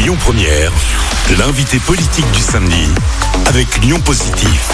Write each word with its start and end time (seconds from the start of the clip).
Lyon 0.00 0.16
Première, 0.18 0.72
l'invité 1.38 1.78
politique 1.78 2.24
du 2.32 2.40
samedi 2.40 2.86
avec 3.46 3.66
Lyon 3.82 4.00
Positif. 4.00 4.70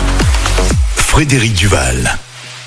Frédéric 0.95 1.55
Duval. 1.55 2.17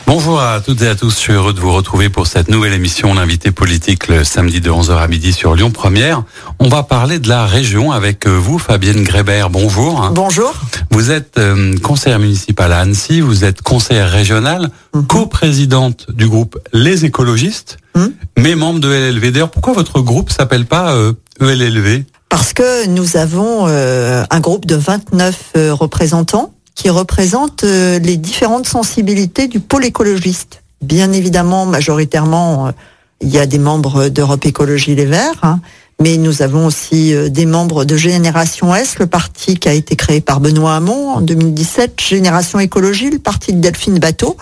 Bonjour 0.05 0.41
à 0.41 0.59
toutes 0.59 0.81
et 0.81 0.87
à 0.87 0.95
tous, 0.95 1.11
je 1.11 1.17
suis 1.19 1.33
heureux 1.33 1.53
de 1.53 1.59
vous 1.59 1.71
retrouver 1.71 2.09
pour 2.09 2.27
cette 2.27 2.49
nouvelle 2.49 2.73
émission 2.73 3.13
L'invité 3.13 3.51
politique 3.51 4.07
le 4.09 4.23
samedi 4.23 4.59
de 4.59 4.69
11h 4.71 4.97
à 4.97 5.07
midi 5.07 5.31
sur 5.31 5.55
Lyon 5.55 5.71
Première. 5.71 6.23
On 6.59 6.67
va 6.67 6.83
parler 6.83 7.19
de 7.19 7.29
la 7.29 7.45
région 7.45 7.91
avec 7.93 8.25
euh, 8.27 8.31
vous 8.31 8.57
Fabienne 8.59 9.03
Grébert. 9.03 9.49
Bonjour. 9.49 10.09
Bonjour. 10.13 10.53
Vous 10.91 11.11
êtes 11.11 11.37
euh, 11.37 11.77
conseillère 11.77 12.19
municipale 12.19 12.73
à 12.73 12.79
Annecy, 12.79 13.21
vous 13.21 13.45
êtes 13.45 13.61
conseillère 13.61 14.09
régionale, 14.11 14.69
Mhm. 14.95 15.05
coprésidente 15.07 16.07
du 16.09 16.27
groupe 16.27 16.57
Les 16.73 17.05
écologistes, 17.05 17.77
Mhm. 17.95 18.11
mais 18.37 18.55
membre 18.55 18.79
de 18.79 18.89
LLV. 18.91 19.31
D'ailleurs, 19.31 19.51
pourquoi 19.51 19.73
votre 19.73 20.01
groupe 20.01 20.31
s'appelle 20.31 20.65
pas 20.65 20.93
euh, 20.93 21.13
ELLV 21.39 22.03
Parce 22.29 22.53
que 22.53 22.85
nous 22.85 23.17
avons 23.17 23.65
euh, 23.67 24.23
un 24.29 24.39
groupe 24.39 24.67
de 24.67 24.75
29 24.75 25.53
euh, 25.57 25.73
représentants 25.73 26.53
qui 26.75 26.91
représentent 26.91 27.63
euh, 27.63 27.97
les 27.97 28.17
différentes 28.17 28.67
sensibilités 28.67 29.47
du 29.47 29.59
pôle 29.59 29.83
écologiste. 29.83 30.61
Bien 30.81 31.11
évidemment, 31.11 31.65
majoritairement, 31.65 32.71
il 33.19 33.29
y 33.29 33.39
a 33.39 33.47
des 33.47 33.57
membres 33.57 34.09
d'Europe 34.09 34.45
Écologie 34.45 34.95
Les 34.95 35.05
Verts, 35.05 35.39
hein, 35.43 35.59
mais 36.01 36.17
nous 36.17 36.41
avons 36.41 36.65
aussi 36.65 37.13
euh, 37.13 37.29
des 37.29 37.45
membres 37.45 37.83
de 37.83 37.97
Génération 37.97 38.73
S, 38.73 38.99
le 38.99 39.07
parti 39.07 39.57
qui 39.57 39.67
a 39.67 39.73
été 39.73 39.95
créé 39.95 40.21
par 40.21 40.39
Benoît 40.39 40.75
Hamon 40.75 41.09
en 41.09 41.21
2017, 41.21 41.99
Génération 41.99 42.59
Écologie, 42.59 43.09
le 43.09 43.19
parti 43.19 43.53
de 43.53 43.59
Delphine 43.59 43.99
Bateau, 43.99 44.37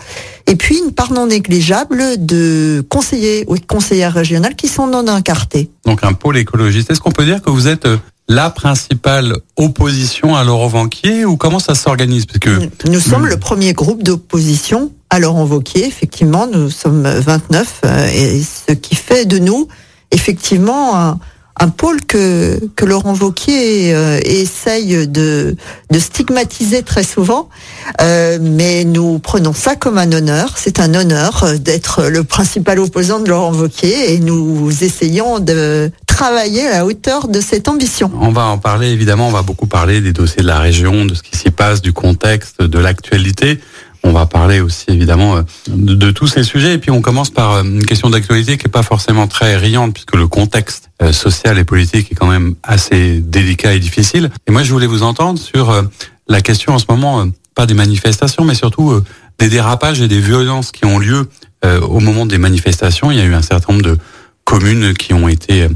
et 0.46 0.56
puis 0.56 0.78
une 0.78 0.92
part 0.92 1.12
non 1.12 1.28
négligeable 1.28 2.04
de 2.20 2.86
conseillers 2.90 3.44
ou 3.48 3.58
de 3.58 3.66
conseillères 3.66 4.14
régionales 4.14 4.56
qui 4.56 4.68
sont 4.68 4.88
non 4.88 5.08
incartés. 5.08 5.72
Donc 5.86 6.04
un 6.04 6.14
pôle 6.14 6.38
écologiste. 6.38 6.92
Est-ce 6.92 7.00
qu'on 7.00 7.12
peut 7.12 7.26
dire 7.26 7.42
que 7.42 7.50
vous 7.50 7.68
êtes 7.68 7.86
euh, 7.86 7.98
la 8.28 8.50
principale 8.50 9.38
opposition 9.56 10.36
à 10.36 10.44
Laurent 10.44 10.68
Vanquier 10.68 11.26
ou 11.26 11.38
comment 11.38 11.60
ça 11.60 11.74
s'organise? 11.74 12.28
Parce 12.28 12.40
que 12.40 12.88
Nous 12.88 13.00
sommes 13.00 13.26
le 13.26 13.38
premier 13.38 13.74
groupe 13.74 14.04
d'opposition 14.04 14.92
à 15.10 15.20
Laurent 15.20 15.46
Wauquiez. 15.46 15.88
Effectivement, 15.88 16.46
nous 16.48 16.70
sommes 16.70 17.08
29 17.08 17.82
euh, 17.86 18.08
et 18.14 18.42
ce 18.44 18.74
qui 18.74 18.96
fait 18.96 19.26
de 19.26 19.40
nous 19.40 19.68
effectivement 20.12 20.98
un, 20.98 21.20
un 21.60 21.70
pôle 21.70 22.02
que, 22.06 22.60
que 22.76 22.86
Laurent 22.86 23.16
Wauquiez 23.16 23.94
euh, 23.94 24.20
essaye 24.24 25.08
de, 25.08 25.56
de 25.92 26.00
stigmatiser 26.00 26.84
très 26.84 27.04
souvent. 27.04 27.50
Euh, 28.02 28.38
mais 28.42 28.84
nous 28.84 29.20
prenons 29.20 29.54
ça 29.54 29.76
comme 29.76 29.98
un 29.98 30.12
honneur. 30.12 30.54
C'est 30.56 30.80
un 30.80 30.94
honneur 30.94 31.44
euh, 31.44 31.58
d'être 31.58 32.06
le 32.06 32.24
principal 32.24 32.80
opposant 32.80 33.20
de 33.20 33.30
Laurent 33.30 33.54
Wauquiez 33.54 34.14
et 34.14 34.20
nous 34.20 34.84
essayons 34.84 35.40
de 35.40 35.92
travailler 36.06 36.68
à 36.68 36.78
la 36.78 36.86
hauteur 36.86 37.28
de 37.28 37.40
cette 37.42 37.68
ambition. 37.68 38.12
On 38.20 38.32
va 38.32 38.46
en 38.46 38.58
parler 38.58 38.90
évidemment, 38.90 39.28
on 39.28 39.32
va 39.32 39.44
beaucoup 39.44 39.68
parler 39.68 40.02
des 40.02 40.14
dossiers 40.14 40.42
de 40.42 40.48
la 40.48 40.60
région, 40.60 41.06
de 41.06 41.14
ce 41.14 41.22
qui 41.22 41.38
s'y 41.38 41.52
passe, 41.52 41.82
du 41.82 41.94
contexte, 41.94 42.62
de 42.62 42.80
l'actualité. 42.80 43.60
On 44.08 44.14
va 44.14 44.26
parler 44.26 44.62
aussi 44.62 44.86
évidemment 44.88 45.36
euh, 45.36 45.42
de, 45.68 46.12
tous 46.12 46.28
ces 46.28 46.44
sujets 46.44 46.76
et 46.76 46.78
puis 46.78 46.92
on 46.92 47.02
commence 47.02 47.30
par 47.30 47.52
euh, 47.52 47.64
une 47.64 47.86
question 47.86 48.10
d'actualité 48.10 48.58
qui 48.58 48.68
est 48.68 48.72
pas 48.72 48.82
forcément 48.82 49.28
très 49.28 49.58
riante 49.58 49.94
puisque 49.94 50.16
le 50.16 50.30
contexte 50.30 50.90
euh, 51.02 51.12
social 51.12 51.58
et 51.58 51.66
politique 51.66 52.10
est 52.10 52.16
quand 52.16 52.28
même 52.28 52.56
assez 52.64 53.20
délicat 53.20 53.74
et 53.74 53.80
difficile. 53.80 54.32
Et 54.48 54.52
moi 54.52 54.64
je 54.64 54.72
voulais 54.72 54.88
vous 54.88 55.04
entendre 55.04 55.38
sur 55.38 55.76
la 56.30 56.40
question 56.40 56.74
en 56.74 56.80
ce 56.80 56.86
moment, 56.88 57.28
pas 57.54 57.66
des 57.66 57.74
manifestations 57.74 58.46
mais 58.46 58.56
surtout 58.56 59.02
des 59.40 59.50
dérapages 59.50 60.00
et 60.00 60.08
des 60.08 60.22
violences 60.22 60.72
qui 60.72 60.86
ont 60.86 61.00
lieu 61.00 61.30
au 61.66 62.00
moment 62.00 62.26
des 62.26 62.38
manifestations. 62.38 63.12
Il 63.12 63.18
y 63.18 63.22
a 63.22 63.26
eu 63.26 63.34
un 63.34 63.42
certain 63.42 63.74
nombre 63.74 63.84
de 63.84 63.98
communes 64.46 64.94
qui 64.94 65.14
ont 65.14 65.28
été 65.28 65.68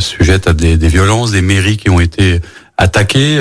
sujettes 0.00 0.48
à 0.48 0.52
des 0.52 0.76
violences, 0.88 1.30
des 1.30 1.42
mairies 1.42 1.78
qui 1.78 1.88
ont 1.88 2.00
été 2.00 2.40
attaquées. 2.76 3.38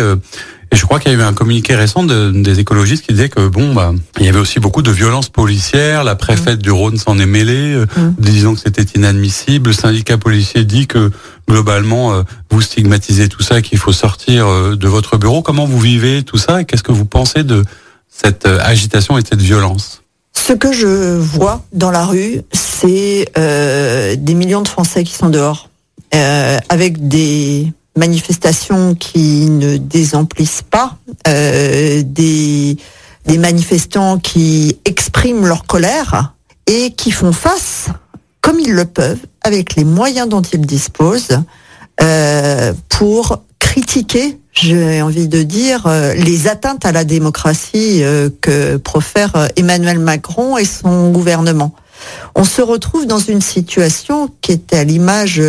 Et 0.71 0.75
je 0.75 0.83
crois 0.85 0.99
qu'il 0.99 1.11
y 1.11 1.15
a 1.15 1.17
eu 1.17 1.21
un 1.21 1.33
communiqué 1.33 1.75
récent 1.75 2.03
de- 2.03 2.31
des 2.31 2.59
écologistes 2.59 3.05
qui 3.05 3.13
disait 3.13 3.29
que 3.29 3.47
bon, 3.47 3.73
bah, 3.73 3.93
il 4.19 4.25
y 4.25 4.29
avait 4.29 4.39
aussi 4.39 4.59
beaucoup 4.59 4.81
de 4.81 4.91
violences 4.91 5.29
policières. 5.29 6.03
La 6.03 6.15
préfète 6.15 6.59
du 6.59 6.71
Rhône 6.71 6.97
s'en 6.97 7.17
est 7.19 7.25
mêlée, 7.25 7.73
euh, 7.73 7.85
Mm. 7.97 8.15
disant 8.19 8.53
que 8.53 8.59
c'était 8.59 8.83
inadmissible. 8.95 9.69
Le 9.69 9.73
syndicat 9.75 10.17
policier 10.17 10.63
dit 10.65 10.87
que 10.87 11.11
globalement, 11.49 12.13
euh, 12.13 12.23
vous 12.51 12.61
stigmatisez 12.61 13.29
tout 13.29 13.41
ça, 13.43 13.61
qu'il 13.61 13.77
faut 13.77 13.93
sortir 13.93 14.47
euh, 14.47 14.75
de 14.75 14.87
votre 14.87 15.17
bureau. 15.17 15.41
Comment 15.41 15.65
vous 15.65 15.79
vivez 15.79 16.23
tout 16.23 16.37
ça 16.37 16.61
et 16.61 16.65
qu'est-ce 16.65 16.83
que 16.83 16.91
vous 16.91 17.05
pensez 17.05 17.43
de 17.43 17.63
cette 18.09 18.45
euh, 18.45 18.59
agitation 18.61 19.17
et 19.17 19.21
de 19.21 19.27
cette 19.27 19.41
violence? 19.41 20.01
Ce 20.33 20.53
que 20.53 20.71
je 20.71 21.17
vois 21.17 21.63
dans 21.73 21.91
la 21.91 22.05
rue, 22.05 22.41
c'est 22.53 23.29
euh, 23.37 24.15
des 24.17 24.33
millions 24.33 24.61
de 24.61 24.67
Français 24.67 25.03
qui 25.03 25.13
sont 25.13 25.29
dehors, 25.29 25.69
euh, 26.13 26.57
avec 26.69 27.07
des 27.07 27.71
manifestations 27.97 28.95
qui 28.95 29.49
ne 29.49 29.77
désemplissent 29.77 30.63
pas, 30.69 30.95
euh, 31.27 32.01
des, 32.05 32.77
manifestants 33.37 34.17
qui 34.17 34.79
expriment 34.85 35.45
leur 35.45 35.65
colère 35.65 36.33
et 36.65 36.91
qui 36.91 37.11
font 37.11 37.33
face, 37.33 37.87
comme 38.41 38.59
ils 38.59 38.71
le 38.71 38.85
peuvent, 38.85 39.19
avec 39.41 39.75
les 39.75 39.83
moyens 39.83 40.29
dont 40.29 40.41
ils 40.41 40.65
disposent, 40.65 41.39
euh, 42.01 42.73
pour 42.89 43.43
critiquer, 43.59 44.39
j'ai 44.53 45.01
envie 45.01 45.27
de 45.27 45.43
dire, 45.43 45.87
euh, 45.87 46.13
les 46.13 46.47
atteintes 46.47 46.85
à 46.85 46.91
la 46.91 47.03
démocratie 47.03 48.01
que 48.41 48.77
profère 48.77 49.49
Emmanuel 49.55 49.99
Macron 49.99 50.57
et 50.57 50.65
son 50.65 51.11
gouvernement. 51.11 51.73
On 52.35 52.43
se 52.43 52.61
retrouve 52.61 53.07
dans 53.07 53.19
une 53.19 53.41
situation 53.41 54.29
qui 54.41 54.53
est 54.53 54.73
à 54.73 54.83
l'image 54.83 55.41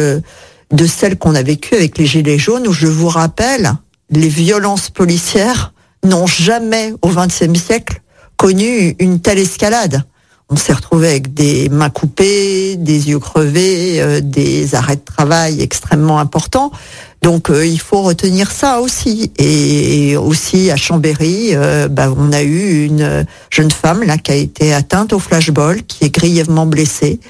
de 0.71 0.87
celle 0.87 1.19
qu'on 1.19 1.35
a 1.35 1.43
vécue 1.43 1.75
avec 1.75 1.99
les 1.99 2.07
Gilets 2.07 2.39
jaunes, 2.39 2.67
où 2.67 2.73
je 2.73 2.87
vous 2.87 3.09
rappelle, 3.09 3.73
les 4.11 4.29
violences 4.29 4.91
policières 4.91 5.73
n'ont 6.05 6.27
jamais, 6.27 6.93
au 7.03 7.09
XXe 7.09 7.59
siècle, 7.59 8.01
connu 8.37 8.95
une 8.99 9.21
telle 9.21 9.39
escalade. 9.39 10.05
On 10.51 10.57
s'est 10.57 10.73
retrouvé 10.73 11.11
avec 11.11 11.35
des 11.35 11.69
mains 11.69 11.91
coupées, 11.91 12.77
des 12.77 13.11
yeux 13.11 13.19
crevés, 13.19 14.01
euh, 14.01 14.21
des 14.23 14.75
arrêts 14.75 14.97
de 14.97 15.05
travail 15.05 15.61
extrêmement 15.61 16.19
importants. 16.19 16.73
Donc 17.21 17.51
euh, 17.51 17.67
il 17.67 17.79
faut 17.79 18.01
retenir 18.01 18.51
ça 18.51 18.81
aussi. 18.81 19.31
Et 19.37 20.17
aussi 20.17 20.71
à 20.71 20.77
Chambéry, 20.77 21.51
euh, 21.53 21.89
bah, 21.89 22.11
on 22.17 22.33
a 22.33 22.43
eu 22.43 22.87
une 22.87 23.27
jeune 23.51 23.71
femme 23.71 24.03
là 24.05 24.17
qui 24.17 24.31
a 24.31 24.37
été 24.37 24.73
atteinte 24.73 25.13
au 25.13 25.19
flashball, 25.19 25.83
qui 25.83 26.05
est 26.05 26.15
grièvement 26.15 26.65
blessée. 26.65 27.21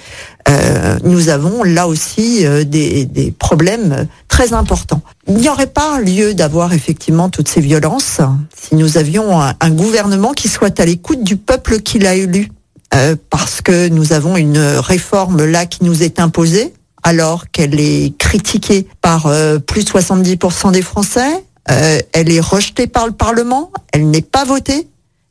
Euh, 0.49 0.99
nous 1.05 1.29
avons 1.29 1.63
là 1.63 1.87
aussi 1.89 2.47
euh, 2.47 2.65
des, 2.65 3.05
des 3.05 3.33
problèmes 3.33 4.07
très 4.29 4.55
importants. 4.55 5.03
Il 5.27 5.35
n'y 5.35 5.49
aurait 5.49 5.67
pas 5.67 6.01
lieu 6.01 6.33
d'avoir 6.35 6.73
effectivement 6.73 7.29
toutes 7.29 7.49
ces 7.49 7.61
violences 7.61 8.21
si 8.57 8.75
nous 8.75 8.97
avions 8.97 9.41
un, 9.41 9.71
gouvernement 9.71 10.33
qui 10.33 10.49
soit 10.49 10.81
à 10.81 10.85
l'écoute 10.87 11.23
du 11.23 11.37
peuple 11.37 11.81
qui 11.81 11.99
l'a 11.99 12.15
élu. 12.15 12.51
Euh, 12.95 13.17
parce 13.29 13.61
que 13.61 13.89
nous 13.89 14.15
avons 14.15 14.39
une 14.39 14.59
réforme 14.59 15.45
là 15.45 15.67
qui 15.67 15.85
nous 15.85 16.03
est 16.03 16.21
imposée, 16.21 16.73
alors 17.03 17.51
qu'elle 17.51 17.79
est 17.79 18.17
critiquée 18.17 18.87
par 19.03 19.31
plus 19.67 19.85
de 19.85 19.91
70% 19.91 20.73
des 20.73 20.81
Français. 20.81 21.45
Elle 21.67 22.33
est 22.33 22.41
rejetée 22.41 22.87
par 22.87 23.07
le 23.07 23.13
Parlement, 23.13 23.71
elle 23.93 24.09
n'est 24.09 24.23
pas 24.23 24.45
votée. 24.45 24.89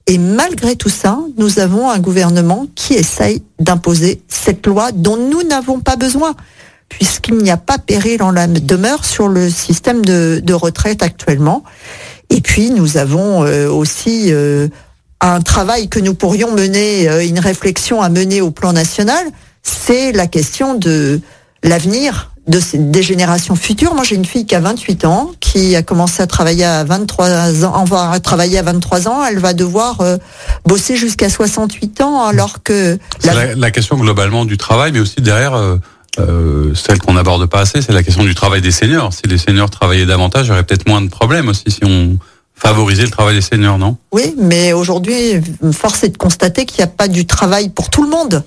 Et 0.08 0.18
malgré 0.18 0.78
tout 0.78 0.90
ça, 0.90 1.20
nous 1.38 1.60
avons 1.60 1.90
un 1.90 2.00
gouvernement 2.00 2.66
qui 2.76 2.94
essaye 2.94 3.44
d'imposer 3.60 4.22
cette 4.30 4.66
loi 4.66 4.94
dont 4.94 5.18
nous 5.18 5.44
n'avons 5.44 5.82
pas 5.82 5.98
besoin, 5.98 6.34
puisqu'il 6.88 7.38
n'y 7.38 7.52
a 7.52 7.58
pas 7.58 7.78
péril 7.78 8.24
en 8.24 8.32
la 8.32 8.48
demeure 8.48 9.04
sur 9.04 9.28
le 9.28 9.50
système 9.50 10.06
de, 10.06 10.54
retraite 10.54 11.04
actuellement. 11.04 11.64
Et 12.30 12.40
puis, 12.40 12.72
nous 12.72 12.96
avons 12.96 13.44
euh, 13.44 13.70
aussi 13.70 14.32
euh, 14.32 14.70
un 15.20 15.42
travail 15.42 15.90
que 15.90 16.00
nous 16.00 16.14
pourrions 16.14 16.54
mener, 16.54 17.10
euh, 17.10 17.26
une 17.26 17.40
réflexion 17.40 18.02
à 18.02 18.08
mener 18.08 18.40
au 18.40 18.52
plan 18.52 18.72
national, 18.72 19.26
c'est 19.62 20.14
la 20.14 20.28
question 20.28 20.76
de 20.76 21.20
l'avenir 21.64 22.32
de 22.48 22.60
ces- 22.60 22.78
des 22.78 23.04
générations 23.04 23.56
futures. 23.56 23.94
Moi, 23.94 24.04
j'ai 24.04 24.16
une 24.16 24.26
fille 24.26 24.46
qui 24.46 24.56
a 24.56 24.60
28 24.60 25.06
ans, 25.06 25.32
qui 25.40 25.76
a 25.76 25.82
commencé 25.84 26.22
à 26.24 26.28
travailler 26.28 26.64
à 26.66 26.84
23 26.84 27.66
ans, 27.66 27.84
va 27.84 28.20
travailler 28.20 28.58
à 28.58 28.62
23 28.64 29.08
ans, 29.08 29.24
elle 29.26 29.40
va 29.40 29.54
devoir 29.54 30.02
euh, 30.02 30.18
bosser 30.66 30.96
jusqu'à 30.96 31.30
68 31.30 32.02
ans, 32.02 32.24
alors 32.26 32.64
que 32.64 32.98
C'est 33.20 33.34
la, 33.34 33.56
la 33.56 33.72
question 33.72 33.98
globalement 33.98 34.46
du 34.46 34.58
travail, 34.58 34.92
mais 34.94 35.00
aussi 35.00 35.22
derrière 35.22 35.54
euh, 35.56 35.78
euh, 36.20 36.74
celle 36.74 37.00
qu'on 37.00 37.14
n'aborde 37.14 37.46
pas 37.48 37.60
assez, 37.60 37.82
c'est 37.82 37.92
la 37.94 38.02
question 38.04 38.24
du 38.24 38.34
travail 38.34 38.62
des 38.62 38.72
seniors. 38.72 39.12
Si 39.14 39.22
les 39.28 39.38
seniors 39.38 39.70
travaillaient 39.70 40.06
davantage, 40.06 40.46
il 40.48 40.50
y 40.50 40.52
aurait 40.54 40.64
peut-être 40.64 40.88
moins 40.88 41.02
de 41.02 41.10
problèmes 41.10 41.50
aussi 41.50 41.66
si 41.68 41.80
on 41.84 42.18
favorisait 42.56 43.04
le 43.04 43.12
travail 43.12 43.36
des 43.36 43.42
seniors, 43.42 43.78
non? 43.78 43.98
Oui, 44.12 44.34
mais 44.40 44.74
aujourd'hui, 44.74 45.40
force 45.74 46.04
est 46.04 46.10
de 46.10 46.18
constater 46.18 46.66
qu'il 46.66 46.80
n'y 46.80 46.86
a 46.86 46.88
pas 46.88 47.08
du 47.08 47.28
travail 47.28 47.70
pour 47.70 47.92
tout 47.92 48.02
le 48.02 48.10
monde. 48.10 48.44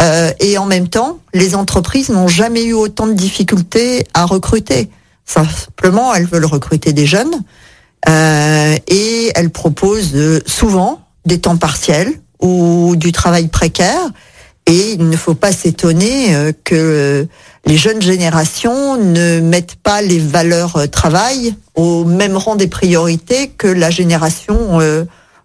Euh, 0.00 0.32
et 0.40 0.58
en 0.58 0.66
même 0.66 0.88
temps, 0.88 1.18
les 1.34 1.54
entreprises 1.54 2.08
n'ont 2.08 2.28
jamais 2.28 2.64
eu 2.64 2.72
autant 2.72 3.06
de 3.06 3.12
difficultés 3.12 4.06
à 4.14 4.24
recruter. 4.24 4.90
Simplement, 5.24 6.14
elles 6.14 6.26
veulent 6.26 6.46
recruter 6.46 6.92
des 6.92 7.06
jeunes 7.06 7.42
euh, 8.08 8.76
et 8.88 9.30
elles 9.34 9.50
proposent 9.50 10.42
souvent 10.46 11.00
des 11.24 11.40
temps 11.40 11.56
partiels 11.56 12.12
ou 12.40 12.96
du 12.96 13.12
travail 13.12 13.48
précaire. 13.48 14.10
Et 14.66 14.92
il 14.92 15.08
ne 15.08 15.16
faut 15.16 15.34
pas 15.34 15.52
s'étonner 15.52 16.34
euh, 16.34 16.52
que 16.64 17.26
les 17.64 17.76
jeunes 17.76 18.02
générations 18.02 18.96
ne 18.96 19.40
mettent 19.40 19.76
pas 19.76 20.02
les 20.02 20.18
valeurs 20.18 20.76
euh, 20.76 20.86
travail 20.86 21.54
au 21.74 22.04
même 22.04 22.36
rang 22.36 22.56
des 22.56 22.68
priorités 22.68 23.48
que 23.48 23.66
la 23.66 23.90
génération, 23.90 24.78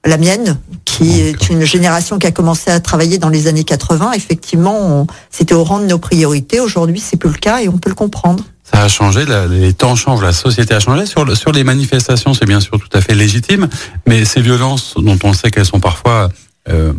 la 0.07 0.18
mienne, 0.18 0.57
qui 0.86 1.21
est 1.21 1.50
une 1.50 1.63
génération 1.63 2.18
qui 2.18 2.27
a 2.27 2.31
commencé 2.31 2.71
à 2.71 2.80
travailler 2.80 3.18
dans 3.18 3.30
les 3.30 3.48
années 3.48 3.63
80. 3.63 4.13
Effectivement, 4.13 5.06
c'était 5.30 5.54
au 5.54 5.63
rang 5.63 5.80
de 5.80 5.86
nos 5.86 6.00
priorités. 6.00 6.59
Aujourd'hui, 6.59 7.00
c'est 7.00 7.18
plus 7.18 7.30
le 7.30 7.38
cas 7.38 7.62
et 7.62 7.69
on 7.69 7.77
peut 7.77 7.89
le 7.89 7.95
comprendre. 7.95 8.44
Ça 8.63 8.81
a 8.81 8.88
changé, 8.89 9.25
les 9.50 9.74
temps 9.74 9.95
changent, 9.95 10.21
la 10.21 10.33
société 10.33 10.74
a 10.74 10.80
changé. 10.80 11.06
Sur, 11.06 11.38
sur 11.38 11.51
les 11.51 11.63
manifestations, 11.63 12.33
c'est 12.33 12.45
bien 12.45 12.59
sûr 12.59 12.80
tout 12.80 12.89
à 12.92 13.01
fait 13.01 13.15
légitime, 13.15 13.69
mais 14.06 14.25
ces 14.25 14.42
violences 14.42 14.95
dont 14.98 15.18
on 15.24 15.33
sait 15.33 15.51
qu'elles 15.51 15.65
sont 15.65 15.80
parfois 15.80 16.30
euh, 16.69 16.92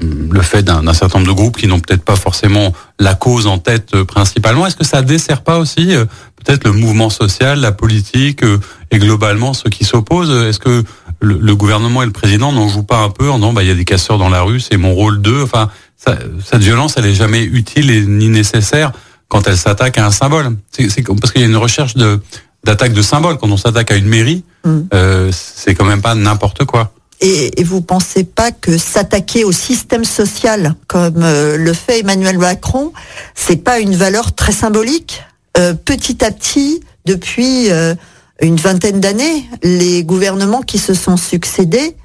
le 0.00 0.42
fait 0.42 0.62
d'un 0.62 0.92
certain 0.92 1.18
nombre 1.18 1.32
de 1.32 1.36
groupes 1.36 1.56
qui 1.56 1.66
n'ont 1.66 1.80
peut-être 1.80 2.04
pas 2.04 2.14
forcément 2.14 2.72
la 3.00 3.14
cause 3.14 3.48
en 3.48 3.58
tête 3.58 3.94
euh, 3.94 4.04
principalement, 4.04 4.66
est-ce 4.66 4.76
que 4.76 4.84
ça 4.84 5.02
dessert 5.02 5.42
pas 5.42 5.58
aussi 5.58 5.96
euh, 5.96 6.04
peut-être 6.44 6.64
le 6.64 6.72
mouvement 6.72 7.10
social, 7.10 7.58
la 7.58 7.72
politique 7.72 8.42
et 8.92 8.98
globalement 8.98 9.52
ceux 9.52 9.70
qui 9.70 9.84
s'opposent 9.84 10.30
Est-ce 10.30 10.60
que 10.60 10.84
le, 11.20 11.56
gouvernement 11.56 12.02
et 12.02 12.06
le 12.06 12.12
président 12.12 12.52
n'en 12.52 12.68
jouent 12.68 12.82
pas 12.82 12.98
un 12.98 13.10
peu 13.10 13.30
en 13.30 13.38
disant 13.38 13.52
bah 13.52 13.62
il 13.62 13.68
y 13.68 13.72
a 13.72 13.74
des 13.74 13.84
casseurs 13.84 14.18
dans 14.18 14.28
la 14.28 14.42
rue, 14.42 14.60
c'est 14.60 14.76
mon 14.76 14.94
rôle 14.94 15.20
d'eux 15.20 15.42
Enfin, 15.42 15.68
cette 15.96 16.62
violence, 16.62 16.94
elle 16.96 17.06
est 17.06 17.14
jamais 17.14 17.42
utile 17.42 17.90
et 17.90 18.02
ni 18.02 18.28
nécessaire 18.28 18.92
quand 19.28 19.46
elle 19.48 19.56
s'attaque 19.56 19.98
à 19.98 20.06
un 20.06 20.10
symbole. 20.10 20.56
C'est 20.70 21.02
parce 21.02 21.32
qu'il 21.32 21.40
y 21.40 21.44
a 21.44 21.48
une 21.48 21.56
recherche 21.56 21.94
de 21.94 22.20
d'attaque 22.64 22.92
de 22.92 23.02
symboles 23.02 23.38
quand 23.38 23.50
on 23.50 23.56
s'attaque 23.56 23.92
à 23.92 23.96
une 23.96 24.06
mairie, 24.06 24.42
mm. 24.64 25.30
c'est 25.30 25.74
quand 25.76 25.84
même 25.84 26.02
pas 26.02 26.16
n'importe 26.16 26.64
quoi. 26.64 26.92
Et, 27.20 27.60
et 27.60 27.64
vous 27.64 27.80
pensez 27.80 28.24
pas 28.24 28.52
que 28.52 28.76
s'attaquer 28.76 29.44
au 29.44 29.52
système 29.52 30.04
social, 30.04 30.74
comme 30.86 31.22
euh, 31.22 31.56
le 31.56 31.72
fait 31.72 32.00
Emmanuel 32.00 32.38
Macron, 32.38 32.92
c'est 33.34 33.56
pas 33.56 33.78
une 33.78 33.94
valeur 33.94 34.34
très 34.34 34.52
symbolique 34.52 35.22
euh, 35.56 35.72
Petit 35.72 36.22
à 36.24 36.30
petit, 36.30 36.82
depuis 37.06 37.70
euh, 37.70 37.94
une 38.40 38.56
vingtaine 38.56 39.00
d'années, 39.00 39.44
les 39.62 40.04
gouvernements 40.04 40.62
qui 40.62 40.78
se 40.78 40.94
sont 40.94 41.16
succédés 41.16 41.96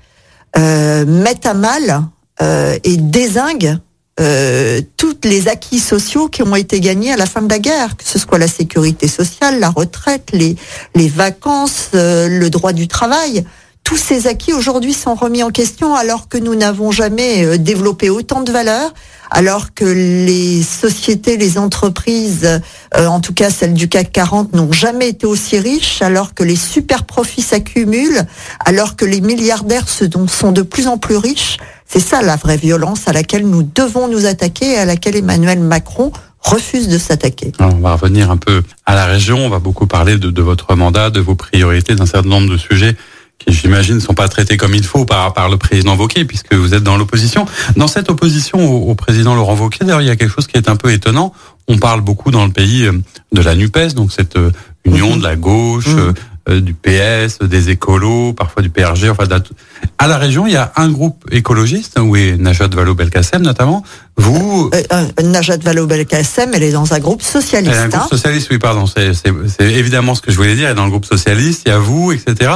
mettent 0.56 1.45
à 1.45 1.54
mal 1.54 2.04
et 2.39 2.98
désinguent 2.98 3.78
euh, 4.19 4.81
toutes 4.98 5.25
les 5.25 5.48
acquis 5.48 5.80
sociaux 5.80 6.28
qui 6.28 6.44
ont 6.44 6.56
été 6.56 6.80
gagnés 6.80 7.13
à 7.13 7.18
la 7.18 7.25
fin 7.25 7.42
de 7.42 7.50
la 7.50 7.60
guerre, 7.60 7.95
que 7.95 8.04
ce 8.04 8.19
soit 8.19 8.38
la 8.38 8.48
sécurité 8.48 9.07
sociale, 9.07 9.60
la 9.60 9.69
retraite, 9.69 10.30
les, 10.33 10.57
les 10.95 11.07
vacances, 11.07 11.89
le 11.94 12.48
droit 12.50 12.74
du 12.74 12.88
travail 12.88 13.45
tous 13.83 13.98
ces 13.98 14.28
acquis 14.28 14.54
aujourd'hui 14.54 14.94
sont 14.94 15.16
remis 15.16 15.44
en 15.44 15.50
question 15.50 15.95
alors 15.95 16.30
que 16.30 16.38
nous 16.38 16.56
n'avons 16.56 16.92
jamais 16.92 17.45
euh, 17.45 17.57
développé 17.57 18.10
autant 18.10 18.42
de 18.42 18.51
valeur, 18.51 18.94
alors 19.30 19.74
que 19.74 19.86
les 19.86 20.62
sociétés, 20.63 21.38
les 21.38 21.57
entreprises, 21.57 22.62
euh, 22.95 23.06
en 23.06 23.19
tout 23.19 23.33
cas 23.33 23.50
celles 23.50 23.74
du 23.74 23.89
CAC 23.89 24.12
40, 24.12 24.54
n'ont 24.54 24.72
jamais 24.72 25.10
été 25.10 25.25
aussi 25.25 25.60
riches, 25.60 26.01
alors 26.01 26.33
que 26.33 26.44
les 26.44 26.56
super 26.56 27.04
profits 27.04 27.42
s'accumulent, 27.42 28.25
alors 28.66 28.95
que 28.95 29.06
les 29.06 29.19
milliardaires 29.19 29.88
sont 29.89 30.51
de 30.51 30.62
plus 30.62 30.88
en 30.88 30.98
plus 30.98 31.18
riches. 31.18 31.57
C'est 31.86 32.00
ça 32.00 32.22
la 32.22 32.38
vraie 32.38 32.57
violence 32.57 33.07
à 33.07 33.13
laquelle 33.13 33.45
nous 33.45 33.63
devons 33.63 34.07
nous 34.07 34.25
attaquer 34.25 34.72
et 34.72 34.78
à 34.78 34.86
laquelle 34.86 35.18
Emmanuel 35.18 35.60
Macron 35.60 36.12
refuse 36.39 36.88
de 36.88 36.98
s'attaquer. 36.98 37.51
On 37.60 37.80
va 37.80 37.95
revenir 37.95 38.31
un 38.31 38.38
peu 38.38 38.63
à 38.86 38.95
la 38.95 39.06
région, 39.06 39.38
on 39.38 39.50
va 39.50 39.60
beaucoup 39.60 39.88
parler 39.88 40.18
de 40.18 40.42
votre 40.42 40.75
mandat, 40.75 41.10
de 41.10 41.19
vos 41.19 41.36
priorités, 41.36 41.95
d'un 41.95 42.06
certain 42.06 42.30
nombre 42.30 42.50
de 42.50 42.57
sujets 42.57 42.95
qui 43.43 43.53
j'imagine 43.53 43.95
ne 43.95 43.99
sont 43.99 44.13
pas 44.13 44.27
traités 44.27 44.57
comme 44.57 44.73
il 44.75 44.83
faut 44.83 45.05
par, 45.05 45.33
par 45.33 45.49
le 45.49 45.57
président 45.57 45.95
Wauquiez, 45.95 46.25
puisque 46.25 46.53
vous 46.53 46.73
êtes 46.73 46.83
dans 46.83 46.97
l'opposition. 46.97 47.45
Dans 47.75 47.88
cette 47.88 48.09
opposition 48.09 48.59
au, 48.89 48.95
président 48.95 49.35
Laurent 49.35 49.55
Wauquiez, 49.55 49.85
d'ailleurs, 49.85 50.01
il 50.01 50.07
y 50.07 50.11
a 50.11 50.15
quelque 50.15 50.33
chose 50.33 50.47
qui 50.47 50.57
est 50.57 50.69
un 50.69 50.75
peu 50.75 50.91
étonnant. 50.91 51.33
On 51.67 51.77
parle 51.77 52.01
beaucoup 52.01 52.31
dans 52.31 52.45
le 52.45 52.51
pays 52.51 52.85
euh, 52.85 52.93
de 53.31 53.41
la 53.41 53.55
NUPES, 53.55 53.93
donc 53.95 54.11
cette 54.11 54.35
euh, 54.35 54.51
union 54.85 55.15
de 55.17 55.23
la 55.23 55.35
gauche, 55.35 55.88
mmh. 55.88 55.99
euh, 55.99 56.13
euh, 56.49 56.59
du 56.59 56.73
PS, 56.73 57.38
des 57.39 57.69
écolos, 57.69 58.33
parfois 58.33 58.63
du 58.63 58.71
PRG. 58.71 59.09
Enfin, 59.09 59.25
à 59.99 60.07
la 60.07 60.17
région, 60.17 60.47
il 60.47 60.53
y 60.53 60.57
a 60.57 60.71
un 60.75 60.89
groupe 60.89 61.23
écologiste 61.31 61.99
où 61.99 62.15
est 62.15 62.35
Najat 62.35 62.67
Vallaud-Belkacem 62.67 63.44
notamment. 63.44 63.83
Vous, 64.17 64.69
euh, 64.73 64.83
euh, 64.93 65.23
Najat 65.23 65.57
Vallaud-Belkacem, 65.57 66.51
elle 66.53 66.63
est 66.63 66.71
dans 66.71 66.93
un 66.93 66.99
groupe 66.99 67.21
socialiste. 67.21 67.73
Elle 67.73 67.79
est 67.79 67.83
un 67.83 67.87
groupe 67.87 68.01
hein. 68.03 68.07
socialiste, 68.09 68.49
oui, 68.51 68.59
pardon. 68.59 68.85
C'est 68.85 69.13
évidemment 69.59 70.15
ce 70.15 70.21
que 70.21 70.31
je 70.31 70.37
voulais 70.37 70.55
dire. 70.55 70.65
Elle 70.65 70.73
est 70.73 70.75
dans 70.75 70.85
le 70.85 70.91
groupe 70.91 71.05
socialiste. 71.05 71.63
Il 71.65 71.69
y 71.69 71.71
a 71.71 71.79
vous, 71.79 72.11
etc. 72.11 72.51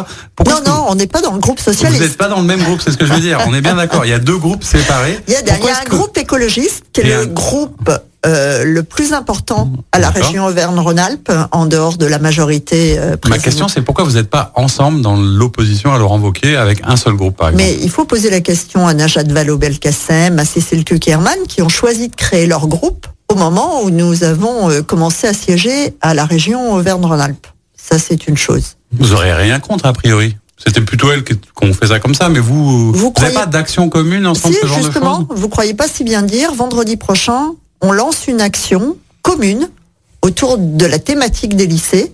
non, 0.46 0.62
non, 0.66 0.86
on 0.90 0.96
n'est 0.96 1.08
pas 1.08 1.22
dans 1.22 1.34
le 1.34 1.40
groupe 1.40 1.60
socialiste. 1.60 2.02
Vous 2.02 2.08
n'êtes 2.08 2.18
pas 2.18 2.28
dans 2.28 2.42
le 2.42 2.48
même 2.48 2.62
groupe, 2.62 2.82
c'est 2.84 2.92
ce 2.92 2.98
que 2.98 3.06
je 3.06 3.14
veux 3.14 3.20
dire. 3.20 3.40
On 3.48 3.54
est 3.54 3.62
bien 3.62 3.76
d'accord. 3.76 4.06
Il 4.06 4.10
y 4.10 4.14
a 4.14 4.20
deux 4.20 4.38
groupes 4.38 4.64
séparés. 4.64 5.20
Il 5.28 5.34
y 5.34 5.38
a, 5.38 5.42
il 5.42 5.66
y 5.66 5.70
a 5.70 5.80
un 5.80 5.90
groupe 5.90 6.18
écologiste 6.18 6.84
qui 6.94 7.02
est 7.02 7.18
le 7.18 7.26
groupe 7.26 7.90
euh, 8.26 8.64
le 8.64 8.82
plus 8.82 9.14
important 9.14 9.70
à 9.92 10.00
la 10.00 10.10
région 10.10 10.46
Auvergne-Rhône-Alpes, 10.46 11.32
en 11.52 11.68
dehors 11.68 11.98
de 11.98 12.08
la 12.08 12.18
majorité 12.18 12.98
euh, 12.98 13.18
Ma 13.28 13.38
question, 13.38 13.68
c'est 13.68 13.82
pourquoi 13.82 14.04
vous 14.04 14.14
n'êtes 14.14 14.30
pas 14.30 14.52
ensemble 14.56 15.02
dans 15.02 15.16
l'opposition 15.16 15.94
à 15.94 16.00
Laurent 16.00 16.20
Wauquiez 16.20 16.56
avec 16.56 16.82
un 16.84 16.96
seul 16.96 17.14
groupe, 17.14 17.38
par 17.38 17.50
exemple? 17.50 17.64
Mais 17.64 17.78
il 17.84 17.90
faut 17.90 18.06
poser 18.06 18.32
la 18.32 18.42
question 18.42 18.88
à 18.88 18.94
Najat 18.96 19.24
Vallaud-Belkacem, 19.24 20.40
à 20.40 20.46
Cécile 20.46 20.86
Kuckerman, 20.86 21.38
qui 21.48 21.55
ont 21.62 21.70
choisi 21.70 22.10
de 22.10 22.16
créer 22.16 22.48
leur 22.48 22.68
groupe 22.68 23.08
au 23.30 23.36
moment 23.36 23.82
où 23.84 23.90
nous 23.90 24.24
avons 24.24 24.70
euh, 24.70 24.82
commencé 24.82 25.28
à 25.28 25.34
siéger 25.34 25.94
à 26.02 26.14
la 26.14 26.26
région 26.26 26.74
Auvergne-Rhône-Alpes. 26.74 27.48
Ça, 27.76 28.00
c'est 28.00 28.28
une 28.28 28.38
chose. 28.38 28.78
Vous 28.92 29.14
aurez 29.14 29.34
rien 29.34 29.60
contre, 29.60 29.86
a 29.86 29.94
priori 29.94 30.36
c'était 30.58 30.82
plutôt 30.82 31.12
elle 31.12 31.24
qu'on 31.54 31.74
fait 31.74 31.88
ça 31.88 32.00
comme 32.00 32.16
ça, 32.16 32.30
mais 32.30 32.40
vous, 32.40 32.94
vous 32.94 33.14
n'avez 33.20 33.34
pas 33.34 33.46
d'action 33.46 33.90
commune 33.90 34.26
ensemble, 34.26 34.56
ce 34.56 34.66
genre 34.66 34.82
justement, 34.82 35.20
de 35.20 35.28
choses 35.28 35.38
Vous 35.38 35.50
croyez 35.50 35.74
pas 35.74 35.88
si 35.88 36.04
bien 36.06 36.22
dire, 36.22 36.54
vendredi 36.54 36.96
prochain, 36.96 37.52
on 37.82 37.92
lance 37.92 38.28
une 38.28 38.40
action 38.40 38.96
commune 39.22 39.70
autour 40.22 40.58
de 40.58 40.86
la 40.86 40.98
thématique 40.98 41.56
des 41.56 41.68
lycées 41.68 42.12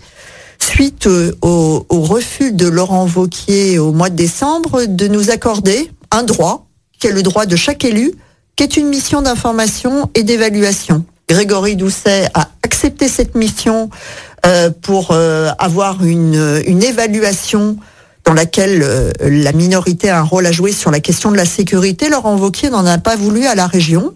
suite 0.59 1.07
au, 1.41 1.85
refus 1.89 2.51
de 2.51 2.67
Laurent 2.67 3.05
Vauquier 3.05 3.79
au 3.79 3.91
mois 3.91 4.09
de 4.09 4.15
décembre 4.15 4.85
de 4.85 5.07
nous 5.07 5.29
accorder 5.29 5.91
un 6.11 6.23
droit, 6.23 6.67
qui 6.99 7.07
est 7.07 7.11
le 7.11 7.23
droit 7.23 7.45
de 7.45 7.55
chaque 7.55 7.83
élu, 7.85 8.13
qui 8.62 8.66
est 8.66 8.78
une 8.78 8.90
mission 8.90 9.24
d'information 9.24 10.12
et 10.13 10.22
d'évaluation. 10.22 11.04
Grégory 11.28 11.75
Doucet 11.75 12.28
a 12.36 12.48
accepté 12.62 13.08
cette 13.08 13.34
mission 13.34 13.90
euh, 14.46 14.69
pour 14.69 15.10
euh, 15.10 15.50
avoir 15.58 16.06
une, 16.06 16.62
une 16.68 16.84
évaluation 16.84 17.78
dans 18.24 18.34
laquelle 18.34 18.84
euh, 18.84 19.12
la 19.19 19.52
minorité 19.52 20.12
a 20.12 20.19
un 20.19 20.22
rôle 20.22 20.46
à 20.46 20.52
jouer 20.52 20.74
sur 20.74 20.92
la 20.92 21.00
question 21.00 21.31
de 21.31 21.38
la 21.38 21.46
sécurité. 21.46 22.08
Laurent 22.08 22.36
Vauquier 22.36 22.69
n'en 22.69 22.86
a 22.86 23.00
pas 23.00 23.16
voulu 23.16 23.48
à 23.48 23.56
la 23.56 23.66
région. 23.66 24.13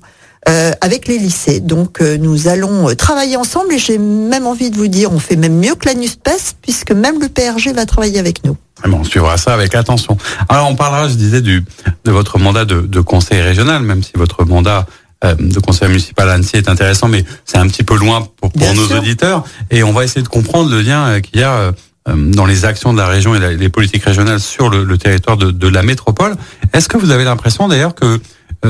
Euh, 0.48 0.74
avec 0.80 1.08
les 1.08 1.18
lycées. 1.18 1.60
Donc 1.60 2.02
euh, 2.02 2.18
nous 2.18 2.48
allons 2.48 2.88
euh, 2.88 2.94
travailler 2.94 3.36
ensemble 3.36 3.74
et 3.74 3.80
j'ai 3.80 3.98
même 3.98 4.46
envie 4.46 4.70
de 4.70 4.76
vous 4.76 4.88
dire, 4.88 5.12
on 5.12 5.18
fait 5.18 5.38
même 5.38 5.58
mieux 5.58 5.74
que 5.74 5.88
la 5.88 5.96
NUSPES 5.96 6.58
puisque 6.62 6.92
même 6.92 7.20
le 7.20 7.30
PRG 7.30 7.74
va 7.74 7.88
travailler 7.88 8.20
avec 8.20 8.44
nous. 8.44 8.56
on 8.84 9.04
suivra 9.04 9.38
ça 9.38 9.56
avec 9.56 9.74
attention. 9.74 10.18
Alors 10.48 10.70
on 10.70 10.75
parlera, 10.75 11.10
je 11.10 11.16
disais, 11.16 11.42
du, 11.42 11.66
de 12.04 12.12
votre 12.12 12.38
mandat 12.38 12.64
de, 12.66 12.82
de 12.82 13.02
conseil 13.02 13.42
régional, 13.42 13.82
même 13.82 14.04
si 14.04 14.12
votre 14.14 14.46
mandat 14.46 14.86
de 15.24 15.60
conseil 15.60 15.88
municipal 15.88 16.30
à 16.30 16.34
Annecy 16.34 16.58
est 16.58 16.70
intéressant, 16.70 17.08
mais 17.08 17.25
c'est 17.46 17.58
un 17.58 17.68
petit 17.68 17.82
peu 17.82 17.98
loin 17.98 18.28
pour, 18.40 18.52
pour 18.52 18.74
nos 18.75 18.96
auditeurs. 18.96 19.44
Et 19.72 19.84
on 19.84 19.92
va 19.94 20.04
essayer 20.04 20.22
de 20.22 20.28
comprendre 20.28 20.70
le 20.70 20.82
lien 20.82 21.20
qu'il 21.22 21.40
y 21.40 21.44
a 21.44 21.72
dans 22.08 22.46
les 22.46 22.66
actions 22.66 22.94
de 22.94 23.00
la 23.00 23.08
région 23.08 23.34
et 23.34 23.58
les 23.58 23.70
politiques 23.70 24.04
régionales 24.04 24.40
sur 24.40 24.70
le, 24.70 24.84
le 24.84 24.98
territoire 25.00 25.38
de, 25.38 25.50
de 25.50 25.68
la 25.68 25.82
métropole. 25.82 26.36
Est-ce 26.74 26.88
que 26.88 26.98
vous 26.98 27.10
avez 27.10 27.24
l'impression 27.24 27.68
d'ailleurs 27.68 27.96
que 27.96 28.06
euh, 28.06 28.18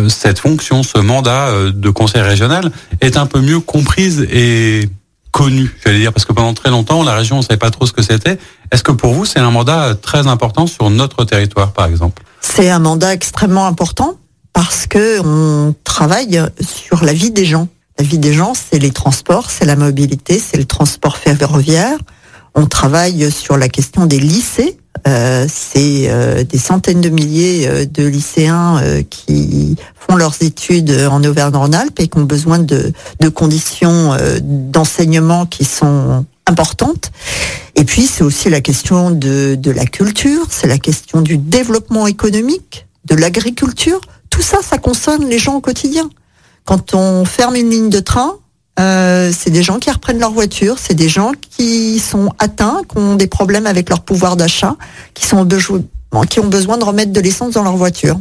cette 0.10 0.40
fonction, 0.40 0.84
ce 0.84 0.98
mandat 1.00 1.48
euh, 1.48 1.72
de 1.72 1.90
conseil 1.90 2.22
régional 2.22 2.72
est 3.02 3.18
un 3.18 3.26
peu 3.26 3.42
mieux 3.42 3.60
comprise 3.60 4.28
et 4.32 4.90
connue, 5.32 5.76
j'allais 5.84 6.00
dire, 6.00 6.14
parce 6.14 6.26
que 6.26 6.32
pendant 6.32 6.54
très 6.54 6.70
longtemps, 6.70 7.04
la 7.04 7.14
région 7.14 7.38
ne 7.38 7.42
savait 7.42 7.58
pas 7.58 7.72
trop 7.72 7.86
ce 7.86 7.92
que 7.92 8.02
c'était. 8.02 8.38
Est-ce 8.72 8.84
que 8.84 8.94
pour 8.94 9.14
vous, 9.14 9.26
c'est 9.26 9.40
un 9.40 9.52
mandat 9.52 9.94
très 9.96 10.28
important 10.28 10.66
sur 10.66 10.90
notre 10.90 11.26
territoire, 11.26 11.74
par 11.74 11.88
exemple? 11.88 12.24
C'est 12.40 12.70
un 12.70 12.80
mandat 12.80 13.14
extrêmement 13.14 13.68
important 13.68 14.18
parce 14.54 14.88
que 14.88 15.20
on 15.26 15.76
travaille 15.84 16.42
sur 16.62 17.04
la 17.04 17.12
vie 17.12 17.32
des 17.32 17.46
gens. 17.46 17.68
La 18.00 18.06
vie 18.06 18.18
des 18.18 18.34
gens, 18.34 18.54
c'est 18.54 18.80
les 18.80 18.92
transports, 18.92 19.50
c'est 19.50 19.66
la 19.66 19.76
mobilité, 19.76 20.40
c'est 20.40 20.58
le 20.58 20.66
transport 20.66 21.18
ferroviaire. 21.18 21.98
On 22.56 22.66
travaille 22.66 23.32
sur 23.32 23.58
la 23.58 23.70
question 23.70 24.06
des 24.06 24.20
lycées 24.20 24.78
euh, 25.08 25.46
c'est 25.48 26.10
euh, 26.10 26.44
des 26.44 26.58
centaines 26.58 27.02
de 27.02 27.10
milliers 27.10 27.68
euh, 27.68 27.86
de 27.86 28.04
lycéens 28.08 28.82
qui 29.10 29.76
font 29.96 30.16
leurs 30.16 30.42
études 30.42 30.92
en 31.12 31.24
Auvergne-Rhône-Alpes 31.24 32.00
et 32.00 32.08
qui 32.08 32.18
ont 32.18 32.24
besoin 32.24 32.58
de, 32.60 32.92
de 33.20 33.30
conditions 33.30 34.16
d'enseignement 34.42 35.46
qui 35.46 35.66
sont 35.66 36.26
importantes. 36.48 37.12
Et 37.76 37.84
puis 37.84 38.04
c'est 38.04 38.24
aussi 38.24 38.50
la 38.50 38.62
question 38.62 39.12
de, 39.12 39.56
de 39.56 39.72
la 39.72 39.86
culture, 39.86 40.46
c'est 40.50 40.68
la 40.68 40.78
question 40.78 41.22
du 41.22 41.38
développement 41.38 42.08
économique, 42.08 42.88
de 43.06 43.16
l'agriculture. 43.16 44.02
Tout 44.30 44.42
ça, 44.42 44.58
ça 44.62 44.78
concerne 44.78 45.28
les 45.28 45.40
gens 45.40 45.56
au 45.56 45.62
quotidien. 45.62 46.10
Quand 46.66 46.94
on 46.94 47.26
ferme 47.26 47.56
une 47.56 47.70
ligne 47.70 47.90
de 47.90 48.00
train, 48.00 48.38
euh, 48.80 49.32
c'est 49.36 49.52
des 49.52 49.64
gens 49.64 49.80
qui 49.80 49.90
reprennent 49.90 50.20
leur 50.20 50.32
voiture, 50.32 50.78
c'est 50.80 50.94
des 50.94 51.10
gens 51.10 51.32
qui 51.58 52.00
sont 52.00 52.32
atteints, 52.40 52.82
qui 52.90 52.98
ont 52.98 53.16
des 53.16 53.28
problèmes 53.28 53.68
avec 53.68 53.90
leur 53.90 54.02
pouvoir 54.02 54.36
d'achat, 54.36 54.76
qui 55.14 55.26
sont 55.26 55.48
qui 56.30 56.40
ont 56.40 56.48
besoin 56.48 56.78
de 56.78 56.84
remettre 56.84 57.12
de 57.12 57.20
l'essence 57.20 57.54
dans 57.54 57.64
leur 57.64 57.78
voiture. 57.78 58.20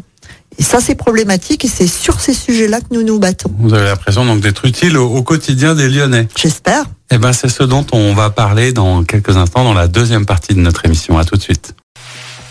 Et 0.58 0.62
ça, 0.62 0.78
c'est 0.80 0.94
problématique 0.94 1.64
et 1.64 1.68
c'est 1.68 1.88
sur 1.88 2.20
ces 2.20 2.34
sujets-là 2.34 2.80
que 2.80 2.86
nous 2.92 3.02
nous 3.02 3.18
battons. 3.18 3.50
Vous 3.58 3.74
avez 3.74 3.86
l'impression 3.86 4.24
donc 4.24 4.40
d'être 4.40 4.64
utile 4.64 4.96
au, 4.96 5.08
au, 5.08 5.22
quotidien 5.22 5.74
des 5.74 5.88
Lyonnais. 5.88 6.28
J'espère. 6.36 6.84
Eh 7.10 7.18
ben, 7.18 7.32
c'est 7.32 7.48
ce 7.48 7.64
dont 7.64 7.84
on 7.92 8.14
va 8.14 8.30
parler 8.30 8.72
dans 8.72 9.02
quelques 9.02 9.36
instants 9.36 9.64
dans 9.64 9.74
la 9.74 9.88
deuxième 9.88 10.26
partie 10.26 10.54
de 10.54 10.60
notre 10.60 10.84
émission. 10.84 11.18
À 11.18 11.24
tout 11.24 11.36
de 11.36 11.42
suite. 11.42 11.74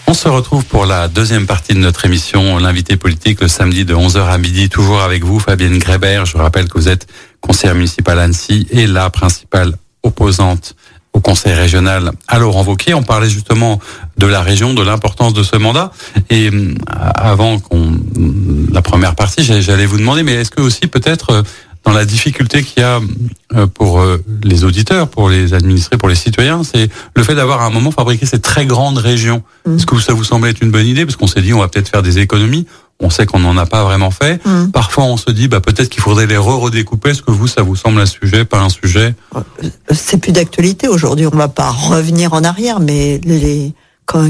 On 0.06 0.14
se 0.14 0.28
retrouve 0.28 0.66
pour 0.66 0.86
la 0.86 1.08
deuxième 1.08 1.48
partie 1.48 1.74
de 1.74 1.80
notre 1.80 2.06
émission, 2.06 2.58
l'invité 2.58 2.98
politique, 2.98 3.40
le 3.40 3.48
samedi 3.48 3.86
de 3.86 3.96
11h 3.96 4.26
à 4.26 4.38
midi, 4.38 4.68
toujours 4.68 5.02
avec 5.02 5.24
vous, 5.24 5.40
Fabienne 5.40 5.78
Grébert. 5.78 6.26
Je 6.26 6.38
rappelle 6.38 6.68
que 6.68 6.78
vous 6.78 6.90
êtes 6.90 7.08
conseillère 7.44 7.76
municipale 7.76 8.20
Annecy 8.20 8.68
et 8.72 8.88
la 8.88 9.10
principale 9.10 9.74
opposante 10.02 10.76
au 11.12 11.20
conseil 11.20 11.54
régional 11.54 12.12
à 12.28 12.40
Laurent 12.40 12.64
Wauquiez. 12.64 12.96
On 12.96 13.04
parlait 13.04 13.30
justement 13.30 13.80
de 14.18 14.26
la 14.26 14.42
région, 14.42 14.74
de 14.74 14.82
l'importance 14.82 15.34
de 15.34 15.44
ce 15.44 15.58
mandat. 15.58 15.92
Et 16.30 16.50
euh, 16.50 16.74
avant 16.88 17.60
qu'on 17.60 17.92
la 18.72 18.82
première 18.82 19.16
partie, 19.16 19.44
j'allais 19.44 19.86
vous 19.86 19.98
demander, 19.98 20.24
mais 20.24 20.34
est-ce 20.34 20.50
que 20.50 20.62
aussi 20.62 20.88
peut-être 20.88 21.30
euh, 21.30 21.42
dans 21.84 21.92
la 21.92 22.06
difficulté 22.06 22.64
qu'il 22.64 22.82
y 22.82 22.86
a 22.86 23.00
euh, 23.56 23.68
pour 23.68 24.04
les 24.42 24.64
auditeurs, 24.64 25.10
pour 25.10 25.30
les 25.30 25.54
administrés, 25.54 25.98
pour 25.98 26.10
les 26.10 26.16
citoyens, 26.16 26.64
c'est 26.64 26.90
le 27.16 27.24
fait 27.24 27.36
d'avoir 27.36 27.62
à 27.62 27.66
un 27.66 27.70
moment 27.70 27.92
fabriqué 27.92 28.26
ces 28.26 28.40
très 28.40 28.66
grandes 28.66 28.98
régions. 28.98 29.44
Mmh. 29.66 29.76
Est-ce 29.76 29.86
que 29.86 30.00
ça 30.00 30.14
vous 30.14 30.24
semble 30.24 30.48
être 30.48 30.62
une 30.62 30.72
bonne 30.72 30.88
idée? 30.88 31.06
Parce 31.06 31.18
qu'on 31.18 31.28
s'est 31.28 31.42
dit, 31.42 31.54
on 31.54 31.60
va 31.60 31.68
peut-être 31.68 31.90
faire 31.90 32.02
des 32.02 32.20
économies. 32.20 32.66
On 33.04 33.10
sait 33.10 33.26
qu'on 33.26 33.40
n'en 33.40 33.58
a 33.58 33.66
pas 33.66 33.84
vraiment 33.84 34.12
fait. 34.12 34.44
Mmh. 34.46 34.72
Parfois, 34.72 35.04
on 35.04 35.18
se 35.18 35.30
dit, 35.30 35.50
bah, 35.50 35.60
peut-être 35.60 35.90
qu'il 35.90 36.02
faudrait 36.02 36.26
les 36.26 36.38
re-redécouper. 36.38 37.10
Est-ce 37.10 37.22
que 37.22 37.32
vous, 37.32 37.48
ça 37.48 37.62
vous 37.62 37.76
semble 37.76 38.00
un 38.00 38.06
sujet, 38.06 38.46
pas 38.46 38.62
un 38.62 38.70
sujet? 38.70 39.14
C'est 39.92 40.18
plus 40.18 40.32
d'actualité 40.32 40.88
aujourd'hui. 40.88 41.28
On 41.28 41.38
va 41.38 41.50
pas 41.50 41.70
revenir 41.70 42.34
en 42.34 42.44
arrière, 42.46 42.80
mais 42.80 43.20
les 43.26 43.74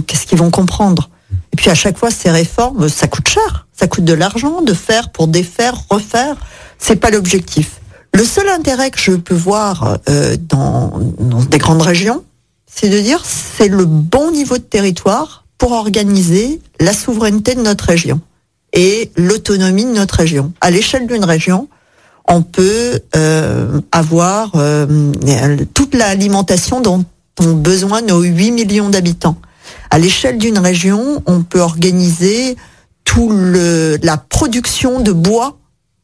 qu'est-ce 0.07 0.25
qu'ils 0.25 0.37
vont 0.37 0.51
comprendre? 0.51 1.09
Et 1.51 1.55
puis 1.55 1.69
à 1.69 1.75
chaque 1.75 1.97
fois, 1.97 2.09
ces 2.09 2.31
réformes, 2.31 2.89
ça 2.89 3.07
coûte 3.07 3.27
cher. 3.27 3.67
Ça 3.73 3.87
coûte 3.87 4.05
de 4.05 4.13
l'argent 4.13 4.61
de 4.61 4.73
faire 4.73 5.11
pour 5.11 5.27
défaire, 5.27 5.75
refaire. 5.89 6.35
C'est 6.79 6.95
pas 6.95 7.11
l'objectif. 7.11 7.79
Le 8.15 8.23
seul 8.23 8.47
intérêt 8.49 8.91
que 8.91 8.99
je 8.99 9.11
peux 9.11 9.35
voir 9.35 9.97
euh, 10.09 10.35
dans, 10.39 10.99
dans 11.19 11.43
des 11.43 11.57
grandes 11.57 11.81
régions, 11.81 12.23
c'est 12.65 12.89
de 12.89 12.99
dire 12.99 13.21
c'est 13.23 13.67
le 13.67 13.85
bon 13.85 14.31
niveau 14.31 14.57
de 14.57 14.63
territoire 14.63 15.45
pour 15.57 15.71
organiser 15.73 16.59
la 16.79 16.93
souveraineté 16.93 17.55
de 17.55 17.61
notre 17.61 17.85
région 17.85 18.19
et 18.73 19.11
l'autonomie 19.15 19.85
de 19.85 19.91
notre 19.91 20.15
région. 20.15 20.51
À 20.59 20.71
l'échelle 20.71 21.07
d'une 21.07 21.23
région, 21.23 21.69
on 22.27 22.41
peut 22.41 22.99
euh, 23.15 23.79
avoir 23.91 24.51
euh, 24.55 25.11
toute 25.73 25.93
l'alimentation 25.93 26.81
dont 26.81 27.05
ont 27.39 27.53
besoin 27.53 28.01
nos 28.01 28.21
8 28.21 28.51
millions 28.51 28.89
d'habitants. 28.89 29.37
À 29.89 29.99
l'échelle 29.99 30.37
d'une 30.37 30.59
région, 30.59 31.23
on 31.25 31.43
peut 31.43 31.59
organiser 31.59 32.55
tout 33.05 33.29
le, 33.31 33.97
la 34.01 34.17
production 34.17 34.99
de 35.01 35.11
bois, 35.11 35.57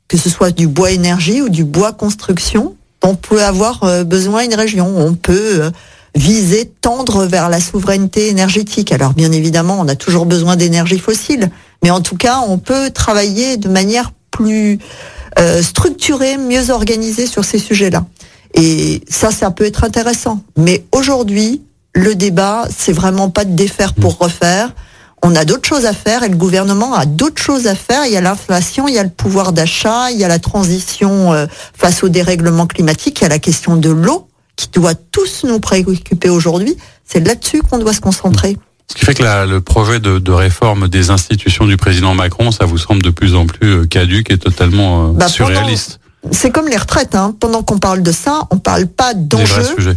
que 0.07 0.17
ce 0.17 0.29
soit 0.29 0.51
du 0.51 0.67
bois 0.67 0.91
énergie 0.91 1.41
ou 1.41 1.49
du 1.49 1.63
bois 1.63 1.93
construction, 1.93 2.75
on 3.01 3.15
peut 3.15 3.43
avoir 3.43 3.83
euh, 3.83 4.03
besoin 4.03 4.43
une 4.43 4.55
région. 4.55 4.93
On 4.97 5.13
peut 5.13 5.71
viser, 6.15 6.71
tendre 6.81 7.25
vers 7.25 7.49
la 7.49 7.59
souveraineté 7.59 8.29
énergétique. 8.29 8.91
Alors 8.91 9.13
bien 9.13 9.31
évidemment, 9.31 9.77
on 9.79 9.87
a 9.87 9.95
toujours 9.95 10.25
besoin 10.25 10.55
d'énergie 10.55 10.99
fossile, 10.99 11.49
mais 11.83 11.91
en 11.91 12.01
tout 12.01 12.17
cas, 12.17 12.41
on 12.47 12.57
peut 12.57 12.89
travailler 12.89 13.57
de 13.57 13.69
manière 13.69 14.11
plus 14.31 14.79
euh, 15.37 15.61
structurée, 15.61 16.37
mieux 16.37 16.69
organisée 16.71 17.27
sur 17.27 17.45
ces 17.45 17.59
sujets-là. 17.59 18.05
Et 18.53 19.01
ça, 19.07 19.31
ça 19.31 19.51
peut 19.51 19.65
être 19.65 19.83
intéressant. 19.83 20.41
Mais 20.57 20.85
aujourd'hui, 20.91 21.61
le 21.93 22.15
débat, 22.15 22.67
c'est 22.75 22.93
vraiment 22.93 23.29
pas 23.29 23.45
de 23.45 23.53
défaire 23.53 23.93
pour 23.93 24.17
refaire. 24.17 24.73
On 25.21 25.35
a 25.35 25.43
d'autres 25.43 25.67
choses 25.67 25.85
à 25.85 25.93
faire 25.93 26.23
et 26.23 26.29
le 26.29 26.37
gouvernement 26.37 26.93
a 26.95 27.05
d'autres 27.05 27.41
choses 27.41 27.67
à 27.67 27.75
faire. 27.75 28.05
Il 28.05 28.13
y 28.13 28.17
a 28.17 28.21
l'inflation, 28.21 28.87
il 28.87 28.93
y 28.93 28.99
a 28.99 29.03
le 29.03 29.09
pouvoir 29.09 29.51
d'achat, 29.51 30.11
il 30.11 30.17
y 30.17 30.23
a 30.23 30.29
la 30.29 30.39
transition 30.39 31.33
euh, 31.33 31.45
face 31.73 32.03
au 32.03 32.09
dérèglement 32.09 32.67
climatique, 32.67 33.19
il 33.19 33.23
y 33.23 33.25
a 33.25 33.29
la 33.29 33.39
question 33.39 33.75
de 33.75 33.89
l'eau 33.89 34.28
qui 34.59 34.67
doit 34.67 34.93
tous 34.93 35.45
nous 35.45 35.61
préoccuper 35.61 36.27
aujourd'hui. 36.27 36.75
C'est 37.05 37.25
là-dessus 37.25 37.61
qu'on 37.61 37.77
doit 37.77 37.93
se 37.93 38.01
concentrer. 38.01 38.57
Ce 38.89 38.95
qui 38.95 39.05
fait 39.05 39.13
que 39.13 39.23
la, 39.23 39.45
le 39.45 39.61
projet 39.61 40.01
de, 40.01 40.19
de, 40.19 40.31
réforme 40.33 40.89
des 40.89 41.11
institutions 41.11 41.65
du 41.65 41.77
président 41.77 42.13
Macron, 42.13 42.51
ça 42.51 42.65
vous 42.65 42.77
semble 42.77 43.01
de 43.01 43.09
plus 43.09 43.35
en 43.35 43.45
plus 43.45 43.69
euh, 43.69 43.85
caduque 43.85 44.31
et 44.31 44.37
totalement 44.37 45.09
euh, 45.09 45.11
bah, 45.13 45.29
surréaliste. 45.29 46.01
C'est 46.31 46.51
comme 46.51 46.67
les 46.67 46.75
retraites. 46.75 47.15
Hein. 47.15 47.33
Pendant 47.39 47.63
qu'on 47.63 47.77
parle 47.77 48.03
de 48.03 48.11
ça, 48.11 48.47
on 48.51 48.57
parle 48.57 48.87
pas 48.87 49.13
d'enjeux 49.13 49.95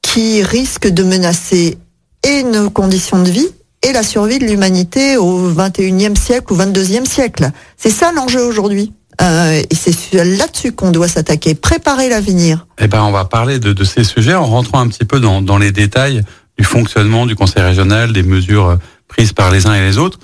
qui 0.00 0.44
risquent 0.44 0.88
de 0.88 1.02
menacer 1.02 1.76
et 2.22 2.44
nos 2.44 2.70
conditions 2.70 3.20
de 3.20 3.30
vie 3.30 3.48
et 3.82 3.92
la 3.92 4.04
survie 4.04 4.38
de 4.38 4.44
l'humanité 4.44 5.16
au 5.16 5.50
21e 5.50 6.16
siècle 6.16 6.52
ou 6.52 6.56
22e 6.56 7.04
siècle. 7.04 7.50
C'est 7.76 7.90
ça 7.90 8.12
l'enjeu 8.12 8.44
aujourd'hui. 8.44 8.92
Euh, 9.22 9.62
et 9.70 9.74
c'est 9.74 10.24
là-dessus 10.24 10.72
qu'on 10.72 10.90
doit 10.90 11.08
s'attaquer, 11.08 11.54
préparer 11.54 12.08
l'avenir. 12.08 12.66
Eh 12.78 12.88
ben, 12.88 13.02
on 13.02 13.12
va 13.12 13.24
parler 13.24 13.58
de, 13.58 13.72
de, 13.72 13.84
ces 13.84 14.04
sujets 14.04 14.34
en 14.34 14.44
rentrant 14.44 14.80
un 14.80 14.88
petit 14.88 15.04
peu 15.04 15.20
dans, 15.20 15.40
dans, 15.40 15.58
les 15.58 15.72
détails 15.72 16.22
du 16.58 16.64
fonctionnement 16.64 17.26
du 17.26 17.36
Conseil 17.36 17.62
régional, 17.62 18.12
des 18.12 18.22
mesures 18.22 18.70
euh, 18.70 18.76
prises 19.08 19.32
par 19.32 19.50
les 19.50 19.66
uns 19.66 19.74
et 19.74 19.80
les 19.80 19.98
autres. 19.98 20.18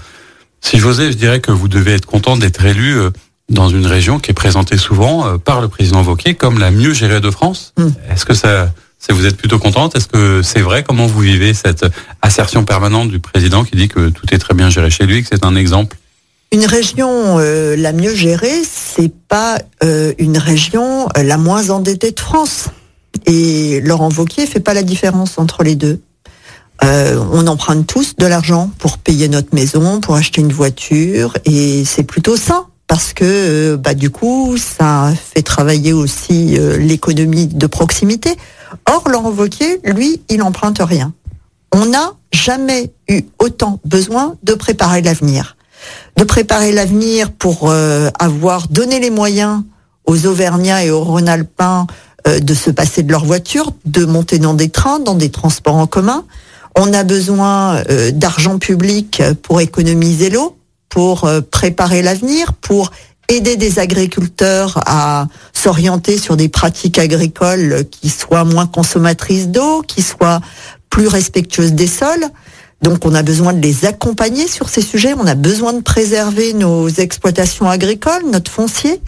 Si 0.61 0.79
j'osais, 0.79 1.13
je 1.13 1.17
dirais 1.17 1.41
que 1.41 1.53
vous 1.53 1.69
devez 1.69 1.93
être 1.93 2.07
content 2.07 2.37
d'être 2.37 2.65
élu 2.65 2.97
euh, 2.97 3.11
dans 3.49 3.69
une 3.69 3.87
région 3.87 4.19
qui 4.19 4.31
est 4.31 4.35
présentée 4.35 4.77
souvent 4.77 5.37
par 5.39 5.61
le 5.61 5.67
président 5.67 6.03
Vauquier 6.03 6.35
comme 6.35 6.59
la 6.59 6.71
mieux 6.71 6.93
gérée 6.93 7.21
de 7.21 7.31
France. 7.31 7.73
Mm. 7.77 7.89
Est-ce 8.13 8.25
que 8.25 8.35
ça, 8.35 8.73
vous 9.09 9.27
êtes 9.27 9.37
plutôt 9.37 9.59
contente? 9.59 9.97
Est-ce 9.97 10.07
que 10.07 10.43
c'est 10.43 10.61
vrai? 10.61 10.85
Comment 10.85 11.07
vous 11.07 11.19
vivez 11.19 11.53
cette 11.53 11.85
assertion 12.23 12.65
permanente 12.65 13.09
du 13.09 13.19
président 13.19 13.65
qui 13.65 13.75
dit 13.75 13.89
que 13.89 14.09
tout 14.11 14.33
est 14.33 14.39
très 14.39 14.55
bien 14.55 14.71
géré 14.71 14.89
chez 14.91 15.05
lui, 15.05 15.23
que 15.23 15.29
c'est 15.33 15.45
un 15.45 15.57
exemple 15.57 15.97
une 16.53 16.67
région 16.67 17.39
euh, 17.39 17.77
la 17.77 17.93
mieux 17.93 18.15
gérée, 18.15 18.63
c'est 18.65 19.13
pas 19.29 19.59
euh, 19.85 20.13
une 20.19 20.37
région 20.37 21.09
euh, 21.17 21.23
la 21.23 21.37
moins 21.37 21.71
endettée 21.71 22.11
de 22.11 22.21
France. 22.21 22.67
Et 23.27 23.81
Laurent 23.81 24.09
Vauquier 24.09 24.47
fait 24.47 24.61
pas 24.61 24.75
la 24.75 24.83
différence 24.83 25.39
entre 25.39 25.63
les 25.63 25.77
deux. 25.77 26.01
on 26.83 27.47
emprunte 27.47 27.87
tous 27.87 28.17
de 28.17 28.27
l'argent 28.27 28.71
pour 28.79 28.99
payer 28.99 29.29
notre 29.29 29.55
maison, 29.55 30.01
pour 30.01 30.15
acheter 30.15 30.41
une 30.41 30.53
voiture, 30.53 31.35
et 31.45 31.85
c'est 31.85 32.05
plutôt 32.05 32.37
ça 32.37 32.67
parce 32.87 33.13
que 33.13 33.77
bah 33.77 33.95
du 33.95 34.11
coup 34.11 34.57
ça 34.57 35.13
fait 35.35 35.43
travailler 35.43 35.93
aussi 35.93 36.57
l'économie 36.79 37.47
de 37.47 37.67
proximité. 37.67 38.37
Or 38.87 39.09
Laurent 39.09 39.33
Vauquier, 39.33 39.81
lui, 39.85 40.23
il 40.29 40.43
emprunte 40.43 40.81
rien. 40.81 41.13
On 41.73 41.87
n'a 41.87 42.13
jamais 42.33 42.93
eu 43.09 43.23
autant 43.39 43.81
besoin 43.85 44.37
de 44.45 44.55
préparer 44.55 45.03
l'avenir 45.03 45.57
de 46.21 46.25
préparer 46.25 46.71
l'avenir 46.71 47.33
pour 47.33 47.71
euh, 47.71 48.11
avoir 48.19 48.69
donné 48.69 49.01
les 49.01 49.09
moyens 49.09 49.63
aux 50.05 50.27
Auvergnats 50.27 50.85
et 50.85 50.91
aux 50.91 51.03
Rhône-Alpins 51.03 51.87
euh, 52.29 52.41
de 52.41 52.53
se 52.53 52.69
passer 52.69 53.03
de 53.03 53.11
leur 53.11 53.25
voiture, 53.25 53.73
de 53.87 54.05
monter 54.05 54.39
dans 54.39 54.53
des 54.53 54.69
trains, 54.69 54.99
dans 54.99 55.15
des 55.15 55.31
transports 55.31 55.77
en 55.77 55.87
commun. 55.87 56.25
On 56.77 56.93
a 56.93 57.05
besoin 57.05 57.83
euh, 57.89 58.11
d'argent 58.11 58.59
public 58.59 59.23
pour 59.43 59.63
économiser 59.63 60.29
l'eau, 60.29 60.59
pour 60.91 61.27
préparer 61.51 62.03
l'avenir, 62.03 62.53
pour 62.53 62.91
aider 63.29 63.57
des 63.57 63.79
agriculteurs 63.79 64.79
à 64.85 65.27
s'orienter 65.55 66.19
sur 66.19 66.37
des 66.37 66.51
pratiques 66.51 66.99
agricoles 66.99 67.87
qui 67.91 68.11
soient 68.11 68.45
moins 68.45 68.67
consommatrices 68.67 69.49
d'eau, 69.49 69.81
qui 69.81 70.03
soient 70.03 70.43
plus 70.91 71.07
respectueuses 71.07 71.73
des 71.73 71.87
sols. 71.87 72.27
Donc 72.83 73.05
on 73.05 73.15
a 73.15 73.23
besoin 73.23 73.53
de 73.53 73.61
les 73.61 73.85
accompagner 73.85 74.49
sur 74.49 74.69
ces 74.69 74.81
sujets, 74.81 75.15
on 75.15 75.27
a 75.27 75.35
besoin 75.35 75.73
de 75.73 75.83
préserver 75.83 76.55
nos 76.55 76.89
exploitations 76.89 77.69
agricoles, 77.69 78.25
notre 78.31 78.51
foncier, 78.51 79.01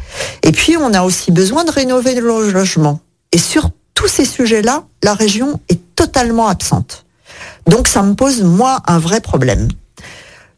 et 0.43 0.53
puis 0.53 0.77
on 0.77 0.93
a 0.93 1.03
aussi 1.03 1.33
besoin 1.33 1.65
de 1.65 1.71
rénover 1.71 2.15
le 2.15 2.51
logement. 2.51 3.01
Et 3.33 3.39
sur 3.39 3.71
tous 3.95 4.09
ces 4.09 4.25
sujets-là, 4.25 4.85
la 5.03 5.15
région 5.15 5.61
est 5.69 5.81
totalement 5.95 6.49
absente. 6.49 7.07
Donc 7.67 7.89
ça 7.89 8.03
me 8.03 8.15
pose, 8.15 8.43
moi, 8.43 8.81
un 8.87 8.99
vrai 8.99 9.21
problème. 9.21 9.69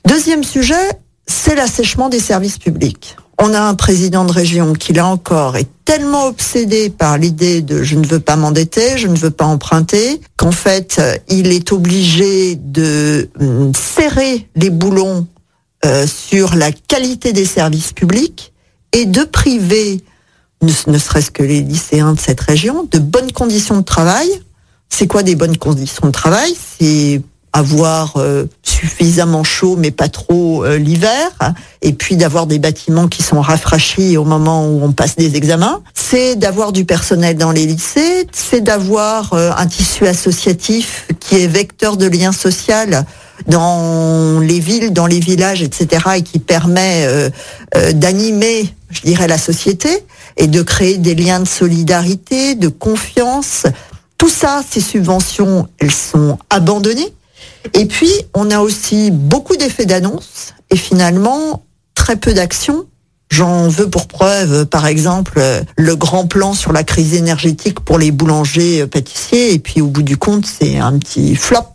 Deuxième 0.06 0.42
sujet, 0.42 0.90
c'est 1.26 1.54
l'assèchement 1.54 2.08
des 2.08 2.20
services 2.20 2.58
publics 2.58 3.16
on 3.38 3.52
a 3.52 3.60
un 3.60 3.74
président 3.74 4.24
de 4.24 4.32
région 4.32 4.72
qui, 4.74 4.92
là 4.92 5.06
encore, 5.06 5.56
est 5.56 5.68
tellement 5.84 6.26
obsédé 6.26 6.90
par 6.90 7.18
l'idée 7.18 7.62
de 7.62 7.82
je 7.82 7.96
ne 7.96 8.06
veux 8.06 8.20
pas 8.20 8.36
m'endetter, 8.36 8.96
je 8.96 9.08
ne 9.08 9.16
veux 9.16 9.30
pas 9.30 9.44
emprunter, 9.44 10.20
qu'en 10.36 10.52
fait, 10.52 11.00
il 11.28 11.52
est 11.52 11.72
obligé 11.72 12.56
de 12.56 13.28
hum, 13.40 13.72
serrer 13.74 14.48
les 14.56 14.70
boulons 14.70 15.26
euh, 15.84 16.06
sur 16.06 16.54
la 16.54 16.72
qualité 16.72 17.32
des 17.32 17.44
services 17.44 17.92
publics 17.92 18.52
et 18.92 19.04
de 19.04 19.24
priver, 19.24 20.00
ne, 20.62 20.72
ne 20.86 20.98
serait-ce 20.98 21.30
que 21.30 21.42
les 21.42 21.60
lycéens 21.60 22.14
de 22.14 22.20
cette 22.20 22.40
région, 22.40 22.88
de 22.90 22.98
bonnes 22.98 23.32
conditions 23.32 23.76
de 23.76 23.84
travail. 23.84 24.28
C'est 24.88 25.06
quoi 25.06 25.22
des 25.22 25.34
bonnes 25.34 25.58
conditions 25.58 26.06
de 26.06 26.12
travail? 26.12 26.54
C'est 26.78 27.20
avoir 27.54 28.16
euh, 28.16 28.44
suffisamment 28.62 29.44
chaud 29.44 29.76
mais 29.78 29.90
pas 29.90 30.08
trop 30.08 30.64
euh, 30.64 30.76
l'hiver, 30.76 31.30
et 31.80 31.94
puis 31.94 32.16
d'avoir 32.16 32.46
des 32.46 32.58
bâtiments 32.58 33.08
qui 33.08 33.22
sont 33.22 33.40
rafraîchis 33.40 34.18
au 34.18 34.24
moment 34.24 34.66
où 34.66 34.84
on 34.84 34.92
passe 34.92 35.16
des 35.16 35.36
examens. 35.36 35.80
C'est 35.94 36.36
d'avoir 36.36 36.72
du 36.72 36.84
personnel 36.84 37.38
dans 37.38 37.52
les 37.52 37.64
lycées, 37.64 38.26
c'est 38.32 38.60
d'avoir 38.60 39.32
euh, 39.32 39.50
un 39.56 39.66
tissu 39.66 40.06
associatif 40.06 41.06
qui 41.20 41.36
est 41.36 41.46
vecteur 41.46 41.96
de 41.96 42.06
lien 42.06 42.32
social 42.32 43.06
dans 43.46 44.40
les 44.40 44.60
villes, 44.60 44.92
dans 44.92 45.06
les 45.06 45.20
villages, 45.20 45.62
etc., 45.62 46.02
et 46.16 46.22
qui 46.22 46.38
permet 46.38 47.04
euh, 47.06 47.30
euh, 47.76 47.92
d'animer, 47.92 48.72
je 48.90 49.02
dirais, 49.02 49.26
la 49.26 49.38
société 49.38 49.88
et 50.36 50.46
de 50.46 50.62
créer 50.62 50.98
des 50.98 51.14
liens 51.14 51.40
de 51.40 51.48
solidarité, 51.48 52.54
de 52.54 52.68
confiance. 52.68 53.64
Tout 54.18 54.28
ça, 54.28 54.62
ces 54.68 54.80
subventions, 54.80 55.68
elles 55.78 55.92
sont 55.92 56.38
abandonnées. 56.50 57.12
Et 57.72 57.86
puis, 57.86 58.10
on 58.34 58.50
a 58.50 58.60
aussi 58.60 59.10
beaucoup 59.10 59.56
d'effets 59.56 59.86
d'annonce 59.86 60.54
et 60.70 60.76
finalement 60.76 61.64
très 61.94 62.16
peu 62.16 62.34
d'actions. 62.34 62.86
J'en 63.30 63.68
veux 63.68 63.88
pour 63.88 64.06
preuve, 64.06 64.66
par 64.66 64.86
exemple, 64.86 65.42
le 65.76 65.96
grand 65.96 66.26
plan 66.26 66.52
sur 66.54 66.72
la 66.72 66.84
crise 66.84 67.14
énergétique 67.14 67.80
pour 67.80 67.98
les 67.98 68.10
boulangers 68.10 68.86
pâtissiers. 68.86 69.54
Et 69.54 69.58
puis, 69.58 69.80
au 69.80 69.86
bout 69.86 70.02
du 70.02 70.16
compte, 70.16 70.46
c'est 70.46 70.78
un 70.78 70.98
petit 70.98 71.34
flop. 71.34 71.74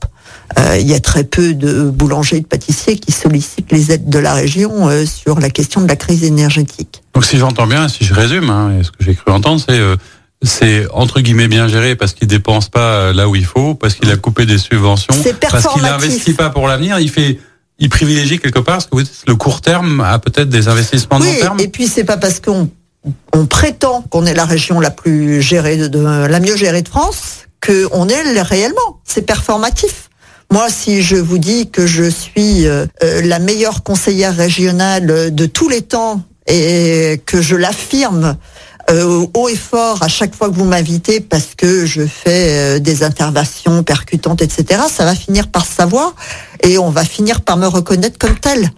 Euh, 0.57 0.77
il 0.79 0.87
y 0.87 0.93
a 0.93 0.99
très 0.99 1.23
peu 1.23 1.53
de 1.53 1.89
boulangers 1.89 2.37
et 2.37 2.41
de 2.41 2.47
pâtissiers 2.47 2.97
qui 2.97 3.11
sollicitent 3.11 3.71
les 3.71 3.91
aides 3.91 4.09
de 4.09 4.19
la 4.19 4.33
région 4.33 4.89
euh, 4.89 5.05
sur 5.05 5.39
la 5.39 5.49
question 5.49 5.81
de 5.81 5.87
la 5.87 5.95
crise 5.95 6.23
énergétique. 6.23 7.03
Donc 7.13 7.25
si 7.25 7.37
j'entends 7.37 7.67
bien, 7.67 7.87
si 7.87 8.03
je 8.03 8.13
résume, 8.13 8.49
hein, 8.49 8.71
ce 8.81 8.89
que 8.89 8.97
j'ai 9.01 9.13
cru 9.13 9.31
entendre, 9.31 9.61
c'est 9.61 9.77
euh, 9.77 9.95
c'est 10.41 10.87
entre 10.91 11.19
guillemets 11.19 11.47
bien 11.47 11.67
géré 11.67 11.95
parce 11.95 12.13
qu'il 12.13 12.27
dépense 12.27 12.69
pas 12.69 13.11
là 13.13 13.27
où 13.27 13.35
il 13.35 13.45
faut, 13.45 13.75
parce 13.75 13.95
qu'il 13.95 14.09
a 14.09 14.17
coupé 14.17 14.45
des 14.45 14.57
subventions, 14.57 15.13
parce 15.41 15.67
qu'il 15.67 15.81
n'investit 15.81 16.33
pas 16.33 16.49
pour 16.49 16.67
l'avenir. 16.67 16.99
Il 16.99 17.09
fait 17.09 17.39
il 17.79 17.89
privilégie 17.89 18.39
quelque 18.39 18.59
part, 18.59 18.81
ce 18.81 18.87
que 18.87 18.95
vous 18.95 19.03
dites, 19.03 19.23
le 19.27 19.35
court 19.35 19.61
terme 19.61 20.01
à 20.01 20.19
peut-être 20.19 20.49
des 20.49 20.67
investissements 20.67 21.17
oui, 21.19 21.33
long 21.33 21.39
terme. 21.39 21.59
Et 21.61 21.67
puis 21.69 21.87
c'est 21.87 22.03
pas 22.03 22.17
parce 22.17 22.39
qu'on 22.39 22.69
on 23.33 23.45
prétend 23.45 24.01
qu'on 24.09 24.25
est 24.25 24.33
la 24.33 24.45
région 24.45 24.79
la 24.79 24.91
plus 24.91 25.41
gérée 25.41 25.77
de, 25.77 25.99
la 25.99 26.39
mieux 26.39 26.57
gérée 26.57 26.81
de 26.81 26.89
France 26.89 27.45
qu'on 27.65 28.09
est 28.09 28.41
réellement. 28.41 28.99
C'est 29.05 29.21
performatif. 29.21 30.09
Moi, 30.51 30.67
si 30.69 31.01
je 31.03 31.15
vous 31.15 31.37
dis 31.37 31.69
que 31.69 31.85
je 31.85 32.09
suis 32.09 32.67
euh, 32.67 32.85
euh, 33.03 33.21
la 33.21 33.39
meilleure 33.39 33.83
conseillère 33.83 34.35
régionale 34.35 35.33
de 35.33 35.45
tous 35.45 35.69
les 35.69 35.83
temps 35.83 36.23
et 36.47 37.21
que 37.25 37.41
je 37.41 37.55
l'affirme 37.55 38.35
euh, 38.89 39.25
haut 39.33 39.49
et 39.49 39.55
fort 39.55 40.01
à 40.01 40.07
chaque 40.07 40.35
fois 40.35 40.49
que 40.49 40.55
vous 40.55 40.65
m'invitez 40.65 41.19
parce 41.19 41.49
que 41.55 41.85
je 41.85 42.05
fais 42.05 42.79
des 42.79 43.03
interventions 43.03 43.83
percutantes, 43.83 44.41
etc., 44.41 44.81
ça 44.89 45.05
va 45.05 45.15
finir 45.15 45.47
par 45.47 45.65
savoir 45.65 46.13
et 46.63 46.77
on 46.77 46.89
va 46.89 47.03
finir 47.03 47.41
par 47.41 47.57
me 47.57 47.67
reconnaître 47.67 48.17
comme 48.17 48.37
telle. 48.37 48.71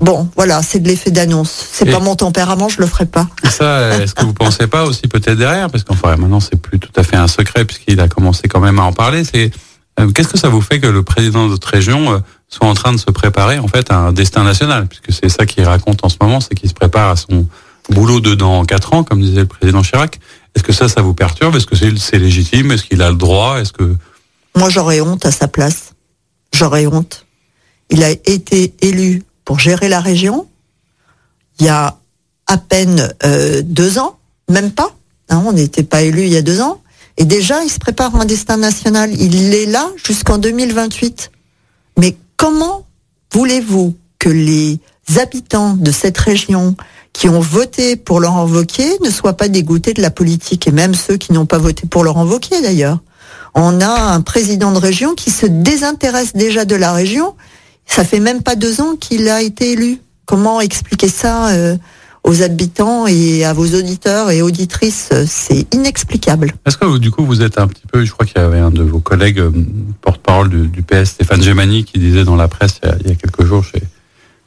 Bon, 0.00 0.28
voilà, 0.36 0.62
c'est 0.62 0.78
de 0.78 0.88
l'effet 0.88 1.10
d'annonce. 1.10 1.68
C'est 1.72 1.90
pas 1.90 1.98
mon 1.98 2.14
tempérament, 2.14 2.68
je 2.68 2.80
le 2.80 2.86
ferai 2.86 3.06
pas. 3.06 3.26
Ça, 3.50 3.98
est-ce 3.98 4.14
que 4.14 4.24
vous 4.24 4.32
pensez 4.32 4.66
pas 4.66 4.84
aussi 4.84 5.02
peut-être 5.08 5.36
derrière, 5.38 5.70
parce 5.70 5.84
qu'enfin 5.84 6.16
maintenant 6.16 6.40
c'est 6.40 6.60
plus 6.60 6.78
tout 6.78 6.92
à 6.96 7.02
fait 7.02 7.16
un 7.16 7.28
secret 7.28 7.64
puisqu'il 7.64 8.00
a 8.00 8.08
commencé 8.08 8.48
quand 8.48 8.60
même 8.60 8.78
à 8.78 8.82
en 8.82 8.92
parler, 8.92 9.24
c'est 9.24 9.50
euh, 9.98 10.10
qu'est-ce 10.12 10.28
que 10.28 10.38
ça 10.38 10.48
vous 10.48 10.60
fait 10.60 10.78
que 10.80 10.86
le 10.86 11.02
président 11.02 11.46
de 11.46 11.50
votre 11.50 11.68
région 11.68 12.12
euh, 12.12 12.18
soit 12.48 12.68
en 12.68 12.74
train 12.74 12.92
de 12.92 12.98
se 12.98 13.10
préparer 13.10 13.58
en 13.58 13.66
fait 13.66 13.90
à 13.90 13.96
un 13.96 14.12
destin 14.12 14.44
national? 14.44 14.86
Puisque 14.86 15.12
c'est 15.20 15.28
ça 15.28 15.44
qu'il 15.44 15.64
raconte 15.64 16.04
en 16.04 16.08
ce 16.08 16.16
moment, 16.20 16.40
c'est 16.40 16.54
qu'il 16.54 16.68
se 16.68 16.74
prépare 16.74 17.10
à 17.10 17.16
son 17.16 17.46
boulot 17.88 18.20
de 18.20 18.34
dans 18.34 18.64
quatre 18.64 18.92
ans, 18.94 19.04
comme 19.04 19.20
disait 19.20 19.40
le 19.40 19.46
président 19.46 19.82
Chirac. 19.82 20.18
Est-ce 20.54 20.64
que 20.64 20.72
ça, 20.72 20.88
ça 20.88 21.02
vous 21.02 21.14
perturbe? 21.14 21.56
Est-ce 21.56 21.66
que 21.66 21.76
c'est 21.76 22.18
légitime? 22.18 22.72
Est-ce 22.72 22.84
qu'il 22.84 23.02
a 23.02 23.10
le 23.10 23.16
droit? 23.16 23.60
Est-ce 23.60 23.72
que 23.72 23.96
moi 24.56 24.68
j'aurais 24.68 25.00
honte 25.00 25.24
à 25.24 25.30
sa 25.30 25.48
place 25.48 25.94
J'aurais 26.52 26.86
honte. 26.86 27.26
Il 27.90 28.02
a 28.02 28.10
été 28.10 28.74
élu 28.80 29.22
pour 29.44 29.58
gérer 29.58 29.88
la 29.88 30.00
région 30.00 30.46
il 31.58 31.66
y 31.66 31.68
a 31.68 31.98
à 32.46 32.56
peine 32.56 33.12
euh, 33.24 33.62
deux 33.64 33.98
ans, 33.98 34.18
même 34.48 34.70
pas. 34.70 34.94
Hein, 35.28 35.42
on 35.44 35.52
n'était 35.52 35.82
pas 35.82 36.02
élu 36.02 36.22
il 36.22 36.32
y 36.32 36.36
a 36.36 36.42
deux 36.42 36.60
ans. 36.60 36.80
Et 37.16 37.24
déjà, 37.24 37.62
il 37.64 37.70
se 37.70 37.78
prépare 37.78 38.14
un 38.16 38.24
destin 38.24 38.56
national. 38.56 39.12
Il 39.20 39.54
est 39.54 39.66
là 39.66 39.88
jusqu'en 40.04 40.38
2028. 40.38 41.30
Mais 41.98 42.16
comment 42.36 42.86
voulez-vous 43.32 43.96
que 44.18 44.28
les 44.28 44.78
habitants 45.18 45.74
de 45.74 45.90
cette 45.90 46.18
région 46.18 46.76
qui 47.18 47.28
ont 47.28 47.40
voté 47.40 47.96
pour 47.96 48.20
Laurent 48.20 48.46
Wauquiez 48.46 48.96
ne 49.02 49.10
soient 49.10 49.36
pas 49.36 49.48
dégoûtés 49.48 49.92
de 49.92 50.00
la 50.00 50.12
politique, 50.12 50.68
et 50.68 50.70
même 50.70 50.94
ceux 50.94 51.16
qui 51.16 51.32
n'ont 51.32 51.46
pas 51.46 51.58
voté 51.58 51.84
pour 51.84 52.04
Laurent 52.04 52.24
Wauquiez 52.24 52.62
d'ailleurs. 52.62 53.00
On 53.56 53.80
a 53.80 54.12
un 54.12 54.20
président 54.20 54.70
de 54.70 54.78
région 54.78 55.16
qui 55.16 55.32
se 55.32 55.44
désintéresse 55.44 56.34
déjà 56.34 56.64
de 56.64 56.76
la 56.76 56.92
région. 56.92 57.34
Ça 57.86 58.04
fait 58.04 58.20
même 58.20 58.44
pas 58.44 58.54
deux 58.54 58.80
ans 58.80 58.94
qu'il 58.94 59.28
a 59.28 59.42
été 59.42 59.72
élu. 59.72 59.98
Comment 60.26 60.60
expliquer 60.60 61.08
ça 61.08 61.48
euh, 61.48 61.76
aux 62.22 62.40
habitants 62.42 63.08
et 63.08 63.44
à 63.44 63.52
vos 63.52 63.66
auditeurs 63.66 64.30
et 64.30 64.40
auditrices, 64.40 65.10
c'est 65.26 65.66
inexplicable. 65.74 66.52
Est-ce 66.66 66.76
que 66.76 66.98
du 66.98 67.10
coup 67.10 67.26
vous 67.26 67.42
êtes 67.42 67.58
un 67.58 67.66
petit 67.66 67.86
peu, 67.92 68.04
je 68.04 68.12
crois 68.12 68.26
qu'il 68.26 68.40
y 68.40 68.44
avait 68.44 68.60
un 68.60 68.70
de 68.70 68.84
vos 68.84 69.00
collègues 69.00 69.40
euh, 69.40 69.50
porte-parole 70.02 70.50
du, 70.50 70.82
PS, 70.82 71.10
Stéphane 71.10 71.42
Gemani, 71.42 71.82
qui 71.82 71.98
disait 71.98 72.22
dans 72.22 72.36
la 72.36 72.46
presse 72.46 72.78
il 73.00 73.08
y 73.08 73.10
a, 73.10 73.16
quelques 73.16 73.44
jours 73.44 73.64
chez 73.64 73.82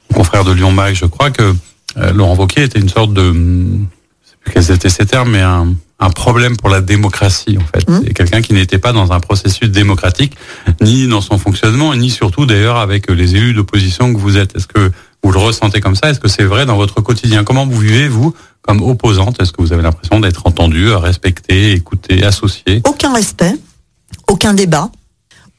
mon 0.10 0.20
confrère 0.20 0.46
de 0.46 0.54
Lyon 0.54 0.72
Mag, 0.72 0.94
je 0.96 1.06
crois 1.06 1.32
que 1.32 1.54
euh, 1.98 2.14
Laurent 2.14 2.36
Wauquiez 2.36 2.64
était 2.64 2.80
une 2.80 2.90
sorte 2.90 3.14
de, 3.14 3.32
je 3.32 4.30
sais 4.30 4.36
plus 4.40 4.54
quels 4.54 4.72
étaient 4.72 4.90
ces 4.90 5.06
termes, 5.06 5.32
mais 5.32 5.42
un, 5.42 5.76
problème 6.16 6.58
pour 6.58 6.70
la 6.70 6.82
démocratie 6.82 7.58
en 7.60 7.66
fait. 7.66 7.88
Mmh. 7.88 8.02
C'est 8.04 8.14
quelqu'un 8.14 8.42
qui 8.42 8.54
n'était 8.54 8.80
pas 8.80 8.92
dans 8.92 9.12
un 9.12 9.20
processus 9.20 9.70
démocratique, 9.70 10.36
ni 10.82 11.08
dans 11.08 11.22
son 11.22 11.38
fonctionnement, 11.38 11.94
ni 11.96 12.10
surtout 12.10 12.48
d'ailleurs 12.48 12.78
avec 12.78 13.10
les 13.10 13.36
élus 13.36 13.54
d'opposition 13.54 14.12
que 14.12 14.18
vous 14.18 14.36
êtes. 14.36 14.56
Est-ce 14.56 14.66
que 14.66 14.92
vous 15.24 15.32
le 15.32 15.38
ressentez 15.38 15.80
comme 15.80 15.96
ça? 15.96 16.10
Est-ce 16.10 16.20
que 16.20 16.28
c'est 16.28 16.44
vrai 16.44 16.66
dans 16.66 16.76
votre 16.76 17.02
quotidien? 17.02 17.44
Comment 17.44 17.68
vous 17.68 17.78
vivez, 17.80 18.08
vous, 18.08 18.34
comme 18.64 18.82
opposante? 18.82 19.40
Est-ce 19.42 19.52
que 19.52 19.62
vous 19.62 19.74
avez 19.74 19.84
l'impression 19.84 20.20
d'être 20.20 20.48
entendue, 20.48 20.92
respectée, 20.92 21.74
écoutée, 21.74 22.24
associée 22.24 22.82
Aucun 22.88 23.14
respect, 23.14 23.54
aucun 24.28 24.56
débat, 24.56 24.90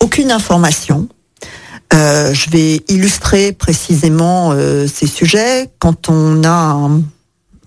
aucune 0.01 0.33
information. 0.33 1.09
Euh, 1.95 2.33
je 2.33 2.51
vais 2.51 2.83
illustrer 2.89 3.53
précisément 3.53 4.53
euh, 4.53 4.87
ces 4.87 5.07
sujets. 5.07 5.71
Quand 5.79 6.09
on 6.09 6.43
a 6.43 6.49
un, 6.49 7.03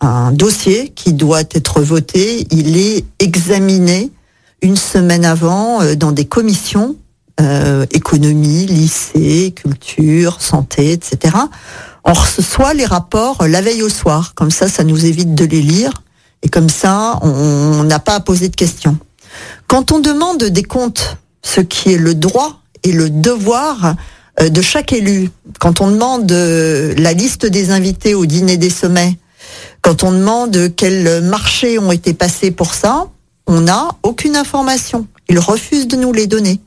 un, 0.02 0.32
dossier 0.32 0.90
qui 0.90 1.14
doit 1.14 1.42
être 1.42 1.82
voté, 1.82 2.48
il 2.50 2.78
est 2.78 3.06
examiné 3.20 4.12
une 4.62 4.78
semaine 4.78 5.26
avant 5.26 5.82
euh, 5.82 5.96
dans 5.96 6.12
des 6.12 6.26
commissions 6.26 6.96
euh, 7.42 7.86
économie, 7.92 8.66
lycée, 8.66 9.54
culture, 9.56 10.42
santé, 10.42 10.94
etc. 10.94 11.36
On 12.06 12.14
reçoit 12.14 12.74
les 12.74 12.86
rapports 12.86 13.46
la 13.46 13.62
veille 13.62 13.84
au 13.84 13.90
soir. 13.90 14.34
Comme 14.36 14.52
ça, 14.52 14.70
ça 14.70 14.86
nous 14.86 15.06
évite 15.06 15.36
de 15.36 15.44
les 15.44 15.62
lire. 15.62 15.92
Et 16.44 16.50
comme 16.50 16.70
ça, 16.70 17.20
on 17.24 17.84
n'a 17.84 18.00
pas 18.00 18.16
à 18.16 18.20
poser 18.22 18.48
de 18.48 18.56
questions. 18.56 18.98
Quand 19.68 19.92
on 19.92 20.00
demande 20.00 20.46
des 20.46 20.64
comptes, 20.64 21.18
ce 21.42 21.60
qui 21.60 21.92
est 21.92 21.98
le 21.98 22.16
droit 22.16 22.62
et 22.84 22.92
le 22.92 23.10
devoir 23.10 23.96
euh, 24.42 24.50
de 24.50 24.62
chaque 24.62 24.94
élu, 24.94 25.30
quand 25.60 25.82
on 25.82 25.92
demande 25.92 26.32
euh, 26.32 26.94
la 26.98 27.14
liste 27.14 27.46
des 27.46 27.72
invités 27.72 28.14
au 28.14 28.26
dîner 28.26 28.58
des 28.58 28.70
sommets, 28.70 29.18
quand 29.82 30.04
on 30.04 30.12
demande 30.12 30.74
quels 30.76 31.22
marchés 31.22 31.80
ont 31.80 31.92
été 31.92 32.14
passés 32.14 32.52
pour 32.52 32.74
ça, 32.74 33.08
on 33.48 33.62
n'a 33.62 33.90
aucune 34.04 34.36
information. 34.36 35.08
Ils 35.30 35.40
refusent 35.40 35.88
de 35.88 35.96
nous 35.96 36.12
les 36.12 36.28
donner. 36.28 36.60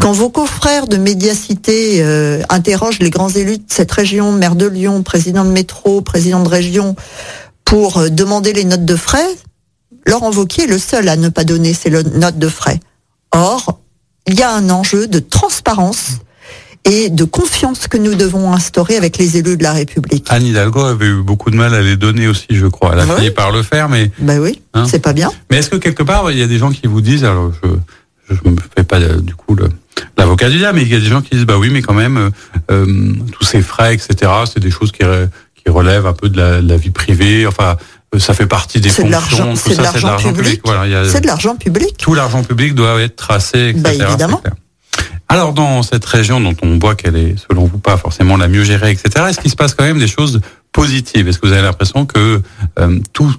Quand 0.00 0.12
vos 0.12 0.30
confrères 0.30 0.86
de 0.86 0.96
médiacité 0.96 2.02
euh, 2.02 2.42
interrogent 2.48 3.00
les 3.00 3.10
grands 3.10 3.28
élus 3.28 3.58
de 3.58 3.64
cette 3.68 3.92
région, 3.92 4.32
maire 4.32 4.54
de 4.54 4.66
Lyon, 4.66 5.02
président 5.02 5.44
de 5.44 5.50
métro, 5.50 6.00
président 6.00 6.42
de 6.42 6.48
région, 6.48 6.96
pour 7.64 8.10
demander 8.10 8.52
les 8.52 8.64
notes 8.64 8.84
de 8.84 8.96
frais, 8.96 9.28
Laurent 10.06 10.32
Wauquiez 10.32 10.64
est 10.64 10.66
le 10.66 10.78
seul 10.78 11.08
à 11.08 11.16
ne 11.16 11.28
pas 11.28 11.44
donner 11.44 11.74
ces 11.74 11.90
notes 11.90 12.38
de 12.38 12.48
frais. 12.48 12.80
Or, 13.32 13.78
il 14.26 14.38
y 14.38 14.42
a 14.42 14.52
un 14.52 14.70
enjeu 14.70 15.06
de 15.06 15.18
transparence 15.18 16.18
et 16.84 17.10
de 17.10 17.24
confiance 17.24 17.86
que 17.86 17.96
nous 17.96 18.14
devons 18.14 18.52
instaurer 18.52 18.96
avec 18.96 19.16
les 19.16 19.36
élus 19.36 19.56
de 19.56 19.62
la 19.62 19.72
République. 19.72 20.26
Anne 20.30 20.46
Hidalgo 20.46 20.80
avait 20.80 21.06
eu 21.06 21.22
beaucoup 21.22 21.50
de 21.50 21.56
mal 21.56 21.74
à 21.74 21.80
les 21.80 21.96
donner 21.96 22.26
aussi, 22.26 22.46
je 22.50 22.66
crois. 22.66 22.90
Elle 22.94 23.00
a 23.00 23.06
fini 23.06 23.30
par 23.30 23.52
le 23.52 23.62
faire, 23.62 23.88
mais... 23.88 24.10
Ben 24.18 24.40
oui, 24.40 24.60
hein 24.74 24.84
c'est 24.88 24.98
pas 24.98 25.12
bien. 25.12 25.30
Mais 25.50 25.58
est-ce 25.58 25.70
que 25.70 25.76
quelque 25.76 26.02
part, 26.02 26.30
il 26.32 26.38
y 26.38 26.42
a 26.42 26.48
des 26.48 26.58
gens 26.58 26.70
qui 26.70 26.88
vous 26.88 27.00
disent, 27.00 27.24
alors 27.24 27.52
je 27.62 27.68
je 28.32 28.48
me 28.48 28.56
fais 28.76 28.84
pas 28.84 28.98
du 29.00 29.34
coup 29.34 29.56
l'avocat 30.16 30.48
du 30.48 30.58
diable, 30.58 30.78
mais 30.78 30.84
il 30.84 30.92
y 30.92 30.94
a 30.94 31.00
des 31.00 31.06
gens 31.06 31.22
qui 31.22 31.30
disent 31.30 31.46
bah 31.46 31.58
oui, 31.58 31.70
mais 31.70 31.82
quand 31.82 31.94
même 31.94 32.16
euh, 32.16 32.30
euh, 32.70 33.12
tous 33.32 33.44
ces 33.44 33.62
frais, 33.62 33.94
etc. 33.94 34.30
C'est 34.46 34.60
des 34.60 34.70
choses 34.70 34.92
qui, 34.92 35.04
qui 35.54 35.70
relèvent 35.70 36.06
un 36.06 36.12
peu 36.12 36.28
de 36.28 36.38
la, 36.38 36.76
vie 36.76 36.90
privée. 36.90 37.46
Enfin, 37.46 37.76
ça 38.18 38.34
fait 38.34 38.46
partie 38.46 38.80
des 38.80 38.88
fonctions. 38.88 39.56
C'est 39.56 39.76
de 39.76 39.82
l'argent 39.82 40.16
public. 40.32 40.62
c'est 41.08 41.20
de 41.20 41.26
l'argent 41.26 41.56
public. 41.56 41.96
Tout 41.98 42.14
l'argent 42.14 42.42
public 42.42 42.74
doit 42.74 43.00
être 43.00 43.16
tracé, 43.16 43.70
etc. 43.70 43.82
Bah, 43.82 43.92
évidemment. 43.92 44.42
Alors 45.28 45.54
dans 45.54 45.82
cette 45.82 46.04
région 46.04 46.40
dont 46.40 46.54
on 46.62 46.78
voit 46.78 46.94
qu'elle 46.94 47.16
est, 47.16 47.36
selon 47.48 47.64
vous, 47.64 47.78
pas 47.78 47.96
forcément 47.96 48.36
la 48.36 48.48
mieux 48.48 48.64
gérée, 48.64 48.90
etc. 48.90 49.26
Est-ce 49.30 49.40
qu'il 49.40 49.50
se 49.50 49.56
passe 49.56 49.74
quand 49.74 49.84
même 49.84 49.98
des 49.98 50.08
choses 50.08 50.40
positives? 50.72 51.26
Est-ce 51.26 51.38
que 51.38 51.46
vous 51.46 51.52
avez 51.54 51.62
l'impression 51.62 52.04
que 52.04 52.42
tout 53.14 53.34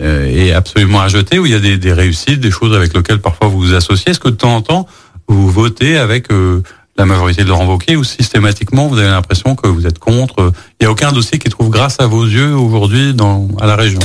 euh, 0.00 0.26
est 0.26 0.52
absolument 0.52 1.02
à 1.02 1.08
jeter, 1.08 1.38
où 1.38 1.46
il 1.46 1.52
y 1.52 1.54
a 1.54 1.60
des, 1.60 1.76
des, 1.76 1.92
réussites, 1.92 2.40
des 2.40 2.50
choses 2.50 2.74
avec 2.74 2.96
lesquelles 2.96 3.20
parfois 3.20 3.48
vous 3.48 3.58
vous 3.58 3.74
associez? 3.74 4.10
Est-ce 4.10 4.20
que 4.20 4.28
de 4.28 4.34
temps 4.34 4.56
en 4.56 4.62
temps, 4.62 4.88
vous 5.28 5.48
votez 5.50 5.98
avec 5.98 6.32
euh, 6.32 6.62
la 6.96 7.06
majorité 7.06 7.42
de 7.42 7.48
Laurent 7.48 7.66
Wauquiez 7.66 7.96
ou 7.96 8.04
systématiquement 8.04 8.86
vous 8.88 8.98
avez 8.98 9.08
l'impression 9.08 9.56
que 9.56 9.66
vous 9.66 9.86
êtes 9.86 9.98
contre 9.98 10.52
Il 10.80 10.84
n'y 10.84 10.86
a 10.86 10.90
aucun 10.90 11.12
dossier 11.12 11.38
qui 11.38 11.48
trouve 11.48 11.70
grâce 11.70 11.96
à 11.98 12.06
vos 12.06 12.24
yeux 12.24 12.54
aujourd'hui 12.54 13.14
dans 13.14 13.48
à 13.60 13.66
la 13.66 13.76
région? 13.76 14.00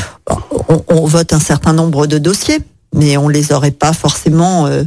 On, 0.67 0.84
on, 0.88 1.06
vote 1.06 1.34
un 1.34 1.39
certain 1.39 1.73
nombre 1.73 2.08
de 2.08 2.17
dossiers, 2.17 2.60
mais 2.95 3.17
on 3.17 3.28
les 3.28 3.52
aurait 3.52 3.71
pas 3.71 3.93
forcément 3.93 4.67
euh, 4.67 4.84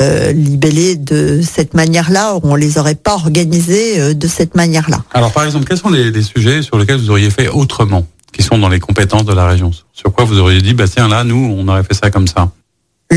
euh, 0.00 0.32
libellés 0.32 0.96
de 0.96 1.40
cette 1.42 1.74
manière-là, 1.74 2.38
on 2.42 2.56
les 2.56 2.78
aurait 2.78 2.96
pas 2.96 3.14
organisés 3.14 4.00
euh, 4.00 4.14
de 4.14 4.26
cette 4.26 4.56
manière-là. 4.56 5.04
Alors 5.12 5.32
par 5.32 5.44
exemple, 5.44 5.66
quels 5.66 5.78
sont 5.78 5.90
les, 5.90 6.10
les, 6.10 6.22
sujets 6.22 6.62
sur 6.62 6.78
lesquels 6.78 6.98
vous 6.98 7.10
auriez 7.10 7.30
fait 7.30 7.48
autrement, 7.48 8.06
qui 8.32 8.42
sont 8.42 8.58
dans 8.58 8.68
les 8.68 8.80
compétences 8.80 9.24
de 9.24 9.32
la 9.32 9.46
région? 9.46 9.70
Sur 9.92 10.12
quoi 10.12 10.24
vous 10.24 10.38
auriez 10.38 10.60
dit, 10.60 10.74
bah 10.74 10.86
tiens 10.88 11.08
là, 11.08 11.22
nous, 11.22 11.54
on 11.56 11.68
aurait 11.68 11.84
fait 11.84 11.94
ça 11.94 12.10
comme 12.10 12.26
ça? 12.26 12.50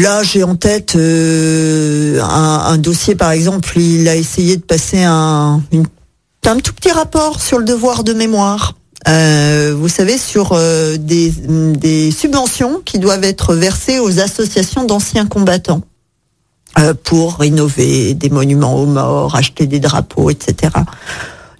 Là, 0.02 0.22
j'ai 0.22 0.44
en 0.44 0.56
tête 0.56 0.96
euh, 0.96 2.22
un, 2.22 2.78
dossier, 2.78 3.16
par 3.16 3.32
exemple, 3.32 3.80
il 3.80 4.08
a 4.08 4.16
essayé 4.16 4.56
de 4.56 4.62
passer 4.62 5.02
un, 5.04 5.64
une, 5.72 5.88
un 6.46 6.58
tout 6.58 6.74
petit 6.74 6.92
rapport 6.92 7.42
sur 7.42 7.58
le 7.58 7.66
devoir 7.66 8.04
de 8.04 8.14
mémoire. 8.14 8.76
Euh, 9.08 9.74
vous 9.76 9.88
savez, 9.88 10.20
sur 10.20 10.52
euh, 10.52 10.98
des, 10.98 11.32
des, 11.32 12.12
subventions 12.12 12.82
qui 12.86 13.00
doivent 13.00 13.24
être 13.24 13.56
versées 13.56 13.98
aux 13.98 14.20
associations 14.20 14.84
d'anciens 14.84 15.26
combattants 15.26 15.82
euh, 16.78 16.94
pour 16.94 17.38
rénover 17.38 18.14
des 18.14 18.30
monuments 18.30 18.76
aux 18.76 18.86
morts, 18.86 19.36
acheter 19.36 19.66
des 19.66 19.80
drapeaux, 19.80 20.30
etc. 20.30 20.74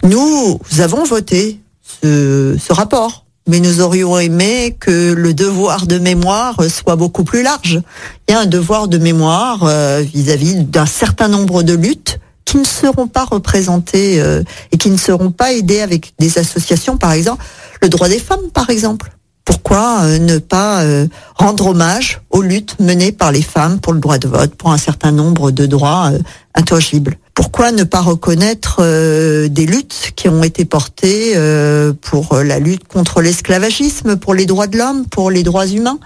Nous, 0.04 0.60
nous 0.70 0.80
avons 0.80 1.02
voté 1.02 1.58
ce, 1.82 2.56
ce 2.56 2.72
rapport 2.72 3.24
mais 3.48 3.60
nous 3.60 3.80
aurions 3.80 4.18
aimé 4.18 4.76
que 4.78 5.12
le 5.12 5.34
devoir 5.34 5.86
de 5.86 5.98
mémoire 5.98 6.62
soit 6.68 6.96
beaucoup 6.96 7.24
plus 7.24 7.42
large. 7.42 7.80
Il 8.28 8.32
y 8.32 8.34
a 8.34 8.40
un 8.40 8.46
devoir 8.46 8.86
de 8.86 8.98
mémoire 8.98 9.66
vis-à-vis 10.00 10.54
d'un 10.64 10.86
certain 10.86 11.28
nombre 11.28 11.62
de 11.62 11.74
luttes 11.74 12.20
qui 12.48 12.56
ne 12.56 12.64
seront 12.64 13.08
pas 13.08 13.26
représentées 13.26 14.22
euh, 14.22 14.42
et 14.72 14.78
qui 14.78 14.88
ne 14.88 14.96
seront 14.96 15.30
pas 15.30 15.52
aidées 15.52 15.82
avec 15.82 16.14
des 16.18 16.38
associations, 16.38 16.96
par 16.96 17.12
exemple, 17.12 17.44
le 17.82 17.90
droit 17.90 18.08
des 18.08 18.18
femmes, 18.18 18.50
par 18.54 18.70
exemple. 18.70 19.12
Pourquoi 19.44 20.00
euh, 20.04 20.18
ne 20.18 20.38
pas 20.38 20.80
euh, 20.80 21.06
rendre 21.34 21.66
hommage 21.66 22.22
aux 22.30 22.40
luttes 22.40 22.76
menées 22.80 23.12
par 23.12 23.32
les 23.32 23.42
femmes 23.42 23.80
pour 23.80 23.92
le 23.92 24.00
droit 24.00 24.16
de 24.16 24.28
vote, 24.28 24.54
pour 24.54 24.72
un 24.72 24.78
certain 24.78 25.12
nombre 25.12 25.50
de 25.50 25.66
droits 25.66 26.10
intangibles? 26.54 27.18
Pourquoi 27.38 27.70
ne 27.70 27.84
pas 27.84 28.00
reconnaître 28.00 28.78
euh, 28.80 29.46
des 29.46 29.64
luttes 29.64 30.10
qui 30.16 30.28
ont 30.28 30.42
été 30.42 30.64
portées 30.64 31.34
euh, 31.36 31.92
pour 32.00 32.34
la 32.34 32.58
lutte 32.58 32.88
contre 32.88 33.22
l'esclavagisme, 33.22 34.16
pour 34.16 34.34
les 34.34 34.44
droits 34.44 34.66
de 34.66 34.76
l'homme, 34.76 35.06
pour 35.06 35.30
les 35.30 35.44
droits 35.44 35.68
humains, 35.68 36.00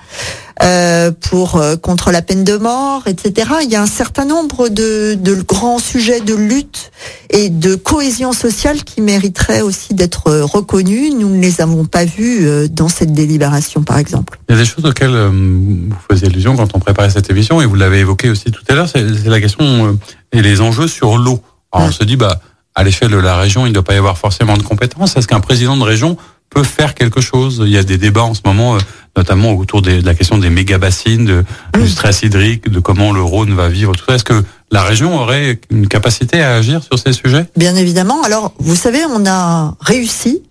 euh, 0.62 1.10
pour 1.10 1.58
contre 1.80 2.10
la 2.12 2.20
peine 2.20 2.44
de 2.44 2.58
mort, 2.58 3.04
etc. 3.06 3.48
Il 3.64 3.70
y 3.70 3.76
a 3.76 3.80
un 3.80 3.86
certain 3.86 4.26
nombre 4.26 4.68
de, 4.68 5.14
de 5.14 5.34
grands 5.36 5.78
sujets 5.78 6.20
de 6.20 6.34
lutte 6.34 6.92
et 7.30 7.48
de 7.48 7.76
cohésion 7.76 8.34
sociale 8.34 8.84
qui 8.84 9.00
mériteraient 9.00 9.62
aussi 9.62 9.94
d'être 9.94 10.30
reconnus. 10.30 11.14
Nous 11.18 11.30
ne 11.30 11.40
les 11.40 11.62
avons 11.62 11.86
pas 11.86 12.04
vus 12.04 12.68
dans 12.68 12.88
cette 12.88 13.14
délibération, 13.14 13.82
par 13.82 13.96
exemple. 13.96 14.38
Il 14.50 14.54
y 14.54 14.58
a 14.58 14.60
des 14.60 14.68
choses 14.68 14.84
auxquelles 14.84 15.16
vous 15.16 15.96
faisiez 16.10 16.28
allusion 16.28 16.56
quand 16.56 16.74
on 16.74 16.78
préparait 16.78 17.08
cette 17.08 17.30
émission 17.30 17.62
et 17.62 17.64
vous 17.64 17.74
l'avez 17.74 18.00
évoqué 18.00 18.28
aussi 18.28 18.50
tout 18.50 18.64
à 18.68 18.74
l'heure. 18.74 18.86
C'est 18.86 19.24
la 19.24 19.40
question 19.40 19.96
et 20.32 20.42
les 20.42 20.60
enjeux 20.60 20.88
sur 20.88 21.16
l'eau. 21.16 21.42
Alors 21.72 21.88
on 21.88 21.92
se 21.92 22.04
dit, 22.04 22.16
bah, 22.16 22.40
à 22.74 22.84
l'échelle 22.84 23.10
de 23.10 23.16
la 23.16 23.36
région, 23.36 23.66
il 23.66 23.70
ne 23.70 23.74
doit 23.74 23.84
pas 23.84 23.94
y 23.94 23.98
avoir 23.98 24.18
forcément 24.18 24.56
de 24.56 24.62
compétences. 24.62 25.16
Est-ce 25.16 25.28
qu'un 25.28 25.40
président 25.40 25.76
de 25.76 25.82
région 25.82 26.16
peut 26.50 26.62
faire 26.62 26.94
quelque 26.94 27.20
chose? 27.20 27.62
Il 27.64 27.70
y 27.72 27.78
a 27.78 27.82
des 27.82 27.98
débats 27.98 28.22
en 28.22 28.34
ce 28.34 28.40
moment, 28.44 28.76
euh, 28.76 28.78
notamment 29.16 29.52
autour 29.52 29.82
de 29.82 30.00
la 30.04 30.14
question 30.14 30.38
des 30.38 30.50
méga 30.50 30.78
bassines, 30.78 31.24
de, 31.24 31.44
du 31.74 31.88
stress 31.88 32.22
hydrique, 32.22 32.70
de 32.70 32.80
comment 32.80 33.12
le 33.12 33.22
Rhône 33.22 33.54
va 33.54 33.68
vivre, 33.68 33.94
tout 33.94 34.04
ça. 34.06 34.14
Est-ce 34.14 34.24
que 34.24 34.42
la 34.70 34.82
région 34.82 35.18
aurait 35.20 35.60
une 35.70 35.86
capacité 35.86 36.42
à 36.42 36.54
agir 36.54 36.82
sur 36.82 36.98
ces 36.98 37.12
sujets? 37.12 37.46
Bien 37.56 37.76
évidemment. 37.76 38.22
Alors, 38.22 38.54
vous 38.58 38.76
savez, 38.76 39.00
on 39.04 39.26
a 39.26 39.74
réussi 39.80 40.42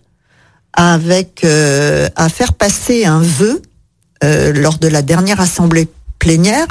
avec 0.73 1.43
euh, 1.43 2.07
à 2.15 2.29
faire 2.29 2.53
passer 2.53 3.05
un 3.05 3.19
vœu 3.19 3.61
euh, 4.23 4.53
lors 4.53 4.77
de 4.77 4.87
la 4.87 5.01
dernière 5.01 5.41
assemblée 5.41 5.87
plénière 6.19 6.67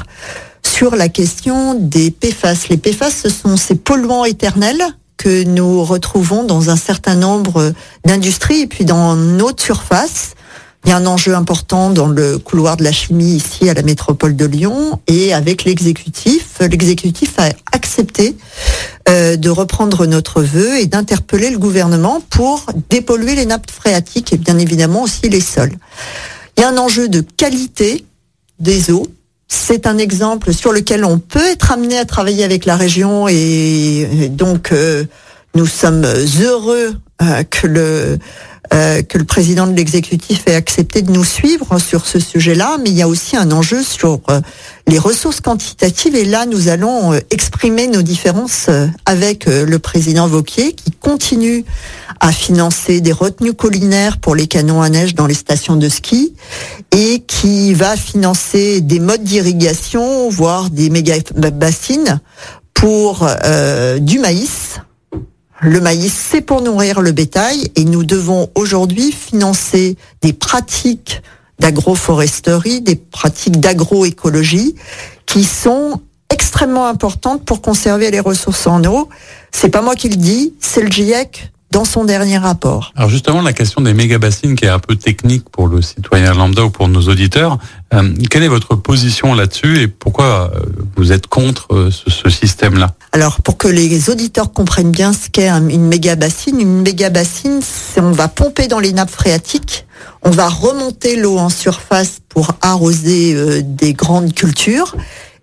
sur 0.80 0.96
la 0.96 1.10
question 1.10 1.74
des 1.74 2.10
PFAS. 2.10 2.68
Les 2.70 2.78
PFAS, 2.78 3.10
ce 3.10 3.28
sont 3.28 3.58
ces 3.58 3.74
polluants 3.74 4.24
éternels 4.24 4.82
que 5.18 5.44
nous 5.44 5.84
retrouvons 5.84 6.42
dans 6.42 6.70
un 6.70 6.76
certain 6.76 7.16
nombre 7.16 7.74
d'industries 8.06 8.62
et 8.62 8.66
puis 8.66 8.86
dans 8.86 9.14
notre 9.14 9.62
surface. 9.62 10.30
Il 10.82 10.88
y 10.88 10.92
a 10.94 10.96
un 10.96 11.04
enjeu 11.04 11.34
important 11.34 11.90
dans 11.90 12.06
le 12.06 12.38
couloir 12.38 12.78
de 12.78 12.84
la 12.84 12.92
chimie 12.92 13.34
ici 13.34 13.68
à 13.68 13.74
la 13.74 13.82
métropole 13.82 14.34
de 14.36 14.46
Lyon 14.46 14.98
et 15.06 15.34
avec 15.34 15.64
l'exécutif, 15.64 16.60
l'exécutif 16.60 17.38
a 17.38 17.50
accepté 17.72 18.34
euh, 19.10 19.36
de 19.36 19.50
reprendre 19.50 20.06
notre 20.06 20.40
vœu 20.40 20.78
et 20.78 20.86
d'interpeller 20.86 21.50
le 21.50 21.58
gouvernement 21.58 22.22
pour 22.30 22.64
dépolluer 22.88 23.34
les 23.34 23.44
nappes 23.44 23.70
phréatiques 23.70 24.32
et 24.32 24.38
bien 24.38 24.56
évidemment 24.56 25.02
aussi 25.02 25.28
les 25.28 25.42
sols. 25.42 25.76
Il 26.56 26.62
y 26.62 26.64
a 26.64 26.70
un 26.70 26.78
enjeu 26.78 27.10
de 27.10 27.20
qualité 27.20 28.06
des 28.60 28.90
eaux 28.90 29.06
c'est 29.52 29.88
un 29.88 29.98
exemple 29.98 30.54
sur 30.54 30.72
lequel 30.72 31.04
on 31.04 31.18
peut 31.18 31.44
être 31.44 31.72
amené 31.72 31.98
à 31.98 32.04
travailler 32.04 32.44
avec 32.44 32.64
la 32.64 32.76
région 32.76 33.26
et, 33.28 34.28
donc 34.30 34.70
euh, 34.70 35.04
nous 35.56 35.66
sommes 35.66 36.06
heureux 36.40 36.94
euh, 37.20 37.42
que 37.42 37.66
le 37.66 38.18
euh, 38.72 39.02
que 39.02 39.18
le 39.18 39.24
président 39.24 39.66
de 39.66 39.74
l'exécutif 39.74 40.42
ait 40.46 40.54
accepté 40.54 41.02
de 41.02 41.10
nous 41.10 41.24
suivre 41.24 41.78
sur 41.78 42.06
ce 42.06 42.18
sujet-là, 42.18 42.78
mais 42.82 42.90
il 42.90 42.96
y 42.96 43.02
a 43.02 43.08
aussi 43.08 43.36
un 43.36 43.50
enjeu 43.50 43.82
sur 43.82 44.20
les 44.86 44.98
ressources 44.98 45.40
quantitatives 45.40 46.14
et 46.14 46.24
là 46.24 46.46
nous 46.46 46.68
allons 46.68 47.12
exprimer 47.30 47.86
nos 47.86 48.02
différences 48.02 48.68
avec 49.06 49.46
le 49.46 49.78
président 49.78 50.26
Vauquier 50.26 50.72
qui 50.72 50.90
continue 50.92 51.64
à 52.20 52.32
financer 52.32 53.00
des 53.00 53.12
retenues 53.12 53.54
collinaires 53.54 54.18
pour 54.18 54.34
les 54.34 54.46
canons 54.46 54.82
à 54.82 54.88
neige 54.90 55.14
dans 55.14 55.26
les 55.26 55.34
stations 55.34 55.76
de 55.76 55.88
ski 55.88 56.34
et 56.92 57.20
qui 57.26 57.72
va 57.74 57.96
financer 57.96 58.80
des 58.82 59.00
modes 59.00 59.24
d'irrigation, 59.24 60.28
voire 60.28 60.70
des 60.70 60.90
méga 60.90 61.14
bassines 61.34 62.20
pour 62.74 63.26
euh, 63.44 63.98
du 63.98 64.18
maïs. 64.18 64.80
Le 65.62 65.78
maïs, 65.78 66.12
c'est 66.12 66.40
pour 66.40 66.62
nourrir 66.62 67.02
le 67.02 67.12
bétail 67.12 67.70
et 67.76 67.84
nous 67.84 68.02
devons 68.02 68.50
aujourd'hui 68.54 69.12
financer 69.12 69.96
des 70.22 70.32
pratiques 70.32 71.20
d'agroforesterie, 71.58 72.80
des 72.80 72.96
pratiques 72.96 73.60
d'agroécologie 73.60 74.74
qui 75.26 75.44
sont 75.44 76.00
extrêmement 76.30 76.86
importantes 76.86 77.44
pour 77.44 77.60
conserver 77.60 78.10
les 78.10 78.20
ressources 78.20 78.66
en 78.66 78.82
eau. 78.84 79.10
C'est 79.52 79.68
pas 79.68 79.82
moi 79.82 79.96
qui 79.96 80.08
le 80.08 80.16
dis, 80.16 80.54
c'est 80.60 80.80
le 80.80 80.90
GIEC 80.90 81.52
dans 81.70 81.84
son 81.84 82.04
dernier 82.04 82.38
rapport. 82.38 82.92
Alors 82.96 83.10
justement, 83.10 83.42
la 83.42 83.52
question 83.52 83.80
des 83.80 83.94
méga 83.94 84.18
bassines 84.18 84.56
qui 84.56 84.64
est 84.64 84.70
un 84.70 84.80
peu 84.80 84.96
technique 84.96 85.48
pour 85.50 85.68
le 85.68 85.80
citoyen 85.82 86.34
lambda 86.34 86.64
ou 86.64 86.70
pour 86.70 86.88
nos 86.88 87.02
auditeurs, 87.02 87.58
euh, 87.94 88.12
quelle 88.28 88.42
est 88.42 88.48
votre 88.48 88.74
position 88.74 89.34
là-dessus 89.34 89.80
et 89.80 89.88
pourquoi 89.88 90.50
euh, 90.54 90.60
vous 90.96 91.12
êtes 91.12 91.28
contre 91.28 91.74
euh, 91.74 91.90
ce, 91.90 92.10
ce 92.10 92.28
système-là? 92.28 92.94
Alors 93.12 93.40
pour 93.40 93.56
que 93.56 93.68
les 93.68 94.10
auditeurs 94.10 94.52
comprennent 94.52 94.90
bien 94.90 95.12
ce 95.12 95.28
qu'est 95.30 95.48
une 95.48 95.86
méga 95.86 96.16
bassine, 96.16 96.60
une 96.60 96.82
méga 96.82 97.08
bassine, 97.08 97.60
c'est 97.62 98.00
on 98.00 98.12
va 98.12 98.28
pomper 98.28 98.66
dans 98.66 98.80
les 98.80 98.92
nappes 98.92 99.10
phréatiques, 99.10 99.86
on 100.22 100.30
va 100.30 100.48
remonter 100.48 101.16
l'eau 101.16 101.38
en 101.38 101.50
surface 101.50 102.18
pour 102.28 102.52
arroser 102.62 103.62
des 103.62 103.92
grandes 103.92 104.32
cultures 104.32 104.94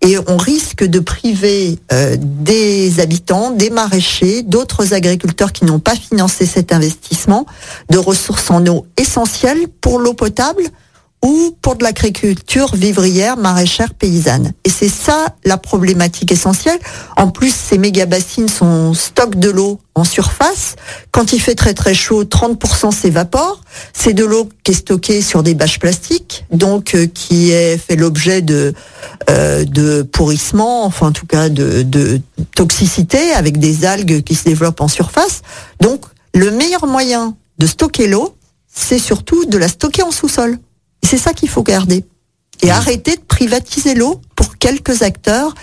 et 0.07 0.17
on 0.27 0.37
risque 0.37 0.85
de 0.85 0.99
priver 0.99 1.79
euh, 1.91 2.15
des 2.17 3.01
habitants, 3.01 3.51
des 3.51 3.69
maraîchers, 3.69 4.41
d'autres 4.41 4.93
agriculteurs 4.93 5.51
qui 5.51 5.65
n'ont 5.65 5.79
pas 5.79 5.95
financé 5.95 6.45
cet 6.45 6.71
investissement 6.71 7.45
de 7.89 7.97
ressources 7.97 8.49
en 8.49 8.65
eau 8.67 8.85
essentielles 8.95 9.67
pour 9.81 9.99
l'eau 9.99 10.13
potable 10.13 10.63
ou 11.23 11.55
pour 11.61 11.75
de 11.75 11.83
l'agriculture 11.83 12.75
vivrière, 12.75 13.37
maraîchère, 13.37 13.93
paysanne. 13.93 14.53
Et 14.63 14.69
c'est 14.69 14.89
ça 14.89 15.35
la 15.43 15.57
problématique 15.57 16.31
essentielle. 16.31 16.79
En 17.15 17.29
plus, 17.29 17.53
ces 17.53 17.77
méga 17.77 18.05
bassines 18.05 18.47
sont 18.47 18.93
stock 18.93 19.35
de 19.35 19.49
l'eau 19.49 19.79
en 19.95 20.03
surface. 20.03 20.75
Quand 21.11 21.33
il 21.33 21.41
fait 21.41 21.55
très 21.55 21.73
très 21.73 21.95
chaud, 21.95 22.23
30% 22.23 22.91
s'évapore. 22.91 23.61
C'est 23.93 24.13
de 24.13 24.23
l'eau 24.23 24.47
qui 24.63 24.71
est 24.71 24.75
stockée 24.75 25.21
sur 25.23 25.41
des 25.41 25.55
bâches 25.55 25.79
plastiques, 25.79 26.45
donc 26.51 26.93
euh, 26.93 27.07
qui 27.07 27.51
est 27.51 27.77
fait 27.77 27.95
l'objet 27.95 28.41
de 28.41 28.73
euh, 29.29 29.65
de 29.65 30.03
pourrissement, 30.03 30.85
enfin 30.85 31.07
en 31.07 31.11
tout 31.11 31.25
cas 31.25 31.49
de, 31.49 31.81
de 31.81 32.21
toxicité 32.55 33.31
avec 33.33 33.57
des 33.57 33.85
algues 33.85 34.23
qui 34.23 34.35
se 34.35 34.43
développent 34.43 34.81
en 34.81 34.87
surface. 34.87 35.41
Donc 35.81 36.05
le 36.35 36.51
meilleur 36.51 36.85
moyen 36.85 37.35
de 37.57 37.65
stocker 37.65 38.07
l'eau, 38.07 38.35
c'est 38.71 38.99
surtout 38.99 39.45
de 39.45 39.57
la 39.57 39.67
stocker 39.67 40.03
en 40.03 40.11
sous-sol. 40.11 40.59
C'est 41.03 41.17
ça 41.17 41.33
qu'il 41.33 41.49
faut 41.49 41.63
garder. 41.63 42.05
Et 42.63 42.71
arrêter 42.71 43.15
de 43.15 43.21
privatiser 43.21 43.93
l'eau 43.93 44.19
pour 44.35 44.57
quelques 44.57 45.03
acteurs 45.03 45.53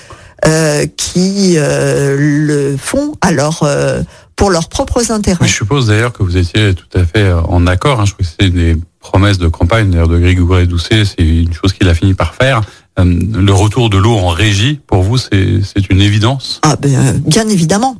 euh, 0.46 0.86
qui 0.96 1.54
euh, 1.56 2.16
le 2.18 2.76
font 2.76 3.14
alors 3.20 3.62
euh, 3.62 4.02
pour 4.36 4.50
leurs 4.50 4.68
propres 4.68 5.10
intérêts. 5.10 5.46
je 5.46 5.52
suppose 5.52 5.86
d'ailleurs 5.86 6.12
que 6.12 6.22
vous 6.22 6.36
étiez 6.36 6.74
tout 6.74 6.98
à 6.98 7.04
fait 7.04 7.32
en 7.32 7.66
accord. 7.66 8.00
Hein. 8.00 8.04
Je 8.04 8.12
crois 8.12 8.26
que 8.26 8.32
c'est 8.38 8.50
des 8.50 8.76
promesses 9.00 9.38
de 9.38 9.48
campagne 9.48 9.90
d'ailleurs 9.90 10.08
de 10.08 10.18
Grégory 10.18 10.66
Doucet. 10.66 11.04
C'est 11.04 11.24
une 11.24 11.52
chose 11.52 11.72
qu'il 11.72 11.88
a 11.88 11.94
fini 11.94 12.14
par 12.14 12.34
faire. 12.34 12.60
le 12.98 13.52
retour 13.52 13.88
de 13.90 13.96
l'eau 13.96 14.16
en 14.16 14.28
régie, 14.28 14.80
pour 14.86 15.02
vous, 15.02 15.16
c'est 15.16 15.88
une 15.88 16.00
évidence? 16.00 16.60
Ah 16.62 16.76
ben, 16.76 17.22
bien 17.24 17.48
évidemment. 17.48 17.96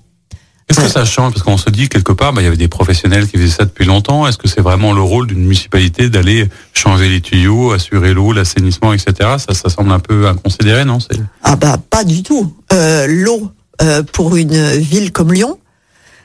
Est-ce 0.68 0.80
que 0.80 0.88
ça 0.88 1.04
change? 1.04 1.32
Parce 1.32 1.42
qu'on 1.42 1.58
se 1.58 1.68
dit 1.68 1.88
quelque 1.88 2.12
part, 2.12 2.32
bah, 2.32 2.40
il 2.40 2.44
y 2.44 2.48
avait 2.48 2.56
des 2.56 2.68
professionnels 2.68 3.28
qui 3.28 3.36
faisaient 3.36 3.48
ça 3.48 3.64
depuis 3.64 3.84
longtemps. 3.84 4.26
Est-ce 4.26 4.38
que 4.38 4.48
c'est 4.48 4.62
vraiment 4.62 4.92
le 4.92 5.02
rôle 5.02 5.26
d'une 5.26 5.40
municipalité 5.40 6.08
d'aller 6.08 6.48
changer 6.72 7.08
les 7.08 7.20
tuyaux, 7.20 7.72
assurer 7.72 8.14
l'eau, 8.14 8.32
l'assainissement, 8.32 8.92
etc. 8.92 9.36
Ça, 9.38 9.52
ça 9.52 9.68
semble 9.68 9.92
un 9.92 10.00
peu 10.00 10.26
inconsidéré, 10.26 10.84
non? 10.84 10.98
Ah 11.42 11.56
bah 11.56 11.76
pas 11.90 12.04
du 12.04 12.22
tout. 12.22 12.54
Euh, 12.72 13.06
l'eau 13.06 13.50
euh, 13.82 14.02
pour 14.02 14.36
une 14.36 14.70
ville 14.76 15.12
comme 15.12 15.32
Lyon, 15.32 15.58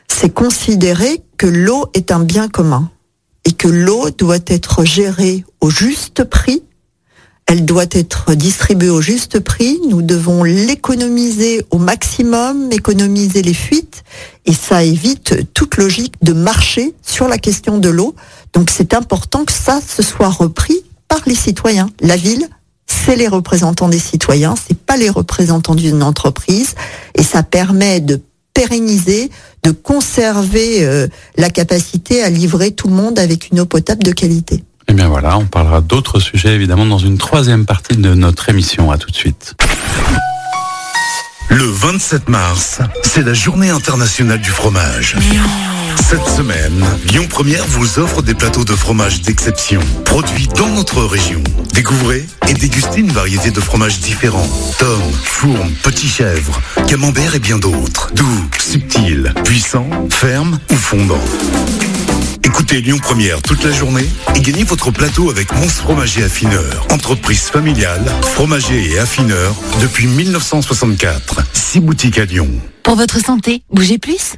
c'est 0.07 0.29
considérer 0.29 1.21
que 1.37 1.47
l'eau 1.47 1.89
est 1.93 2.11
un 2.11 2.19
bien 2.19 2.47
commun 2.47 2.89
et 3.45 3.51
que 3.51 3.67
l'eau 3.67 4.09
doit 4.11 4.37
être 4.47 4.85
gérée 4.85 5.43
au 5.61 5.69
juste 5.69 6.23
prix 6.23 6.63
elle 7.49 7.65
doit 7.65 7.87
être 7.89 8.35
distribuée 8.35 8.91
au 8.91 9.01
juste 9.01 9.39
prix. 9.39 9.79
Nous 9.89 10.03
devons 10.03 10.43
l'économiser 10.43 11.65
au 11.71 11.79
maximum, 11.79 12.71
économiser 12.71 13.41
les 13.41 13.55
fuites. 13.55 14.03
Et 14.45 14.53
ça 14.53 14.83
évite 14.83 15.51
toute 15.55 15.77
logique 15.77 16.13
de 16.21 16.33
marché 16.33 16.93
sur 17.01 17.27
la 17.27 17.39
question 17.39 17.79
de 17.79 17.89
l'eau. 17.89 18.13
Donc 18.53 18.69
c'est 18.69 18.93
important 18.93 19.45
que 19.45 19.51
ça 19.51 19.81
se 19.81 20.03
soit 20.03 20.29
repris 20.29 20.77
par 21.07 21.21
les 21.25 21.33
citoyens. 21.33 21.89
La 22.01 22.17
ville, 22.17 22.47
c'est 22.85 23.15
les 23.15 23.27
représentants 23.27 23.89
des 23.89 23.97
citoyens, 23.97 24.53
c'est 24.67 24.77
pas 24.77 24.95
les 24.95 25.09
représentants 25.09 25.73
d'une 25.73 26.03
entreprise. 26.03 26.75
Et 27.15 27.23
ça 27.23 27.41
permet 27.41 27.99
de 27.99 28.21
pérenniser, 28.53 29.31
de 29.63 29.71
conserver 29.71 30.85
euh, 30.85 31.07
la 31.35 31.49
capacité 31.49 32.21
à 32.21 32.29
livrer 32.29 32.73
tout 32.73 32.89
le 32.89 32.93
monde 32.93 33.17
avec 33.17 33.49
une 33.49 33.59
eau 33.59 33.65
potable 33.65 34.03
de 34.03 34.11
qualité. 34.11 34.63
Et 34.89 34.91
eh 34.93 34.95
bien 34.95 35.07
voilà, 35.07 35.37
on 35.37 35.45
parlera 35.45 35.81
d'autres 35.81 36.19
sujets 36.19 36.55
évidemment 36.55 36.87
dans 36.87 36.97
une 36.97 37.19
troisième 37.19 37.63
partie 37.67 37.95
de 37.95 38.15
notre 38.15 38.49
émission. 38.49 38.89
À 38.89 38.97
tout 38.97 39.11
de 39.11 39.15
suite. 39.15 39.53
Le 41.49 41.63
27 41.63 42.27
mars, 42.27 42.79
c'est 43.03 43.21
la 43.21 43.35
journée 43.35 43.69
internationale 43.69 44.41
du 44.41 44.49
fromage. 44.49 45.15
Cette 46.09 46.25
semaine, 46.25 46.83
Lyon 47.05 47.27
Première 47.29 47.63
vous 47.67 47.99
offre 47.99 48.23
des 48.23 48.33
plateaux 48.33 48.65
de 48.65 48.73
fromage 48.73 49.21
d'exception, 49.21 49.79
produits 50.05 50.47
dans 50.57 50.69
notre 50.69 51.03
région. 51.03 51.43
Découvrez 51.75 52.25
et 52.47 52.55
dégustez 52.55 53.01
une 53.01 53.11
variété 53.11 53.51
de 53.51 53.59
fromages 53.59 53.99
différents. 53.99 54.49
Tom, 54.79 55.03
fourme, 55.23 55.71
petit 55.83 56.07
chèvre, 56.07 56.59
camembert 56.87 57.35
et 57.35 57.39
bien 57.39 57.59
d'autres. 57.59 58.11
Doux, 58.15 58.49
subtil, 58.57 59.35
puissant, 59.45 59.87
ferme 60.09 60.57
ou 60.71 60.75
fondant. 60.75 61.21
Écoutez 62.43 62.81
Lyon 62.81 62.97
Première 63.01 63.41
toute 63.41 63.63
la 63.63 63.71
journée 63.71 64.07
et 64.35 64.39
gagnez 64.39 64.63
votre 64.63 64.91
plateau 64.91 65.29
avec 65.29 65.51
Mons 65.53 65.67
Fromager 65.67 66.23
Affineur. 66.23 66.85
Entreprise 66.91 67.43
familiale, 67.43 68.03
fromager 68.21 68.91
et 68.91 68.99
affineur 68.99 69.53
depuis 69.81 70.07
1964. 70.07 71.41
Six 71.53 71.79
boutiques 71.79 72.17
à 72.17 72.25
Lyon. 72.25 72.49
Pour 72.83 72.95
votre 72.95 73.19
santé, 73.19 73.63
bougez 73.71 73.97
plus 73.97 74.35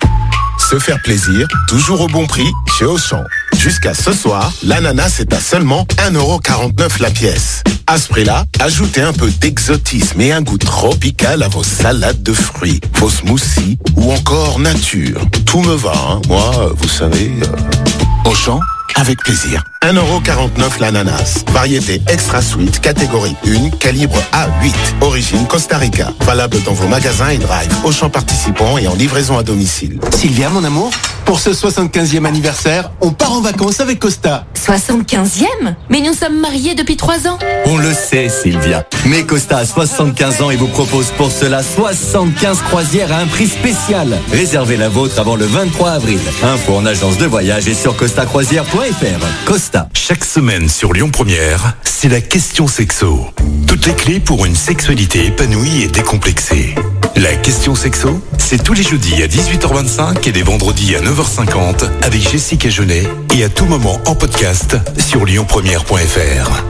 Se 0.70 0.80
faire 0.80 1.02
plaisir, 1.04 1.48
toujours 1.68 2.02
au 2.02 2.08
bon 2.08 2.26
prix, 2.28 2.50
chez 2.78 2.86
Auchan. 2.86 3.24
Jusqu'à 3.62 3.93
ce 3.93 4.12
soir, 4.12 4.52
l'ananas 4.63 5.17
est 5.19 5.32
à 5.34 5.39
seulement 5.39 5.86
1,49€ 5.97 7.00
la 7.00 7.12
pièce. 7.12 7.62
À 7.86 8.00
ce 8.00 8.08
prix-là, 8.08 8.45
ajoutez 8.60 9.02
un 9.02 9.13
peu 9.13 9.30
d'exotisme 9.30 10.19
et 10.19 10.32
un 10.32 10.41
goût 10.41 10.58
tropical 10.58 11.43
à 11.43 11.47
vos 11.47 11.63
salades 11.63 12.24
de 12.24 12.34
fruits, 12.34 12.82
vos 12.95 13.12
smoothies 13.12 13.78
ou 13.95 14.12
encore 14.12 14.58
nature. 14.58 15.21
Tout 15.45 15.62
me 15.62 15.76
va, 15.76 15.93
hein. 15.93 16.21
moi, 16.28 16.71
vous 16.76 16.89
savez... 16.89 17.32
Euh, 17.43 18.30
Auchan 18.30 18.60
avec 18.95 19.19
plaisir. 19.19 19.63
1,49€ 19.84 20.80
l'ananas. 20.80 21.44
Variété 21.52 22.04
extra 22.08 22.39
sweet, 22.39 22.80
catégorie 22.82 23.36
1, 23.48 23.72
calibre 23.78 24.22
A8. 24.32 24.74
Origine 25.02 25.48
Costa 25.48 25.80
Rica. 25.80 26.13
Valable 26.22 26.62
dans 26.62 26.74
vos 26.74 26.88
magasins 26.88 27.30
et 27.30 27.39
drive, 27.39 27.72
au 27.84 27.91
champ 27.91 28.10
participant 28.12 28.78
et 28.78 28.88
en 28.88 28.94
livraison 28.94 29.39
à 29.39 29.44
domicile. 29.44 30.00
Sylvia, 30.15 30.50
mon 30.50 30.63
amour, 30.63 30.91
pour 31.26 31.39
ce 31.39 31.50
75e 31.50 32.26
anniversaire, 32.26 32.91
on 33.02 33.12
part 33.12 33.32
en 33.32 33.41
vacances 33.41 33.80
avec 33.80 33.98
Costa. 33.98 34.46
75e 34.56 35.48
Mais 35.89 36.02
nous 36.02 36.13
sommes 36.13 36.39
mariés 36.39 36.76
depuis 36.76 36.96
3 36.96 37.28
ans. 37.28 37.39
On 37.65 37.78
le 37.78 37.91
sait, 37.91 38.30
Sylvia. 38.30 38.86
Mais 39.06 39.24
Costa 39.24 39.58
a 39.58 39.65
75 39.65 40.44
ans 40.44 40.52
et 40.52 40.58
vous 40.58 40.67
propose 40.67 41.08
pour 41.17 41.32
cela 41.32 41.63
75 41.63 42.60
croisières 42.62 43.12
à 43.12 43.17
un 43.17 43.26
prix 43.26 43.48
spécial. 43.48 44.20
Réservez 44.32 44.78
la 44.78 44.89
vôtre 44.89 45.20
avant 45.20 45.36
le 45.36 45.46
23 45.46 45.89
avril. 45.89 46.20
Info 46.44 46.76
en 46.76 46.86
agence 46.86 47.17
de 47.17 47.26
voyage 47.26 47.67
et 47.67 47.74
sur 47.74 47.96
costacroisière.fr. 47.96 49.46
Costa. 49.46 49.71
Chaque 49.94 50.26
semaine 50.26 50.68
sur 50.68 50.94
Lyon 50.94 51.10
Première, 51.12 51.76
c'est 51.84 52.10
la 52.10 52.20
question 52.22 52.68
sexo. 52.68 53.28
Toutes 53.68 53.86
les 53.86 53.94
clés 53.94 54.20
pour 54.20 54.46
une 54.46 54.56
sexualité 54.56 55.28
épanouie 55.28 55.84
et 55.84 55.88
décomplexée. 55.88 56.76
La 57.16 57.34
question 57.36 57.76
sexo, 57.76 58.22
c'est 58.38 58.64
tous 58.64 58.74
les 58.74 58.84
jeudis 58.84 59.24
à 59.24 59.28
18h25 59.28 60.28
et 60.28 60.32
les 60.32 60.44
vendredis 60.44 60.96
à 60.96 61.02
9h50 61.02 61.90
avec 62.02 62.22
Jessica 62.30 62.70
Genet 62.70 63.04
et 63.34 63.44
à 63.44 63.50
tout 63.50 63.66
moment 63.66 64.00
en 64.08 64.16
podcast 64.16 64.76
sur 64.98 65.26
lyonpremière.fr. 65.26 66.64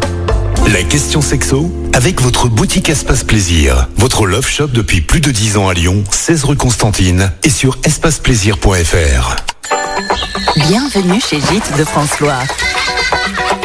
La 0.71 0.83
question 0.83 1.21
sexo 1.21 1.71
avec 1.93 2.21
votre 2.21 2.47
boutique 2.47 2.89
Espace 2.89 3.23
Plaisir, 3.23 3.87
votre 3.97 4.25
love 4.27 4.47
shop 4.47 4.67
depuis 4.67 5.01
plus 5.01 5.21
de 5.21 5.31
10 5.31 5.57
ans 5.57 5.69
à 5.69 5.73
Lyon, 5.73 6.03
16 6.11 6.43
rue 6.43 6.57
Constantine 6.57 7.31
et 7.43 7.49
sur 7.49 7.77
espaceplaisir.fr. 7.83 9.35
Bienvenue 10.55 11.19
chez 11.19 11.39
Gîtes 11.39 11.77
de 11.77 11.83
François. 11.83 12.39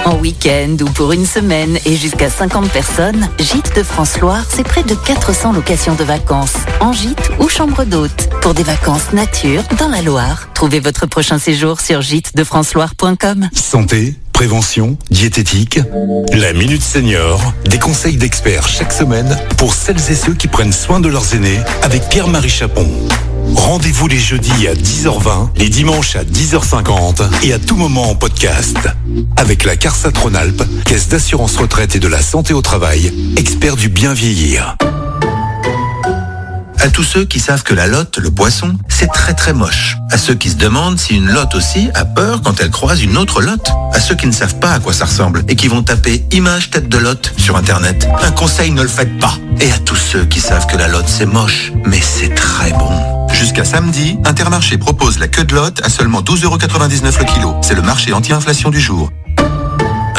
En 0.04 0.16
week-end 0.18 0.76
ou 0.80 0.84
pour 0.86 1.12
une 1.12 1.26
semaine 1.26 1.78
et 1.84 1.96
jusqu'à 1.96 2.30
50 2.30 2.70
personnes, 2.70 3.28
Gîtes 3.38 3.74
de 3.76 3.82
François, 3.82 4.38
c'est 4.48 4.62
près 4.62 4.82
de 4.82 4.94
400 4.94 5.52
locations 5.52 5.94
de 5.94 6.04
vacances, 6.04 6.54
en 6.80 6.92
gîte 6.92 7.30
ou 7.40 7.48
chambre 7.48 7.84
d'hôte, 7.84 8.28
pour 8.40 8.54
des 8.54 8.62
vacances 8.62 9.12
nature 9.12 9.62
dans 9.78 9.88
la 9.88 10.02
Loire. 10.02 10.48
Trouvez 10.54 10.80
votre 10.80 11.06
prochain 11.06 11.38
séjour 11.38 11.80
sur 11.80 12.02
gîtesdefrançois.com. 12.02 13.48
Santé, 13.52 14.14
prévention, 14.36 14.98
diététique. 15.10 15.80
La 16.34 16.52
Minute 16.52 16.82
Senior, 16.82 17.54
des 17.70 17.78
conseils 17.78 18.18
d'experts 18.18 18.68
chaque 18.68 18.92
semaine 18.92 19.34
pour 19.56 19.72
celles 19.72 20.10
et 20.10 20.14
ceux 20.14 20.34
qui 20.34 20.46
prennent 20.46 20.74
soin 20.74 21.00
de 21.00 21.08
leurs 21.08 21.34
aînés 21.34 21.58
avec 21.82 22.06
Pierre-Marie 22.10 22.50
Chapon. 22.50 22.86
Rendez-vous 23.54 24.08
les 24.08 24.18
jeudis 24.18 24.68
à 24.68 24.74
10h20, 24.74 25.56
les 25.56 25.70
dimanches 25.70 26.16
à 26.16 26.24
10h50 26.24 27.44
et 27.44 27.54
à 27.54 27.58
tout 27.58 27.76
moment 27.76 28.10
en 28.10 28.14
podcast. 28.14 28.76
Avec 29.38 29.64
la 29.64 29.74
CARSA 29.74 30.12
Tronalp, 30.12 30.62
Caisse 30.84 31.08
d'assurance 31.08 31.56
retraite 31.56 31.96
et 31.96 31.98
de 31.98 32.08
la 32.08 32.20
santé 32.20 32.52
au 32.52 32.60
travail, 32.60 33.14
expert 33.38 33.76
du 33.76 33.88
bien 33.88 34.12
vieillir. 34.12 34.76
À 36.80 36.88
tous 36.88 37.02
ceux 37.02 37.24
qui 37.24 37.40
savent 37.40 37.62
que 37.62 37.74
la 37.74 37.86
lotte, 37.86 38.18
le 38.18 38.30
poisson, 38.30 38.76
c'est 38.88 39.10
très 39.10 39.34
très 39.34 39.52
moche. 39.52 39.96
À 40.10 40.18
ceux 40.18 40.34
qui 40.34 40.50
se 40.50 40.56
demandent 40.56 40.98
si 40.98 41.16
une 41.16 41.30
lotte 41.30 41.54
aussi 41.54 41.88
a 41.94 42.04
peur 42.04 42.42
quand 42.42 42.60
elle 42.60 42.70
croise 42.70 43.02
une 43.02 43.16
autre 43.16 43.40
lotte. 43.40 43.70
À 43.92 44.00
ceux 44.00 44.14
qui 44.14 44.26
ne 44.26 44.32
savent 44.32 44.58
pas 44.58 44.72
à 44.72 44.78
quoi 44.78 44.92
ça 44.92 45.06
ressemble 45.06 45.44
et 45.48 45.56
qui 45.56 45.68
vont 45.68 45.82
taper 45.82 46.24
image 46.32 46.70
tête 46.70 46.88
de 46.88 46.98
lotte 46.98 47.32
sur 47.36 47.56
internet. 47.56 48.08
Un 48.22 48.30
conseil, 48.30 48.70
ne 48.70 48.82
le 48.82 48.88
faites 48.88 49.18
pas. 49.18 49.34
Et 49.60 49.72
à 49.72 49.78
tous 49.78 49.96
ceux 49.96 50.24
qui 50.24 50.40
savent 50.40 50.66
que 50.66 50.76
la 50.76 50.88
lotte 50.88 51.08
c'est 51.08 51.26
moche, 51.26 51.72
mais 51.84 52.00
c'est 52.00 52.34
très 52.34 52.72
bon. 52.72 53.28
Jusqu'à 53.32 53.64
samedi, 53.64 54.18
Intermarché 54.24 54.78
propose 54.78 55.18
la 55.18 55.28
queue 55.28 55.44
de 55.44 55.54
lotte 55.54 55.80
à 55.84 55.88
seulement 55.88 56.22
12,99€ 56.22 57.18
le 57.18 57.24
kilo. 57.24 57.56
C'est 57.62 57.74
le 57.74 57.82
marché 57.82 58.12
anti-inflation 58.12 58.70
du 58.70 58.80
jour. 58.80 59.10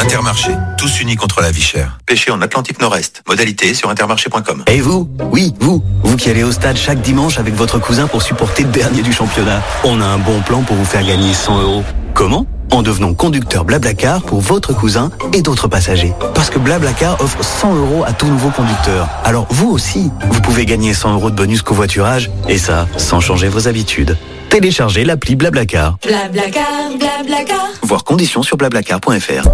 Intermarché, 0.00 0.52
tous 0.76 1.00
unis 1.00 1.16
contre 1.16 1.40
la 1.42 1.50
vie 1.50 1.60
chère. 1.62 1.98
Pêché 2.06 2.30
en 2.30 2.40
Atlantique 2.40 2.80
Nord-Est. 2.80 3.22
Modalité 3.28 3.74
sur 3.74 3.90
intermarché.com. 3.90 4.62
Et 4.68 4.80
vous? 4.80 5.08
Oui, 5.32 5.52
vous 5.60 5.82
Vous 6.04 6.16
qui 6.16 6.30
allez 6.30 6.44
au 6.44 6.52
stade 6.52 6.76
chaque 6.76 7.00
dimanche 7.00 7.38
avec 7.38 7.54
votre 7.54 7.78
cousin 7.80 8.06
pour 8.06 8.22
supporter 8.22 8.62
le 8.62 8.70
dernier 8.70 9.02
du 9.02 9.12
championnat. 9.12 9.60
On 9.84 10.00
a 10.00 10.04
un 10.04 10.18
bon 10.18 10.40
plan 10.40 10.62
pour 10.62 10.76
vous 10.76 10.84
faire 10.84 11.04
gagner 11.04 11.34
100 11.34 11.62
euros. 11.62 11.84
Comment? 12.14 12.46
En 12.70 12.82
devenant 12.82 13.12
conducteur 13.14 13.64
Blablacar 13.64 14.22
pour 14.22 14.40
votre 14.40 14.72
cousin 14.72 15.10
et 15.32 15.42
d'autres 15.42 15.68
passagers. 15.68 16.12
Parce 16.34 16.50
que 16.50 16.58
Blablacar 16.58 17.20
offre 17.20 17.42
100 17.42 17.74
euros 17.74 18.04
à 18.06 18.12
tout 18.12 18.26
nouveau 18.26 18.50
conducteur. 18.50 19.08
Alors 19.24 19.46
vous 19.50 19.68
aussi, 19.70 20.10
vous 20.30 20.40
pouvez 20.42 20.64
gagner 20.64 20.94
100 20.94 21.14
euros 21.14 21.30
de 21.30 21.36
bonus 21.36 21.62
covoiturage, 21.62 22.30
et 22.48 22.58
ça, 22.58 22.86
sans 22.98 23.20
changer 23.20 23.48
vos 23.48 23.68
habitudes. 23.68 24.16
Téléchargez 24.50 25.04
l'appli 25.04 25.36
Blablacar. 25.36 25.98
Blablacar, 26.02 26.64
Blablacar. 26.98 27.68
Voir 27.82 28.02
conditions 28.04 28.42
sur 28.42 28.56
blablacar.fr. 28.56 29.48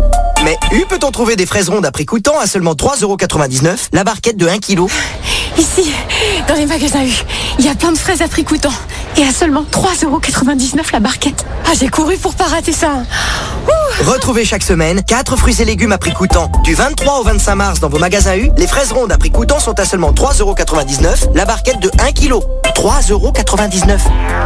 Mais 0.45 0.57
U 0.73 0.85
peut-on 0.89 1.11
trouver 1.11 1.37
des 1.37 1.47
fraises 1.47 1.69
rondes 1.69 1.85
à 1.87 1.91
prix 1.91 2.07
coûtant 2.07 2.39
à 2.39 2.47
seulement 2.47 2.75
3,99€ 2.75 3.89
la 3.93 4.05
barquette 4.05 4.37
de 4.37 4.47
1 4.47 4.59
kg 4.59 4.87
Ici, 5.59 5.93
dans 6.49 6.55
les 6.55 6.67
magasins 6.67 7.05
U, 7.05 7.13
il 7.59 7.65
y 7.65 7.69
a 7.69 7.75
plein 7.75 7.93
de 7.93 7.99
fraises 7.99 8.23
à 8.23 8.29
prix 8.29 8.45
coûtant 8.45 8.73
et 9.17 9.23
à 9.23 9.33
seulement 9.33 9.65
3,99€ 9.71 10.93
la 10.93 11.01
barquette. 11.01 11.45
Ah, 11.67 11.71
j'ai 11.79 11.89
couru 11.89 12.17
pour 12.17 12.35
pas 12.35 12.45
rater 12.45 12.73
ça. 12.73 13.03
Retrouvez 14.05 14.45
chaque 14.45 14.65
semaine 14.65 15.03
4 15.03 15.37
fruits 15.37 15.61
et 15.61 15.65
légumes 15.65 15.93
à 15.93 15.99
prix 15.99 16.13
coûtant. 16.13 16.51
Du 16.65 16.75
23 16.75 17.21
au 17.21 17.23
25 17.25 17.55
mars 17.55 17.81
dans 17.81 17.89
vos 17.89 17.99
magasins 17.99 18.37
U, 18.37 18.51
les 18.57 18.67
fraises 18.67 18.93
rondes 18.93 19.13
à 19.13 19.19
prix 19.19 19.31
coûtant 19.31 19.61
sont 19.61 19.79
à 19.79 19.85
seulement 19.85 20.13
3,99€, 20.13 21.35
la 21.35 21.45
barquette 21.45 21.81
de 21.81 21.91
1 22.01 22.13
kg. 22.13 22.41
3,99€. 22.75 23.99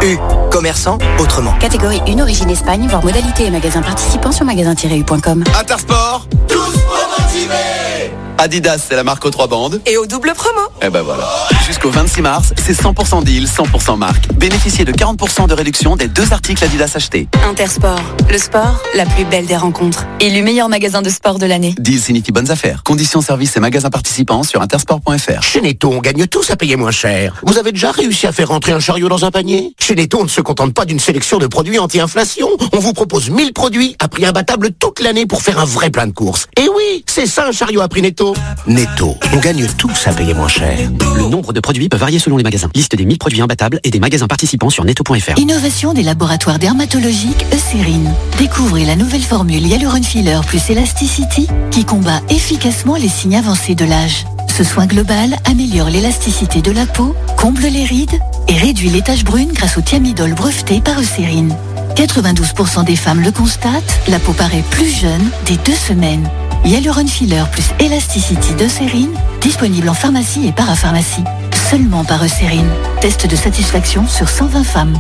U, 0.03 0.19
commerçant 0.51 0.99
autrement. 1.19 1.53
Catégorie 1.59 2.01
1, 2.07 2.19
origine 2.21 2.51
Espagne, 2.51 2.87
voir 2.89 3.05
modalité 3.05 3.47
et 3.47 3.51
magasin 3.51 3.83
participants 3.83 4.33
sur 4.33 4.45
magasin-u.com. 4.45 5.45
Intersport, 5.59 6.27
tous 6.49 6.75
motivés 7.19 8.13
Adidas, 8.41 8.79
c'est 8.79 8.95
la 8.95 9.03
marque 9.03 9.25
aux 9.25 9.31
trois 9.31 9.49
bandes. 9.49 9.81
Et 9.85 9.97
au 9.97 10.07
double 10.07 10.33
promo. 10.37 10.61
Et 10.81 10.91
ben 10.91 11.03
voilà. 11.03 11.29
Jusqu'au 11.67 11.91
26 11.91 12.23
mars, 12.23 12.53
c'est 12.57 12.73
100% 12.73 13.25
deal, 13.25 13.47
100% 13.49 13.97
marque. 13.97 14.33
Bénéficiez 14.35 14.85
de 14.85 14.93
40% 14.93 15.49
de 15.49 15.55
réduction 15.55 15.97
des 15.97 16.07
deux 16.07 16.33
articles 16.33 16.63
Adidas 16.63 16.93
achetés. 16.95 17.27
Intersport, 17.45 18.01
le 18.31 18.39
sport, 18.39 18.81
la 18.95 19.07
plus 19.07 19.25
belle 19.25 19.47
des 19.47 19.57
rencontres. 19.57 20.07
Élu 20.21 20.43
meilleur 20.43 20.69
magasin 20.69 21.03
de 21.03 21.11
sport 21.11 21.41
de 21.41 21.47
l'année. 21.47 21.75
Deal 21.81 22.01
signifie 22.01 22.31
bonnes 22.31 22.51
affaires. 22.53 22.85
Conditions, 22.85 23.21
services 23.21 23.57
et 23.57 23.61
magasins 23.61 23.91
participants 23.91 24.45
sur 24.45 24.63
intersport.fr. 24.63 25.43
Chez 25.43 25.61
Netto, 25.61 25.91
on 25.93 26.01
gagne 26.01 26.27
tous 26.29 26.49
à 26.51 26.57
payer 26.57 26.77
moins 26.77 26.93
cher. 26.93 27.41
Vous 27.45 27.59
avez 27.59 27.73
déjà 27.73 27.91
réussi 27.91 28.29
à 28.29 28.33
faire 28.33 28.49
rentrer 28.49 28.71
un 28.71 28.81
chariot 28.81 29.09
dans 29.09 29.25
un 29.25 29.33
panier? 29.33 29.75
Chez 29.81 29.97
Netto, 29.97 30.19
on 30.21 30.25
ne 30.25 30.29
se 30.29 30.41
contente 30.41 30.75
pas 30.75 30.85
d'une 30.85 31.01
sélection 31.01 31.39
de 31.39 31.49
produits 31.49 31.81
anti-inflation. 31.81 32.49
On 32.73 32.79
vous 32.79 32.93
propose 32.93 33.31
1000 33.31 33.53
produits 33.53 33.97
à 33.99 34.07
prix 34.07 34.25
imbattable 34.25 34.71
toute 34.79 35.01
l'année 35.01 35.27
pour 35.27 35.43
faire 35.43 35.59
un 35.59 35.65
vrai 35.65 35.91
plein 35.91 36.07
de 36.07 36.13
courses. 36.13 36.47
Et 36.57 36.69
oui, 36.69 37.05
c'est 37.07 37.27
ça 37.27 37.49
un 37.49 37.53
chariot 37.53 37.81
à 37.81 37.89
prix 37.89 38.03
Netto. 38.03 38.28
Netto, 38.67 39.17
on 39.33 39.39
gagne 39.39 39.67
tous 39.77 40.07
à 40.07 40.13
payer 40.13 40.35
moins 40.35 40.49
cher. 40.49 40.79
Le 41.17 41.29
nombre 41.29 41.53
de 41.53 41.61
produits 41.61 41.89
peut 41.89 41.97
varier 41.97 42.19
selon 42.19 42.37
les 42.37 42.43
magasins. 42.43 42.71
Liste 42.75 42.97
des 42.97 43.05
1000 43.05 43.19
produits 43.19 43.41
imbattables 43.41 43.81
et 43.85 43.91
des 43.91 44.01
magasins 44.01 44.27
participants 44.27 44.71
sur 44.71 44.85
netto.fr. 44.85 45.39
Innovation 45.39 45.95
des 45.95 46.03
laboratoires 46.03 46.59
dermatologiques 46.59 47.45
Eucérine. 47.53 48.13
Découvrez 48.39 48.85
la 48.85 48.97
nouvelle 48.97 49.23
formule 49.23 49.67
Hyaluron 49.67 50.03
Filler 50.03 50.41
plus 50.47 50.71
Elasticity 50.71 51.49
qui 51.71 51.85
combat 51.85 52.21
efficacement 52.29 52.97
les 52.97 53.09
signes 53.09 53.37
avancés 53.37 53.75
de 53.75 53.85
l'âge. 53.85 54.25
Ce 54.57 54.65
soin 54.65 54.87
global 54.87 55.37
améliore 55.45 55.89
l'élasticité 55.89 56.63
de 56.63 56.73
la 56.73 56.87
peau, 56.87 57.15
comble 57.37 57.63
les 57.63 57.85
rides 57.85 58.19
et 58.49 58.57
réduit 58.57 58.91
les 58.91 59.03
taches 59.03 59.25
brunes 59.25 59.53
grâce 59.53 59.79
au 59.79 59.83
thiamidol 59.83 60.35
breveté 60.35 60.81
par 60.81 61.01
Eucérine. 61.01 61.55
92% 61.95 62.85
des 62.85 62.97
femmes 62.97 63.23
le 63.23 63.33
constatent, 63.33 64.01
la 64.09 64.19
peau 64.19 64.33
paraît 64.33 64.65
plus 64.71 64.91
jeune 64.91 65.31
dès 65.47 65.57
deux 65.57 65.77
semaines. 65.77 66.29
Hyaluron 66.65 67.07
Filler 67.07 67.45
plus 67.51 67.71
Elasticity 67.79 68.55
d'Eucérine, 68.55 69.15
disponible 69.41 69.89
en 69.89 69.95
pharmacie 69.95 70.47
et 70.47 70.53
parapharmacie. 70.53 71.25
Seulement 71.71 72.05
par 72.05 72.25
Eucérine. 72.25 72.69
Test 73.01 73.27
de 73.27 73.37
satisfaction 73.37 74.07
sur 74.07 74.29
120 74.29 74.65
femmes. 74.65 74.99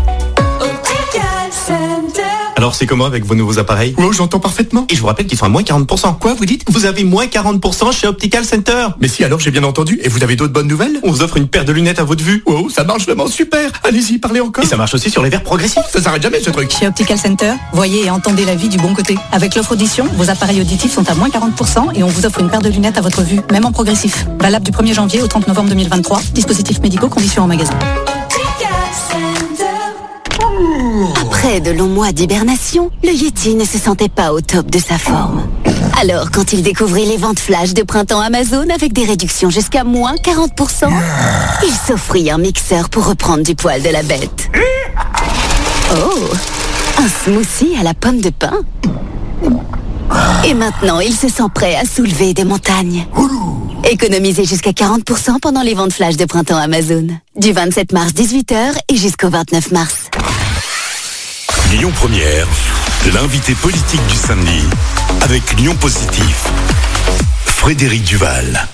Alors 2.58 2.74
c'est 2.74 2.86
comment 2.86 3.04
avec 3.04 3.24
vos 3.24 3.36
nouveaux 3.36 3.60
appareils 3.60 3.94
Oh 3.98 4.10
j'entends 4.10 4.40
parfaitement. 4.40 4.84
Et 4.88 4.96
je 4.96 5.00
vous 5.00 5.06
rappelle 5.06 5.26
qu'ils 5.28 5.38
sont 5.38 5.44
à 5.44 5.48
moins 5.48 5.62
40%. 5.62 6.18
Quoi 6.18 6.34
vous 6.34 6.44
dites? 6.44 6.64
Vous 6.68 6.86
avez 6.86 7.04
moins 7.04 7.26
40% 7.26 7.92
chez 7.92 8.08
Optical 8.08 8.44
Center 8.44 8.88
Mais 9.00 9.06
si 9.06 9.22
alors 9.22 9.38
j'ai 9.38 9.52
bien 9.52 9.62
entendu. 9.62 10.00
Et 10.02 10.08
vous 10.08 10.24
avez 10.24 10.34
d'autres 10.34 10.52
bonnes 10.52 10.66
nouvelles? 10.66 10.98
On 11.04 11.12
vous 11.12 11.22
offre 11.22 11.36
une 11.36 11.46
paire 11.46 11.64
de 11.64 11.70
lunettes 11.70 12.00
à 12.00 12.02
votre 12.02 12.24
vue. 12.24 12.42
Oh 12.46 12.68
ça 12.68 12.82
marche 12.82 13.04
vraiment 13.04 13.28
super. 13.28 13.70
Allez-y, 13.84 14.18
parlez 14.18 14.40
encore. 14.40 14.64
Et 14.64 14.66
ça 14.66 14.76
marche 14.76 14.92
aussi 14.92 15.08
sur 15.08 15.22
les 15.22 15.30
verres 15.30 15.44
progressifs. 15.44 15.84
Ça 15.88 16.02
s'arrête 16.02 16.20
jamais 16.20 16.40
ce 16.40 16.50
truc. 16.50 16.72
Chez 16.76 16.88
Optical 16.88 17.16
Center, 17.16 17.52
voyez 17.74 18.06
et 18.06 18.10
entendez 18.10 18.44
la 18.44 18.56
vie 18.56 18.68
du 18.68 18.78
bon 18.78 18.92
côté. 18.92 19.16
Avec 19.30 19.54
l'offre 19.54 19.74
audition, 19.74 20.08
vos 20.16 20.28
appareils 20.28 20.60
auditifs 20.60 20.92
sont 20.92 21.08
à 21.08 21.14
moins 21.14 21.28
40% 21.28 21.94
et 21.94 22.02
on 22.02 22.08
vous 22.08 22.26
offre 22.26 22.40
une 22.40 22.50
paire 22.50 22.62
de 22.62 22.70
lunettes 22.70 22.98
à 22.98 23.02
votre 23.02 23.22
vue, 23.22 23.38
même 23.52 23.66
en 23.66 23.70
progressif. 23.70 24.26
Valable 24.40 24.64
du 24.64 24.72
1er 24.72 24.94
janvier 24.94 25.22
au 25.22 25.28
30 25.28 25.46
novembre 25.46 25.68
2023. 25.68 26.22
Dispositifs 26.34 26.80
médicaux, 26.80 27.08
conditions 27.08 27.44
en 27.44 27.46
magasin. 27.46 27.78
Après 31.38 31.60
de 31.60 31.70
longs 31.70 31.86
mois 31.86 32.10
d'hibernation, 32.10 32.90
le 33.04 33.12
Yeti 33.12 33.54
ne 33.54 33.64
se 33.64 33.78
sentait 33.78 34.08
pas 34.08 34.32
au 34.32 34.40
top 34.40 34.68
de 34.72 34.80
sa 34.80 34.98
forme. 34.98 35.46
Alors, 36.00 36.32
quand 36.32 36.52
il 36.52 36.62
découvrit 36.62 37.06
les 37.06 37.16
ventes 37.16 37.38
flash 37.38 37.74
de 37.74 37.84
printemps 37.84 38.18
Amazon 38.18 38.66
avec 38.74 38.92
des 38.92 39.04
réductions 39.04 39.48
jusqu'à 39.48 39.84
moins 39.84 40.16
40%, 40.16 40.90
il 41.62 41.72
s'offrit 41.72 42.28
un 42.32 42.38
mixeur 42.38 42.90
pour 42.90 43.06
reprendre 43.06 43.44
du 43.44 43.54
poil 43.54 43.80
de 43.82 43.88
la 43.88 44.02
bête. 44.02 44.50
Oh, 45.92 46.24
un 46.98 47.06
smoothie 47.06 47.76
à 47.78 47.84
la 47.84 47.94
pomme 47.94 48.20
de 48.20 48.30
pin. 48.30 48.58
Et 50.44 50.54
maintenant, 50.54 50.98
il 50.98 51.14
se 51.14 51.28
sent 51.28 51.48
prêt 51.54 51.76
à 51.76 51.84
soulever 51.84 52.34
des 52.34 52.44
montagnes. 52.44 53.06
Économisez 53.88 54.44
jusqu'à 54.44 54.72
40% 54.72 55.38
pendant 55.40 55.62
les 55.62 55.74
ventes 55.74 55.92
flash 55.92 56.16
de 56.16 56.24
printemps 56.24 56.56
Amazon. 56.56 57.06
Du 57.36 57.52
27 57.52 57.92
mars 57.92 58.10
18h 58.12 58.72
et 58.88 58.96
jusqu'au 58.96 59.30
29 59.30 59.70
mars. 59.70 60.10
Lyon 61.72 61.92
Première, 61.94 62.46
l'invité 63.12 63.54
politique 63.54 64.00
du 64.08 64.14
samedi 64.14 64.62
avec 65.22 65.42
Lyon 65.58 65.74
Positif. 65.78 66.46
Frédéric 67.44 68.04
Duval. 68.04 68.66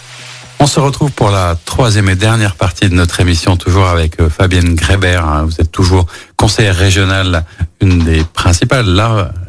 On 0.61 0.67
se 0.67 0.79
retrouve 0.79 1.11
pour 1.11 1.31
la 1.31 1.57
troisième 1.65 2.09
et 2.09 2.15
dernière 2.15 2.55
partie 2.55 2.89
de 2.89 2.95
notre 2.95 3.19
émission, 3.21 3.57
toujours 3.57 3.87
avec 3.87 4.21
euh, 4.21 4.31
Fabienne 4.31 4.75
Grébert. 4.75 5.27
hein. 5.27 5.45
Vous 5.45 5.61
êtes 5.61 5.73
toujours 5.73 6.07
conseillère 6.37 6.77
régionale, 6.77 7.45
une 7.81 7.99
des 8.05 8.23
principales, 8.23 8.87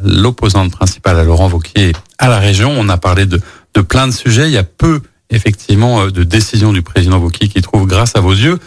l'opposante 0.02 0.72
principale 0.72 1.18
à 1.18 1.24
Laurent 1.24 1.48
Vauquier 1.48 1.92
à 2.18 2.28
la 2.28 2.38
région. 2.38 2.74
On 2.76 2.88
a 2.88 2.96
parlé 2.96 3.26
de, 3.26 3.40
de 3.74 3.80
plein 3.80 4.08
de 4.08 4.12
sujets. 4.12 4.48
Il 4.48 4.52
y 4.52 4.58
a 4.58 4.64
peu, 4.64 5.00
effectivement, 5.30 6.02
euh, 6.02 6.10
de 6.10 6.24
décisions 6.24 6.72
du 6.72 6.82
président 6.82 7.18
Vauquier 7.18 7.48
qui 7.48 7.62
trouvent 7.62 7.86
grâce 7.86 8.16
à 8.16 8.20
vos 8.20 8.32
yeux. 8.34 8.58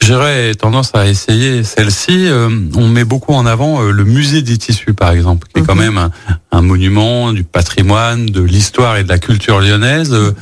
J'aurais 0.00 0.54
tendance 0.54 0.94
à 0.94 1.06
essayer 1.06 1.64
celle-ci. 1.64 2.28
Euh, 2.28 2.48
on 2.76 2.88
met 2.88 3.04
beaucoup 3.04 3.34
en 3.34 3.44
avant 3.44 3.82
euh, 3.82 3.90
le 3.90 4.04
musée 4.04 4.42
des 4.42 4.56
tissus, 4.56 4.94
par 4.94 5.10
exemple, 5.10 5.48
qui 5.52 5.60
est 5.60 5.64
quand 5.64 5.74
même 5.74 5.98
un, 5.98 6.10
un 6.50 6.62
monument 6.62 7.32
du 7.32 7.44
patrimoine, 7.44 8.26
de 8.26 8.40
l'histoire 8.40 8.96
et 8.96 9.04
de 9.04 9.08
la 9.08 9.18
culture 9.18 9.60
lyonnaise. 9.60 10.12
Euh, 10.12 10.34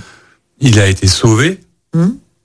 il 0.61 0.79
a 0.79 0.87
été 0.87 1.07
sauvé 1.07 1.61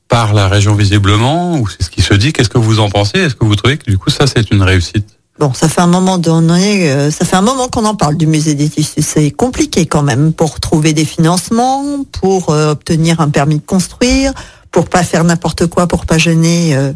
par 0.07 0.33
la 0.33 0.47
région 0.47 0.73
visiblement, 0.73 1.59
ou 1.59 1.67
c'est 1.67 1.83
ce 1.83 1.89
qui 1.89 2.01
se 2.01 2.13
dit. 2.13 2.33
Qu'est-ce 2.33 2.49
que 2.49 2.57
vous 2.57 2.79
en 2.79 2.89
pensez? 2.89 3.19
Est-ce 3.19 3.35
que 3.35 3.45
vous 3.45 3.55
trouvez 3.55 3.77
que 3.77 3.89
du 3.89 3.97
coup 3.97 4.09
ça 4.09 4.25
c'est 4.27 4.49
une 4.51 4.61
réussite? 4.63 5.07
Bon, 5.39 5.53
ça 5.53 5.69
fait 5.69 5.81
un 5.81 5.87
moment 5.87 6.17
donné, 6.17 7.09
ça 7.09 7.25
fait 7.25 7.37
un 7.37 7.41
moment 7.41 7.67
qu'on 7.67 7.85
en 7.85 7.95
parle 7.95 8.15
du 8.17 8.27
musée 8.27 8.53
des 8.53 8.69
tissus. 8.69 9.01
C'est 9.01 9.31
compliqué 9.31 9.85
quand 9.85 10.03
même 10.03 10.33
pour 10.33 10.59
trouver 10.59 10.93
des 10.93 11.05
financements, 11.05 12.03
pour 12.11 12.49
obtenir 12.49 13.21
un 13.21 13.29
permis 13.29 13.57
de 13.57 13.65
construire, 13.65 14.33
pour 14.71 14.87
pas 14.87 15.03
faire 15.03 15.23
n'importe 15.23 15.67
quoi, 15.67 15.87
pour 15.87 16.05
pas 16.05 16.17
gêner 16.17 16.75
euh, 16.75 16.93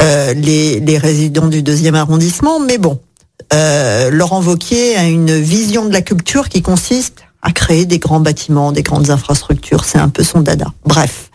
euh, 0.00 0.34
les, 0.34 0.98
résidents 0.98 1.48
du 1.48 1.62
deuxième 1.62 1.94
arrondissement. 1.94 2.60
Mais 2.60 2.78
bon, 2.78 3.00
euh, 3.52 4.10
Laurent 4.10 4.40
Vauquier 4.40 4.96
a 4.96 5.04
une 5.04 5.34
vision 5.40 5.86
de 5.86 5.92
la 5.92 6.02
culture 6.02 6.48
qui 6.48 6.62
consiste 6.62 7.24
à 7.42 7.52
créer 7.52 7.86
des 7.86 7.98
grands 7.98 8.20
bâtiments, 8.20 8.72
des 8.72 8.82
grandes 8.82 9.10
infrastructures. 9.10 9.84
C'est 9.84 9.98
un 9.98 10.08
peu 10.08 10.22
son 10.22 10.40
dada. 10.40 10.66
Bref, 10.84 11.30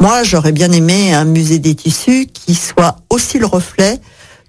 moi 0.00 0.22
j'aurais 0.22 0.52
bien 0.52 0.72
aimé 0.72 1.12
un 1.12 1.24
musée 1.24 1.58
des 1.58 1.74
tissus 1.74 2.26
qui 2.32 2.54
soit 2.54 2.96
aussi 3.10 3.38
le 3.38 3.46
reflet 3.46 4.00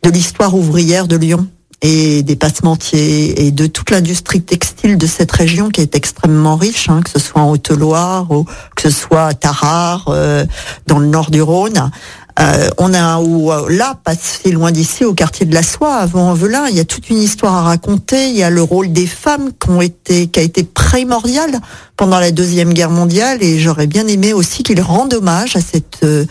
de 0.04 0.10
l'histoire 0.10 0.56
ouvrière 0.56 1.08
de 1.08 1.16
Lyon 1.16 1.48
et 1.84 2.24
des 2.24 2.36
passementiers 2.36 3.46
et 3.46 3.52
de 3.52 3.68
toute 3.68 3.92
l'industrie 3.92 4.42
textile 4.42 4.98
de 4.98 5.06
cette 5.06 5.32
région 5.32 5.70
qui 5.70 5.82
est 5.82 5.96
extrêmement 5.96 6.56
riche, 6.56 6.90
hein, 6.90 7.02
que 7.04 7.10
ce 7.10 7.20
soit 7.20 7.42
en 7.42 7.52
Haute-Loire 7.52 8.32
ou 8.32 8.46
que 8.76 8.82
ce 8.84 8.90
soit 8.90 9.26
à 9.26 9.34
Tarare, 9.34 10.06
euh, 10.08 10.46
dans 10.88 10.98
le 10.98 11.08
nord 11.08 11.30
du 11.30 11.42
Rhône. 11.42 11.92
Euh, 12.40 12.70
on 12.80 12.94
a 12.94 13.20
ou 13.20 13.52
euh, 13.52 13.68
là, 13.70 13.96
pas 14.04 14.16
si 14.16 14.52
loin 14.52 14.72
d'ici, 14.72 15.06
au 15.06 15.14
quartier 15.14 15.46
de 15.46 15.54
la 15.54 15.62
Soie, 15.62 15.96
avant 15.96 16.34
Velin, 16.34 16.68
il 16.68 16.76
y 16.76 16.80
a 16.80 16.86
toute 16.86 17.10
une 17.10 17.20
histoire 17.20 17.54
à 17.54 17.62
raconter. 17.62 18.30
Il 18.30 18.36
y 18.36 18.44
a 18.44 18.50
le 18.50 18.64
rôle 18.64 18.92
des 18.92 19.06
femmes 19.06 19.52
qui 19.60 19.70
ont 19.70 19.82
été, 19.82 20.28
qui 20.28 20.40
a 20.40 20.44
été 20.44 20.64
primordial 20.64 21.52
pendant 21.96 22.20
la 22.20 22.32
deuxième 22.32 22.74
guerre 22.74 22.90
mondiale, 22.90 23.44
et 23.44 23.60
j'aurais 23.60 23.88
bien 23.88 24.08
aimé 24.08 24.34
aussi 24.34 24.64
qu'il 24.64 24.82
rende 24.82 25.14
hommage 25.14 25.56
à 25.56 25.62
cette 25.62 26.00
euh, 26.04 26.26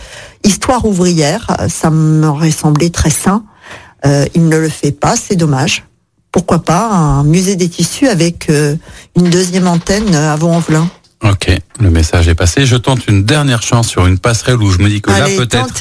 histoire 0.44 0.84
ouvrière. 0.84 1.46
Ça 1.68 1.90
m'aurait 1.90 2.50
semblé 2.50 2.90
très 2.90 3.10
sain. 3.10 3.44
Euh, 4.04 4.26
il 4.34 4.48
ne 4.48 4.56
le 4.56 4.68
fait 4.68 4.92
pas, 4.92 5.16
c'est 5.16 5.36
dommage. 5.36 5.84
Pourquoi 6.30 6.62
pas 6.62 6.88
un 6.88 7.24
musée 7.24 7.56
des 7.56 7.68
tissus 7.68 8.08
avec 8.08 8.48
euh, 8.48 8.76
une 9.16 9.28
deuxième 9.28 9.68
antenne 9.68 10.14
à 10.14 10.34
Vaux-en-Velin 10.36 10.88
le 11.80 11.90
message 11.90 12.28
est 12.28 12.34
passé. 12.34 12.66
Je 12.66 12.76
tente 12.76 13.06
une 13.08 13.24
dernière 13.24 13.62
chance 13.62 13.88
sur 13.88 14.06
une 14.06 14.18
passerelle 14.18 14.56
où 14.56 14.70
je 14.70 14.78
me 14.78 14.88
dis 14.88 15.00
que 15.00 15.10
Allez, 15.10 15.36
là 15.36 15.44
peut-être 15.46 15.74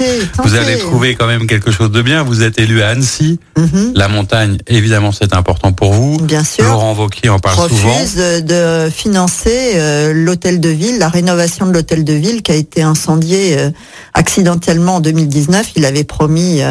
vous 0.44 0.56
allez 0.56 0.78
trouver 0.78 1.16
quand 1.16 1.28
même 1.28 1.48
quelque 1.48 1.72
chose 1.72 1.92
de 1.92 2.02
bien. 2.02 2.24
Vous 2.24 2.44
êtes 2.44 2.60
élu 2.60 2.82
à 2.82 2.90
Annecy, 2.90 3.40
Mhm. 3.58 3.92
la 3.96 4.08
montagne, 4.08 4.58
évidemment 4.68 5.12
c'est 5.12 5.34
important 5.34 5.74
pour 5.74 5.94
vous. 5.94 6.18
Bien 6.18 6.44
sûr. 6.44 6.64
Laurent 6.64 6.94
Vauquier 6.94 7.30
en 7.30 7.40
parle 7.40 7.70
souvent. 7.70 7.94
refuse 7.94 8.16
de 8.16 8.90
financer 8.90 9.74
euh, 9.76 10.14
l'hôtel 10.14 10.60
de 10.60 10.70
ville, 10.70 10.98
la 10.98 11.10
rénovation 11.10 11.66
de 11.68 11.72
l'hôtel 11.74 12.04
de 12.04 12.14
ville 12.14 12.42
qui 12.42 12.52
a 12.52 12.56
été 12.56 12.82
incendié 12.82 13.58
euh, 13.60 13.70
accidentellement 14.14 14.96
en 14.96 15.00
2019. 15.02 15.72
Il 15.76 15.86
avait 15.86 16.04
promis 16.04 16.62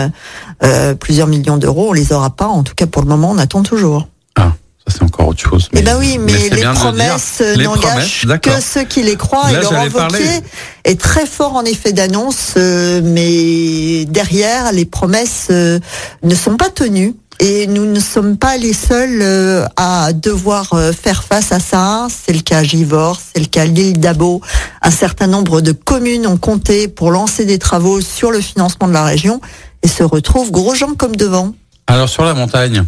euh, 0.62 0.94
plusieurs 0.94 1.26
millions 1.26 1.56
d'euros. 1.56 1.88
On 1.90 1.92
les 1.92 2.12
aura 2.12 2.30
pas. 2.30 2.46
En 2.46 2.62
tout 2.62 2.74
cas, 2.74 2.86
pour 2.86 3.02
le 3.02 3.08
moment, 3.08 3.30
on 3.30 3.38
attend 3.38 3.62
toujours. 3.62 4.08
Ça 4.36 4.54
c'est 4.90 5.02
encore 5.02 5.28
autre 5.28 5.40
chose. 5.40 5.68
Eh 5.72 5.82
ben 5.82 5.96
oui, 5.98 6.18
mais, 6.18 6.48
les 6.50 6.62
promesses 6.62 7.38
euh, 7.40 7.56
n'engagent 7.56 8.26
que 8.42 8.60
ceux 8.60 8.84
qui 8.84 9.02
les 9.02 9.16
croient. 9.16 9.50
Là, 9.50 9.60
et 9.60 9.62
Laurent. 9.62 9.84
Wauquiez 9.84 10.40
est 10.84 11.00
très 11.00 11.26
fort 11.26 11.56
en 11.56 11.64
effet 11.64 11.92
d'annonce, 11.92 12.54
euh, 12.56 13.00
mais 13.02 14.04
derrière, 14.06 14.72
les 14.72 14.84
promesses 14.84 15.48
euh, 15.50 15.78
ne 16.22 16.34
sont 16.34 16.56
pas 16.56 16.70
tenues. 16.70 17.14
Et 17.42 17.66
nous 17.66 17.86
ne 17.86 18.00
sommes 18.00 18.36
pas 18.36 18.58
les 18.58 18.74
seuls 18.74 19.20
euh, 19.22 19.64
à 19.76 20.12
devoir 20.12 20.78
faire 20.92 21.24
face 21.24 21.52
à 21.52 21.58
ça. 21.58 22.06
C'est 22.10 22.34
le 22.34 22.40
cas 22.40 22.58
à 22.58 22.62
Givors, 22.62 23.18
c'est 23.18 23.40
le 23.40 23.46
cas 23.46 23.62
à 23.62 23.64
l'île 23.64 23.98
d'Abo. 23.98 24.42
Un 24.82 24.90
certain 24.90 25.26
nombre 25.26 25.62
de 25.62 25.72
communes 25.72 26.26
ont 26.26 26.36
compté 26.36 26.86
pour 26.86 27.10
lancer 27.10 27.46
des 27.46 27.58
travaux 27.58 28.02
sur 28.02 28.30
le 28.30 28.42
financement 28.42 28.88
de 28.88 28.92
la 28.92 29.04
région 29.04 29.40
et 29.82 29.88
se 29.88 30.02
retrouvent 30.02 30.50
gros 30.50 30.74
gens 30.74 30.94
comme 30.94 31.16
devant. 31.16 31.54
Alors 31.90 32.08
sur 32.08 32.24
la 32.24 32.34
montagne, 32.34 32.84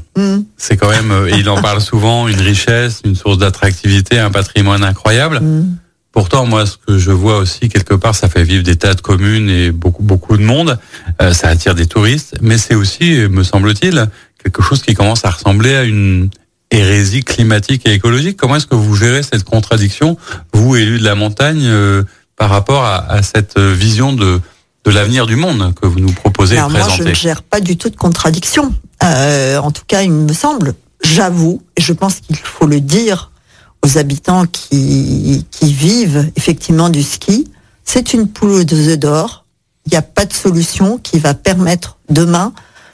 c'est 0.57 0.77
quand 0.77 0.89
même, 0.89 1.11
euh, 1.11 1.29
et 1.29 1.41
il 1.41 1.49
en 1.49 1.61
parle 1.61 1.81
souvent, 1.93 2.29
une 2.29 2.41
richesse, 2.41 3.01
une 3.05 3.17
source 3.17 3.37
d'attractivité, 3.37 4.21
un 4.21 4.31
patrimoine 4.31 4.85
incroyable. 4.85 5.43
Pourtant, 6.13 6.47
moi, 6.47 6.67
ce 6.67 6.77
que 6.77 6.99
je 6.99 7.11
vois 7.11 7.39
aussi 7.39 7.69
quelque 7.69 7.95
part, 7.95 8.15
ça 8.15 8.29
fait 8.29 8.45
vivre 8.45 8.63
des 8.63 8.77
tas 8.77 8.95
de 8.95 9.01
communes 9.01 9.51
et 9.51 9.73
beaucoup 9.73 10.05
beaucoup 10.05 10.37
de 10.37 10.45
monde. 10.45 10.79
Euh, 11.21 11.33
ça 11.33 11.49
attire 11.49 11.75
des 11.75 11.87
touristes, 11.87 12.37
mais 12.43 12.59
c'est 12.59 12.77
aussi, 12.77 13.17
me 13.29 13.43
semble-t-il, 13.43 14.09
quelque 14.41 14.63
chose 14.63 14.83
qui 14.83 14.95
commence 14.95 15.25
à 15.25 15.31
ressembler 15.31 15.75
à 15.75 15.83
une 15.83 16.31
hérésie 16.71 17.25
climatique 17.25 17.89
et 17.89 17.95
écologique. 17.95 18.37
Comment 18.37 18.57
est-ce 18.57 18.69
que 18.69 18.77
vous 18.77 18.95
gérez 18.95 19.25
cette 19.25 19.43
contradiction, 19.43 20.17
vous 20.53 20.77
élus 20.77 21.01
de 21.01 21.05
la 21.05 21.17
montagne, 21.17 21.65
euh, 21.65 22.05
par 22.37 22.51
rapport 22.51 22.85
à, 22.85 22.99
à, 23.11 23.23
cette 23.23 23.59
vision 23.59 24.13
de 24.13 24.41
de 24.85 24.91
l'avenir 24.91 25.27
du 25.27 25.37
monde 25.37 25.75
que 25.81 25.87
vous 25.87 26.01
nous 26.01 26.13
proposez 26.13 26.59
Alors 26.59 26.71
et 26.75 26.79
moi, 26.79 26.89
je 26.97 27.05
ne 27.05 27.15
gère 27.15 27.43
pas 27.43 27.61
du 27.61 27.77
tout 27.77 27.89
de 27.89 27.97
contradiction. 27.97 28.75
Euh, 29.03 29.59
en 29.59 29.71
tout 29.71 29.85
cas, 29.87 30.03
il 30.03 30.13
me 30.13 30.33
semble, 30.33 30.75
j'avoue, 31.03 31.63
et 31.77 31.83
je 31.83 31.93
pense 31.93 32.21
qu'il 32.21 32.37
faut 32.37 32.67
le 32.67 32.81
dire 32.81 33.33
aux 33.85 33.99
habitants 33.99 34.47
qui, 34.47 35.45
vivent 35.63 36.31
effectivement 36.37 36.89
du 36.89 37.03
ski, 37.03 37.51
c'est 37.85 38.13
une 38.13 38.29
poule 38.29 38.65
deux 38.65 38.89
œufs 38.91 38.99
d'or. 38.99 39.45
Il 39.87 39.91
n'y 39.91 39.99
a 39.99 40.03
pas 40.03 40.25
de 40.25 40.33
solution 40.33 40.99
qui 40.99 41.19
va 41.19 41.35
permettre 41.35 41.99
demain 42.09 42.53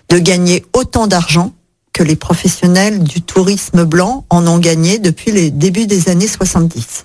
de 0.08 0.18
gagner 0.18 0.64
autant 0.72 1.06
d'argent 1.06 1.52
que 1.92 2.02
les 2.02 2.16
professionnels 2.16 3.02
du 3.02 3.20
tourisme 3.20 3.84
blanc 3.84 4.24
en 4.30 4.46
ont 4.46 4.58
gagné 4.58 4.98
depuis 4.98 5.32
les 5.32 5.50
débuts 5.50 5.86
des 5.86 6.08
années 6.08 6.28
70. 6.28 7.04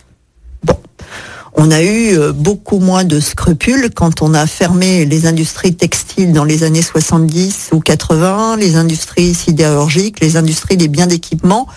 On 1.55 1.69
a 1.71 1.81
eu 1.81 2.17
euh, 2.17 2.33
beaucoup 2.33 2.79
moins 2.79 3.03
de 3.03 3.19
scrupules 3.19 3.91
quand 3.93 4.21
on 4.21 4.33
a 4.33 4.47
fermé 4.47 5.05
les 5.05 5.27
industries 5.27 5.75
textiles 5.75 6.33
dans 6.33 6.43
les 6.43 6.63
années 6.63 6.81
70 6.81 7.69
ou 7.73 7.79
80, 7.79 8.57
les 8.57 8.75
industries 8.75 9.33
sidérurgiques, 9.35 10.19
les 10.19 10.35
industries 10.35 10.77
des 10.77 10.87
biens 10.87 11.07
d'équipement 11.07 11.67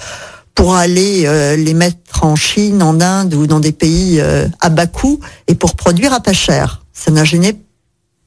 pour 0.55 0.75
aller 0.75 1.25
euh, 1.27 1.57
les 1.57 1.75
mettre 1.75 2.25
en 2.25 2.35
Chine, 2.35 2.83
en 2.83 3.01
Inde 3.01 3.35
ou 3.35 3.47
dans 3.47 3.61
des 3.61 3.73
pays 3.73 4.19
euh, 4.19 4.49
à 4.61 4.71
bas 4.71 4.87
coût 4.87 5.21
et 5.47 5.55
pour 5.55 5.75
produire 5.75 6.15
à 6.15 6.21
pas 6.21 6.33
cher. 6.33 6.83
Ça 6.95 7.11
n'a 7.11 7.25
gêné 7.25 7.61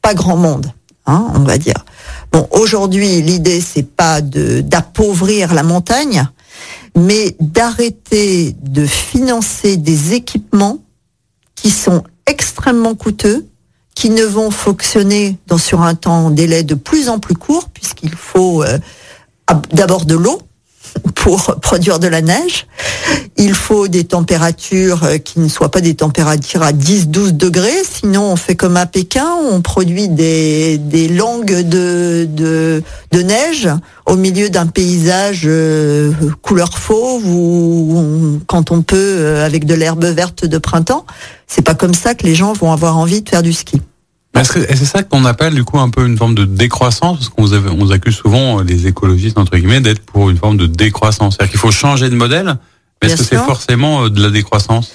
pas 0.03 0.13
grand 0.13 0.37
monde, 0.37 0.71
hein, 1.07 1.27
on 1.33 1.39
va 1.39 1.57
dire. 1.57 1.83
Bon, 2.31 2.47
aujourd'hui, 2.51 3.23
l'idée 3.23 3.59
c'est 3.59 3.87
pas 3.87 4.21
de 4.21 4.61
d'appauvrir 4.61 5.55
la 5.55 5.63
montagne, 5.63 6.29
mais 6.95 7.35
d'arrêter 7.39 8.55
de 8.61 8.85
financer 8.85 9.77
des 9.77 10.13
équipements 10.13 10.77
qui 11.61 11.71
sont 11.71 12.03
extrêmement 12.25 12.95
coûteux, 12.95 13.45
qui 13.95 14.09
ne 14.09 14.23
vont 14.23 14.49
fonctionner 14.49 15.37
sur 15.57 15.81
un 15.81 15.93
temps 15.93 16.29
délai 16.29 16.63
de 16.63 16.75
plus 16.75 17.09
en 17.09 17.19
plus 17.19 17.35
court 17.35 17.69
puisqu'il 17.69 18.15
faut 18.15 18.63
euh, 18.63 18.77
d'abord 19.73 20.05
de 20.05 20.15
l'eau 20.15 20.41
pour 21.15 21.55
produire 21.61 21.99
de 21.99 22.07
la 22.07 22.21
neige. 22.21 22.65
Il 23.37 23.53
faut 23.53 23.87
des 23.87 24.03
températures 24.03 25.03
euh, 25.03 25.17
qui 25.17 25.39
ne 25.39 25.47
soient 25.47 25.71
pas 25.71 25.81
des 25.81 25.95
températures 25.95 26.63
à 26.63 26.71
10-12 26.71 27.31
degrés, 27.31 27.81
sinon 27.83 28.23
on 28.31 28.35
fait 28.35 28.55
comme 28.55 28.77
à 28.77 28.85
Pékin, 28.85 29.27
on 29.51 29.61
produit 29.61 30.07
des, 30.07 30.77
des 30.77 31.07
langues 31.07 31.67
de, 31.67 32.27
de, 32.29 32.83
de 33.11 33.21
neige 33.21 33.69
au 34.05 34.15
milieu 34.15 34.49
d'un 34.49 34.67
paysage 34.67 35.43
euh, 35.45 36.11
couleur 36.41 36.77
fauve 36.77 37.27
ou 37.27 38.39
quand 38.47 38.71
on 38.71 38.81
peut 38.81 38.97
euh, 38.97 39.45
avec 39.45 39.65
de 39.65 39.73
l'herbe 39.75 40.05
verte 40.05 40.45
de 40.45 40.57
printemps. 40.57 41.05
C'est 41.47 41.61
pas 41.61 41.75
comme 41.75 41.93
ça 41.93 42.15
que 42.15 42.25
les 42.25 42.35
gens 42.35 42.53
vont 42.53 42.71
avoir 42.71 42.97
envie 42.97 43.21
de 43.21 43.29
faire 43.29 43.43
du 43.43 43.53
ski. 43.53 43.81
Est-ce 44.39 44.51
que- 44.51 44.59
c'est 44.75 44.85
ça 44.85 45.03
qu'on 45.03 45.25
appelle 45.25 45.53
du 45.53 45.63
coup 45.63 45.79
un 45.79 45.89
peu 45.89 46.05
une 46.05 46.17
forme 46.17 46.35
de 46.35 46.45
décroissance 46.45 47.17
Parce 47.17 47.29
qu'on 47.29 47.43
on 47.69 47.85
vous 47.85 47.91
accuse 47.91 48.15
souvent, 48.15 48.59
euh, 48.59 48.63
les 48.63 48.87
écologistes, 48.87 49.37
entre 49.37 49.57
guillemets, 49.57 49.81
d'être 49.81 50.01
pour 50.01 50.29
une 50.29 50.37
forme 50.37 50.57
de 50.57 50.65
décroissance. 50.65 51.35
C'est-à-dire 51.35 51.51
qu'il 51.51 51.59
faut 51.59 51.71
changer 51.71 52.09
de 52.09 52.15
modèle, 52.15 52.55
mais 53.01 53.09
est-ce 53.09 53.17
que 53.17 53.23
c'est 53.23 53.35
forcément 53.37 54.03
euh, 54.05 54.09
de 54.09 54.21
la 54.21 54.29
décroissance? 54.29 54.91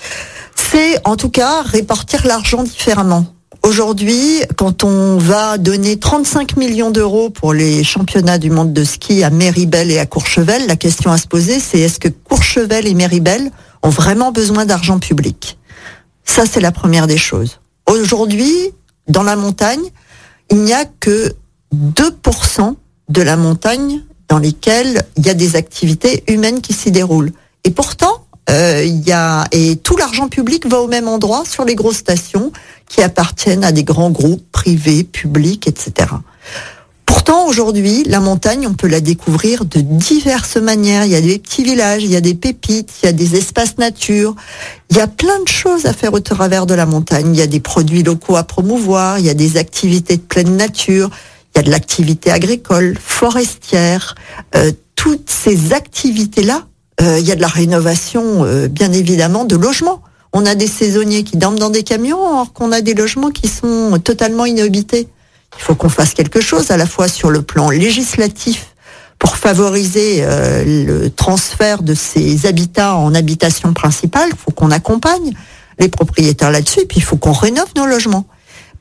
C'est 0.55 0.99
en 1.07 1.17
tout 1.17 1.31
cas 1.31 1.63
répartir 1.63 2.27
l'argent 2.27 2.63
différemment. 2.63 3.27
Aujourd'hui, 3.63 4.43
quand 4.57 4.85
on 4.85 5.17
va 5.17 5.57
donner 5.57 5.99
35 5.99 6.57
millions 6.59 6.91
d'euros 6.91 7.31
pour 7.31 7.55
les 7.55 7.83
championnats 7.83 8.37
du 8.39 8.51
monde 8.51 8.73
de 8.75 8.85
ski 8.85 9.25
à 9.25 9.31
Méribel 9.31 9.91
et 9.91 9.99
à 9.99 10.05
Courchevel, 10.07 10.67
la 10.67 10.77
question 10.77 11.11
à 11.11 11.17
se 11.17 11.27
poser, 11.27 11.61
c'est 11.61 11.81
est-ce 11.81 11.99
que 11.99 12.09
Courchevel 12.09 12.87
et 12.87 12.93
Méribel 12.95 13.51
ont 13.83 13.89
vraiment 13.89 14.33
besoin 14.33 14.67
d'argent 14.67 14.99
public? 14.99 15.57
Ça, 16.25 16.45
c'est 16.51 16.61
la 16.61 16.73
première 16.73 17.07
des 17.07 17.17
choses. 17.17 17.59
Aujourd'hui, 17.87 18.55
dans 19.09 19.23
la 19.23 19.37
montagne, 19.37 19.83
il 20.51 20.59
n'y 20.59 20.73
a 20.73 20.85
que 20.85 21.35
2% 21.75 22.75
de 23.09 23.23
la 23.23 23.37
montagne 23.37 24.03
dans 24.29 24.39
lesquelles 24.39 25.05
il 25.17 25.27
y 25.27 25.31
a 25.31 25.35
des 25.35 25.57
activités 25.57 26.25
humaines 26.29 26.61
qui 26.61 26.73
s'y 26.73 26.91
déroulent. 26.91 27.33
Et 27.65 27.71
pourtant, 27.71 28.25
euh, 28.51 28.83
il 28.85 29.07
y 29.07 29.13
a 29.13 29.47
et 29.53 29.77
tout 29.77 29.97
l'argent 29.97 30.29
public 30.29 30.67
va 30.67 30.81
au 30.81 30.87
même 30.87 31.09
endroit 31.09 31.45
sur 31.47 31.65
les 31.65 31.75
grosses 31.75 31.97
stations 31.97 32.53
qui 32.89 33.03
appartiennent 33.03 33.65
à 33.65 33.73
des 33.73 33.85
grands 33.85 34.11
groupes 34.11 34.45
privés, 34.53 35.05
publics, 35.05 35.67
etc. 35.67 36.09
Pourtant, 37.27 37.49
aujourd'hui, 37.49 38.03
la 38.05 38.21
montagne, 38.21 38.67
on 38.67 38.75
peut 38.75 38.87
la 38.87 39.01
découvrir 39.01 39.65
de 39.65 39.81
diverses 39.81 40.59
manières. 40.59 41.07
Il 41.07 41.13
y 41.13 41.15
a 41.15 41.23
des 41.23 41.39
petits 41.39 41.65
villages, 41.65 42.05
il 42.05 42.11
y 42.11 42.17
a 42.17 42.21
des 42.21 42.35
pépites, 42.35 42.91
il 43.03 43.07
y 43.07 43.09
a 43.09 43.13
des 43.13 43.37
espaces 43.37 43.79
nature. 43.79 44.37
Il 44.91 44.99
y 44.99 45.01
a 45.01 45.07
plein 45.07 45.41
de 45.43 45.49
choses 45.49 45.87
à 45.87 45.95
faire 45.95 46.13
au 46.13 46.21
travers 46.21 46.67
de 46.67 46.75
la 46.75 46.85
montagne. 46.85 47.35
Il 47.35 47.39
y 47.39 47.43
a 47.43 47.47
des 47.47 47.61
produits 47.61 48.03
locaux 48.03 48.37
à 48.37 48.43
promouvoir, 48.43 49.19
il 49.21 49.25
y 49.25 49.31
a 49.31 49.35
des 49.35 49.57
activités 49.57 50.19
de 50.19 50.23
pleine 50.23 50.55
nature, 50.55 51.09
il 51.55 51.59
y 51.59 51.61
a 51.61 51.63
de 51.63 51.71
l'activité 51.71 52.31
agricole, 52.31 52.95
forestière. 53.03 54.17
Euh, 54.55 54.73
toutes 54.95 55.31
ces 55.31 55.73
activités-là, 55.73 56.67
euh, 57.01 57.19
il 57.19 57.27
y 57.27 57.33
a 57.33 57.37
de 57.37 57.41
la 57.41 57.49
rénovation, 57.49 58.45
euh, 58.45 58.69
bien 58.69 58.93
évidemment, 58.93 59.47
de 59.47 59.57
logements. 59.57 60.03
On 60.35 60.45
a 60.45 60.55
des 60.55 60.67
saisonniers 60.67 61.25
qui 61.25 61.39
dorment 61.39 61.59
dans 61.59 61.71
des 61.71 61.85
camions, 61.85 62.23
alors 62.29 62.53
qu'on 62.53 62.71
a 62.71 62.83
des 62.83 62.93
logements 62.93 63.31
qui 63.31 63.49
sont 63.49 63.99
totalement 64.05 64.45
inhabités. 64.45 65.09
Il 65.59 65.63
faut 65.63 65.75
qu'on 65.75 65.89
fasse 65.89 66.15
quelque 66.15 66.41
chose 66.41 66.71
à 66.71 66.77
la 66.77 66.87
fois 66.87 67.09
sur 67.09 67.31
le 67.31 67.43
plan 67.43 67.71
législatif 67.71 68.75
pour 69.19 69.37
favoriser 69.37 70.19
euh, 70.21 70.65
le 70.65 71.11
transfert 71.11 71.83
de 71.83 71.95
ces 71.95 72.47
habitats 72.47 72.97
en 72.97 73.15
habitation 73.15 73.73
principale. 73.73 74.29
Il 74.31 74.37
faut 74.37 74.51
qu'on 74.51 74.71
accompagne 74.71 75.33
les 75.79 75.89
propriétaires 75.89 76.51
là-dessus, 76.51 76.81
et 76.81 76.87
puis 76.87 76.99
il 76.99 77.03
faut 77.03 77.17
qu'on 77.17 77.33
rénove 77.33 77.69
nos 77.77 77.87
logements. 77.87 78.27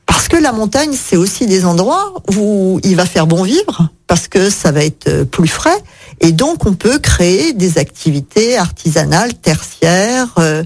Parce 0.06 0.28
que 0.28 0.36
la 0.36 0.52
montagne, 0.52 0.92
c'est 0.92 1.16
aussi 1.16 1.46
des 1.46 1.64
endroits 1.64 2.12
où 2.36 2.78
il 2.84 2.94
va 2.94 3.06
faire 3.06 3.26
bon 3.26 3.42
vivre, 3.42 3.88
parce 4.06 4.28
que 4.28 4.50
ça 4.50 4.70
va 4.70 4.84
être 4.84 5.08
euh, 5.08 5.24
plus 5.24 5.48
frais, 5.48 5.82
et 6.20 6.32
donc 6.32 6.66
on 6.66 6.74
peut 6.74 6.98
créer 6.98 7.52
des 7.52 7.78
activités 7.78 8.58
artisanales, 8.58 9.34
tertiaires, 9.34 10.34
euh, 10.38 10.62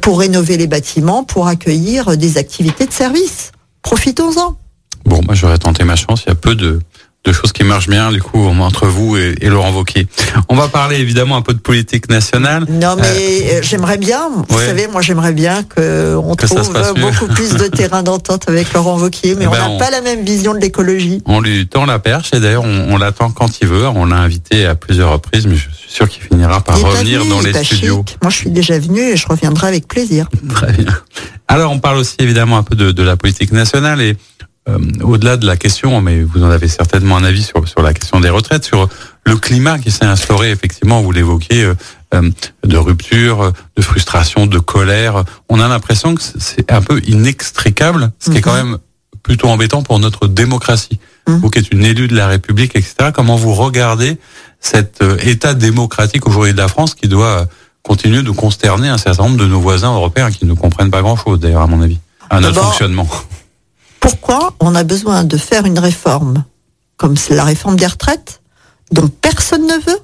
pour 0.00 0.18
rénover 0.18 0.56
les 0.56 0.66
bâtiments, 0.66 1.22
pour 1.22 1.46
accueillir 1.46 2.16
des 2.16 2.38
activités 2.38 2.86
de 2.86 2.92
service. 2.92 3.52
Profitons-en. 3.82 4.56
Bon, 5.04 5.20
moi 5.24 5.34
j'aurais 5.34 5.58
tenté 5.58 5.84
ma 5.84 5.96
chance. 5.96 6.22
Il 6.26 6.30
y 6.30 6.32
a 6.32 6.36
peu 6.36 6.54
de, 6.54 6.80
de 7.24 7.32
choses 7.32 7.52
qui 7.52 7.62
marchent 7.62 7.88
bien, 7.88 8.10
du 8.10 8.20
coup, 8.20 8.44
entre 8.46 8.86
vous 8.86 9.16
et, 9.16 9.34
et 9.40 9.48
Laurent 9.48 9.70
Wauquiez. 9.72 10.08
On 10.48 10.56
va 10.56 10.66
parler 10.68 10.96
évidemment 10.96 11.36
un 11.36 11.42
peu 11.42 11.54
de 11.54 11.60
politique 11.60 12.08
nationale. 12.08 12.64
Non, 12.68 12.96
mais 12.96 13.04
euh, 13.04 13.60
j'aimerais 13.62 13.96
bien, 13.98 14.28
vous 14.48 14.56
ouais. 14.58 14.66
savez, 14.66 14.88
moi 14.88 15.02
j'aimerais 15.02 15.32
bien 15.32 15.62
qu'on 15.62 16.34
trouve 16.34 16.72
mieux. 16.96 17.00
beaucoup 17.00 17.26
plus 17.32 17.54
de 17.54 17.68
terrain 17.68 18.02
d'entente 18.02 18.48
avec 18.48 18.72
Laurent 18.72 18.98
Wauquiez, 18.98 19.34
mais 19.36 19.44
Eh 19.44 19.48
on 19.48 19.50
ben, 19.52 19.68
n'a 19.72 19.78
pas 19.78 19.90
la 19.90 20.00
même 20.00 20.24
vision 20.24 20.52
de 20.52 20.58
l'écologie. 20.58 21.22
On 21.26 21.40
lui 21.40 21.66
tend 21.68 21.86
la 21.86 22.00
perche 22.00 22.30
et 22.34 22.40
d'ailleurs 22.40 22.64
on, 22.64 22.92
on 22.92 22.96
l'attend 22.96 23.30
quand 23.30 23.60
il 23.60 23.68
veut. 23.68 23.86
On 23.86 24.04
l'a 24.06 24.16
invité 24.16 24.66
à 24.66 24.74
plusieurs 24.74 25.12
reprises, 25.12 25.46
mais 25.46 25.54
je 25.54 25.68
suis 25.70 25.90
sûr 25.90 26.08
qu'il 26.08 26.22
finira 26.22 26.60
par 26.60 26.80
revenir 26.80 27.20
venu, 27.20 27.30
dans 27.30 27.40
les 27.40 27.52
studios. 27.64 28.04
chic. 28.08 28.18
Moi 28.22 28.30
je 28.30 28.36
suis 28.36 28.50
déjà 28.50 28.78
venu 28.80 29.00
et 29.00 29.16
je 29.16 29.28
reviendrai 29.28 29.68
avec 29.68 29.86
plaisir. 29.86 30.28
Très 30.54 30.72
bien. 30.72 30.86
Alors 31.46 31.70
on 31.70 31.78
parle 31.78 31.98
aussi 31.98 32.16
évidemment 32.18 32.56
un 32.56 32.62
peu 32.62 32.74
de, 32.74 32.90
de 32.92 33.02
la 33.02 33.16
politique 33.16 33.52
nationale 33.52 34.00
et 34.00 34.16
euh, 34.68 34.78
au-delà 35.02 35.36
de 35.36 35.46
la 35.46 35.56
question, 35.56 36.00
mais 36.00 36.22
vous 36.22 36.44
en 36.44 36.50
avez 36.50 36.68
certainement 36.68 37.16
un 37.16 37.24
avis 37.24 37.42
sur, 37.42 37.66
sur 37.68 37.82
la 37.82 37.92
question 37.92 38.20
des 38.20 38.30
retraites, 38.30 38.64
sur 38.64 38.88
le 39.24 39.36
climat 39.36 39.78
qui 39.78 39.90
s'est 39.90 40.04
instauré, 40.04 40.50
effectivement, 40.50 41.02
vous 41.02 41.12
l'évoquiez, 41.12 41.64
euh, 41.64 41.74
euh, 42.14 42.30
de 42.64 42.76
rupture, 42.76 43.52
de 43.76 43.82
frustration, 43.82 44.46
de 44.46 44.58
colère. 44.58 45.24
On 45.48 45.60
a 45.60 45.68
l'impression 45.68 46.14
que 46.14 46.22
c'est 46.22 46.70
un 46.70 46.82
peu 46.82 47.00
inextricable, 47.06 48.12
ce 48.18 48.30
qui 48.30 48.38
est 48.38 48.40
quand 48.42 48.54
même 48.54 48.78
plutôt 49.22 49.48
embêtant 49.48 49.82
pour 49.82 49.98
notre 49.98 50.26
démocratie. 50.26 50.98
Vous 51.26 51.50
qui 51.50 51.60
êtes 51.60 51.72
une 51.72 51.84
élue 51.84 52.08
de 52.08 52.16
la 52.16 52.26
République, 52.26 52.74
etc., 52.74 53.10
comment 53.14 53.36
vous 53.36 53.54
regardez 53.54 54.18
cet 54.60 55.02
euh, 55.02 55.16
état 55.22 55.54
démocratique 55.54 56.26
aujourd'hui 56.26 56.52
de 56.52 56.58
la 56.58 56.68
France 56.68 56.94
qui 56.94 57.08
doit 57.08 57.40
euh, 57.40 57.44
continuer 57.82 58.22
de 58.22 58.30
consterner 58.30 58.88
un 58.88 58.98
certain 58.98 59.24
nombre 59.24 59.36
de 59.36 59.46
nos 59.46 59.60
voisins 59.60 59.94
européens 59.94 60.30
qui 60.30 60.44
ne 60.44 60.54
comprennent 60.54 60.90
pas 60.90 61.02
grand-chose, 61.02 61.40
d'ailleurs, 61.40 61.62
à 61.62 61.66
mon 61.66 61.80
avis, 61.80 61.98
à 62.30 62.40
notre 62.40 62.62
fonctionnement? 62.62 63.08
Pourquoi 64.02 64.52
on 64.60 64.74
a 64.74 64.82
besoin 64.82 65.22
de 65.22 65.36
faire 65.36 65.64
une 65.64 65.78
réforme 65.78 66.44
comme 66.96 67.16
c'est 67.16 67.36
la 67.36 67.44
réforme 67.44 67.76
des 67.76 67.86
retraites 67.86 68.42
dont 68.90 69.08
personne 69.08 69.66
ne 69.66 69.74
veut? 69.74 70.00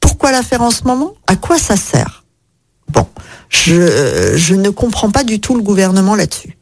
Pourquoi 0.00 0.30
la 0.30 0.42
faire 0.42 0.62
en 0.62 0.70
ce 0.70 0.84
moment? 0.84 1.14
À 1.26 1.34
quoi 1.34 1.58
ça 1.58 1.76
sert? 1.76 2.24
Bon, 2.92 3.06
je, 3.48 4.34
je 4.36 4.54
ne 4.54 4.70
comprends 4.70 5.10
pas 5.10 5.24
du 5.24 5.40
tout 5.40 5.56
le 5.56 5.62
gouvernement 5.62 6.14
là-dessus. 6.14 6.56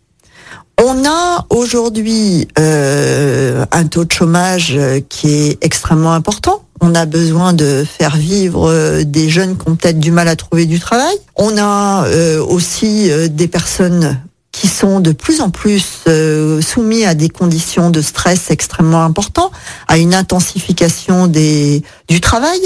On 0.82 1.04
a 1.04 1.46
aujourd'hui 1.50 2.48
euh, 2.58 3.66
un 3.70 3.84
taux 3.84 4.04
de 4.06 4.12
chômage 4.12 4.72
euh, 4.74 5.00
qui 5.06 5.28
est 5.28 5.64
extrêmement 5.64 6.14
important. 6.14 6.64
On 6.80 6.94
a 6.94 7.04
besoin 7.04 7.52
de 7.52 7.84
faire 7.86 8.16
vivre 8.16 8.70
euh, 8.70 9.04
des 9.04 9.28
jeunes 9.28 9.58
qui 9.58 9.68
ont 9.68 9.76
peut-être 9.76 10.00
du 10.00 10.10
mal 10.10 10.26
à 10.26 10.36
trouver 10.36 10.64
du 10.64 10.80
travail. 10.80 11.14
On 11.36 11.56
a 11.58 12.06
aussi 12.40 13.10
des 13.28 13.48
personnes 13.48 14.18
qui 14.53 14.68
sont 14.68 15.00
de 15.00 15.12
plus 15.12 15.40
en 15.40 15.50
plus 15.50 16.00
euh, 16.09 16.61
soumis 16.61 17.05
à 17.05 17.14
des 17.14 17.28
conditions 17.30 17.90
de 17.90 18.03
stress 18.03 18.50
extrêmement 18.50 19.03
importants, 19.03 19.50
à 19.88 19.96
une 19.98 20.14
intensification 20.14 21.26
des, 21.26 21.82
du 22.09 22.20
travail. 22.20 22.61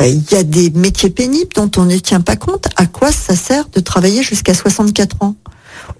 Euh, 0.00 0.06
Il 0.06 0.24
y 0.32 0.34
a 0.34 0.42
des 0.42 0.70
métiers 0.70 1.10
pénibles 1.10 1.52
dont 1.54 1.70
on 1.76 1.84
ne 1.84 1.96
tient 1.98 2.20
pas 2.20 2.34
compte. 2.36 2.66
À 2.76 2.86
quoi 2.86 3.12
ça 3.12 3.36
sert 3.36 3.68
de 3.72 3.78
travailler 3.80 4.22
jusqu'à 4.24 4.54
64 4.54 5.16
ans? 5.20 5.36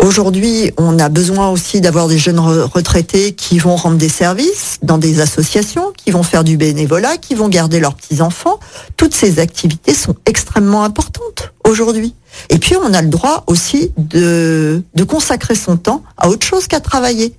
Aujourd'hui, 0.00 0.72
on 0.78 0.98
a 0.98 1.08
besoin 1.08 1.48
aussi 1.50 1.80
d'avoir 1.80 2.08
des 2.08 2.18
jeunes 2.18 2.38
re- 2.38 2.62
retraités 2.62 3.32
qui 3.34 3.58
vont 3.58 3.76
rendre 3.76 3.96
des 3.98 4.08
services 4.08 4.78
dans 4.82 4.98
des 4.98 5.20
associations, 5.20 5.92
qui 5.96 6.10
vont 6.10 6.22
faire 6.22 6.42
du 6.42 6.56
bénévolat, 6.56 7.18
qui 7.18 7.34
vont 7.34 7.48
garder 7.48 7.78
leurs 7.80 7.94
petits-enfants. 7.94 8.58
Toutes 8.96 9.14
ces 9.14 9.38
activités 9.38 9.94
sont 9.94 10.16
extrêmement 10.26 10.82
importantes 10.84 11.52
aujourd'hui. 11.68 12.14
Et 12.50 12.58
puis, 12.58 12.76
on 12.76 12.92
a 12.92 13.02
le 13.02 13.08
droit 13.08 13.44
aussi 13.46 13.92
de, 13.96 14.82
de 14.94 15.04
consacrer 15.04 15.54
son 15.54 15.76
temps 15.76 16.02
à 16.16 16.28
autre 16.28 16.46
chose 16.46 16.66
qu'à 16.66 16.80
travailler. 16.80 17.34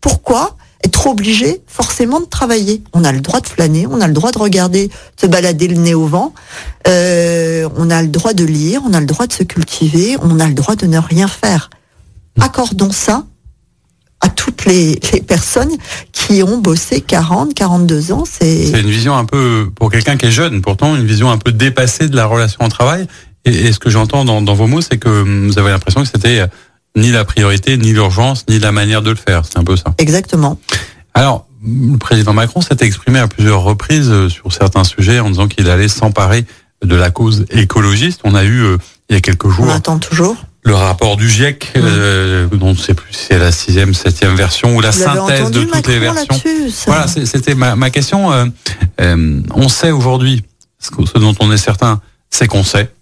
Pourquoi 0.00 0.56
être 0.84 1.06
obligé 1.08 1.60
forcément 1.66 2.20
de 2.20 2.26
travailler? 2.26 2.82
On 2.92 3.04
a 3.04 3.12
le 3.12 3.20
droit 3.20 3.40
de 3.40 3.46
flâner, 3.46 3.86
on 3.90 4.00
a 4.00 4.06
le 4.06 4.12
droit 4.12 4.30
de 4.30 4.38
regarder, 4.38 4.90
se 5.20 5.26
balader 5.26 5.68
le 5.68 5.76
nez 5.76 5.94
au 5.94 6.06
vent, 6.06 6.34
euh, 6.86 7.68
on 7.76 7.90
a 7.90 8.02
le 8.02 8.08
droit 8.08 8.32
de 8.32 8.44
lire, 8.44 8.82
on 8.86 8.92
a 8.92 9.00
le 9.00 9.06
droit 9.06 9.26
de 9.26 9.32
se 9.32 9.42
cultiver, 9.42 10.16
on 10.22 10.38
a 10.38 10.46
le 10.46 10.54
droit 10.54 10.76
de 10.76 10.86
ne 10.86 10.98
rien 10.98 11.26
faire. 11.26 11.70
Accordons 12.40 12.92
ça 12.92 13.24
à 14.20 14.28
toutes 14.28 14.64
les, 14.64 14.98
les 15.12 15.20
personnes 15.20 15.70
qui 16.12 16.42
ont 16.42 16.58
bossé 16.58 17.00
40, 17.00 17.54
42 17.54 18.12
ans. 18.12 18.24
C'est 18.28 18.66
C'est 18.66 18.80
une 18.80 18.90
vision 18.90 19.16
un 19.16 19.24
peu, 19.24 19.70
pour 19.74 19.90
quelqu'un 19.90 20.16
qui 20.16 20.26
est 20.26 20.32
jeune, 20.32 20.60
pourtant, 20.60 20.96
une 20.96 21.06
vision 21.06 21.30
un 21.30 21.38
peu 21.38 21.52
dépassée 21.52 22.08
de 22.08 22.16
la 22.16 22.26
relation 22.26 22.64
au 22.64 22.68
travail. 22.68 23.06
Et, 23.44 23.50
et 23.66 23.72
ce 23.72 23.78
que 23.78 23.90
j'entends 23.90 24.24
dans, 24.24 24.42
dans 24.42 24.54
vos 24.54 24.66
mots, 24.66 24.80
c'est 24.80 24.98
que 24.98 25.08
hum, 25.08 25.48
vous 25.48 25.58
avez 25.58 25.70
l'impression 25.70 26.02
que 26.02 26.08
c'était 26.08 26.40
euh, 26.40 26.46
ni 26.96 27.10
la 27.12 27.24
priorité, 27.24 27.76
ni 27.76 27.92
l'urgence, 27.92 28.44
ni 28.48 28.58
la 28.58 28.72
manière 28.72 29.02
de 29.02 29.10
le 29.10 29.16
faire. 29.16 29.42
C'est 29.44 29.58
un 29.58 29.64
peu 29.64 29.76
ça. 29.76 29.94
exactement. 29.98 30.58
Alors, 31.14 31.46
le 31.64 31.96
président 31.98 32.32
Macron 32.32 32.60
s'est 32.60 32.76
exprimé 32.80 33.18
à 33.18 33.26
plusieurs 33.28 33.62
reprises 33.62 34.10
euh, 34.10 34.28
sur 34.28 34.52
certains 34.52 34.84
sujets 34.84 35.20
en 35.20 35.30
disant 35.30 35.48
qu'il 35.48 35.68
allait 35.70 35.88
s'emparer 35.88 36.44
de 36.84 36.94
la 36.94 37.10
cause 37.10 37.44
écologiste. 37.50 38.20
On 38.24 38.34
a 38.36 38.44
eu, 38.44 38.60
euh, 38.62 38.76
il 39.10 39.14
y 39.14 39.16
a 39.16 39.20
quelques 39.20 39.48
jours, 39.48 39.66
On 39.68 39.72
attend 39.74 39.98
toujours. 39.98 40.36
le 40.62 40.74
rapport 40.74 41.16
du 41.16 41.28
GIEC, 41.28 41.72
euh, 41.76 42.46
dont 42.52 42.68
on 42.68 42.72
ne 42.72 42.76
sait 42.76 42.94
plus 42.94 43.12
si 43.12 43.24
c'est 43.30 43.38
la 43.38 43.50
sixième, 43.50 43.94
septième 43.94 44.36
version 44.36 44.76
ou 44.76 44.80
la 44.80 44.90
Vous 44.90 45.02
synthèse 45.02 45.50
de 45.50 45.64
toutes 45.64 45.88
les 45.88 45.98
versions. 45.98 46.40
Voilà, 46.86 47.06
c'était 47.08 47.56
ma, 47.56 47.74
ma 47.74 47.90
question. 47.90 48.32
Euh, 49.00 49.40
on 49.54 49.68
sait 49.68 49.90
aujourd'hui, 49.90 50.44
ce 50.78 51.18
dont 51.18 51.34
on 51.40 51.50
est 51.50 51.56
certain, 51.58 52.00
c'est 52.30 52.46
qu'on 52.46 52.62
sait, 52.62 52.92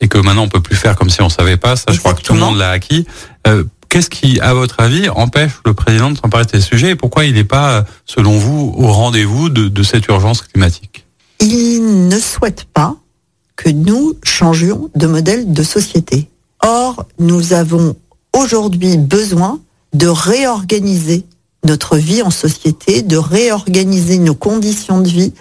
et 0.00 0.08
que 0.08 0.18
maintenant 0.18 0.42
on 0.42 0.48
peut 0.48 0.60
plus 0.60 0.76
faire 0.76 0.96
comme 0.96 1.10
si 1.10 1.22
on 1.22 1.28
savait 1.28 1.56
pas. 1.56 1.76
Ça, 1.76 1.92
je 1.92 1.98
crois 1.98 2.14
que 2.14 2.22
tout 2.22 2.34
le 2.34 2.40
monde 2.40 2.56
l'a 2.58 2.70
acquis. 2.70 3.06
Euh, 3.46 3.64
Qu'est-ce 3.88 4.10
qui, 4.10 4.40
à 4.40 4.52
votre 4.52 4.80
avis, 4.80 5.08
empêche 5.08 5.52
le 5.64 5.72
président 5.72 6.10
de 6.10 6.18
s'emparer 6.18 6.44
de 6.44 6.50
ces 6.50 6.60
sujets 6.60 6.90
et 6.90 6.94
pourquoi 6.96 7.24
il 7.24 7.34
n'est 7.34 7.44
pas, 7.44 7.70
euh, 7.70 7.82
selon 8.04 8.36
vous, 8.36 8.74
au 8.76 8.90
rendez-vous 8.90 9.48
de, 9.48 9.68
de 9.68 9.82
cette 9.82 10.06
urgence 10.08 10.42
climatique? 10.42 11.06
Il 11.40 12.08
ne 12.08 12.18
souhaite 12.18 12.64
pas 12.64 12.96
que 13.54 13.70
nous 13.70 14.14
changions 14.22 14.90
de 14.94 15.06
modèle 15.06 15.52
de 15.52 15.62
société. 15.62 16.28
Or, 16.62 17.06
nous 17.18 17.52
avons 17.52 17.96
aujourd'hui 18.32 18.96
besoin 18.96 19.60
de 19.94 20.08
réorganiser 20.08 21.24
notre 21.64 21.96
vie 21.96 22.22
en 22.22 22.30
société, 22.30 23.02
de 23.02 23.16
réorganiser 23.16 24.18
nos 24.18 24.34
conditions 24.34 25.00
de 25.00 25.08
vie, 25.08 25.32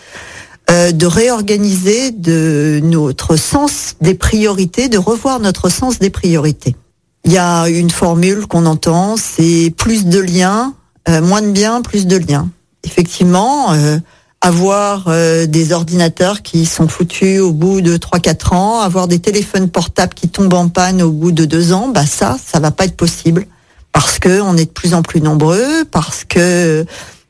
euh, 0.70 0.91
de 0.91 1.05
réorganiser 1.05 2.11
de 2.11 2.80
notre 2.84 3.36
sens 3.36 3.95
des 4.01 4.16
priorités, 4.16 4.89
de 4.89 4.97
revoir 4.97 5.39
notre 5.39 5.70
sens 5.70 5.99
des 5.99 6.09
priorités. 6.09 6.76
Il 7.24 7.32
y 7.32 7.38
a 7.38 7.70
une 7.70 7.91
formule 7.91 8.47
qu'on 8.47 8.66
entend, 8.66 9.16
c'est 9.16 9.72
plus 9.78 10.05
de 10.05 10.20
liens, 10.20 10.74
euh, 11.07 11.22
moins 11.22 11.43
de 11.43 11.51
biens, 11.51 11.82
plus 11.82 12.07
de 12.07 12.18
liens. 12.18 12.49
Effectivement, 12.84 13.74
euh, 13.74 13.99
avoir 14.41 15.09
des 15.47 15.72
ordinateurs 15.72 16.43
qui 16.43 16.68
sont 16.68 16.88
foutus 16.88 17.39
au 17.39 17.51
bout 17.51 17.82
de 17.82 17.97
3-4 17.97 18.53
ans, 18.53 18.80
avoir 18.80 19.07
des 19.07 19.18
téléphones 19.18 19.70
portables 19.70 20.13
qui 20.13 20.30
tombent 20.30 20.53
en 20.53 20.68
panne 20.68 21.01
au 21.01 21.09
bout 21.09 21.32
de 21.32 21.45
2 21.45 21.74
ans, 21.74 21.88
bah 21.88 22.05
ça, 22.05 22.38
ça 22.43 22.59
va 22.59 22.70
pas 22.70 22.86
être 22.86 22.95
possible 22.95 23.47
parce 23.91 24.20
que 24.20 24.41
on 24.41 24.57
est 24.57 24.66
de 24.66 24.72
plus 24.72 24.93
en 24.93 25.01
plus 25.01 25.22
nombreux, 25.22 25.86
parce 25.89 26.26
que 26.26 26.86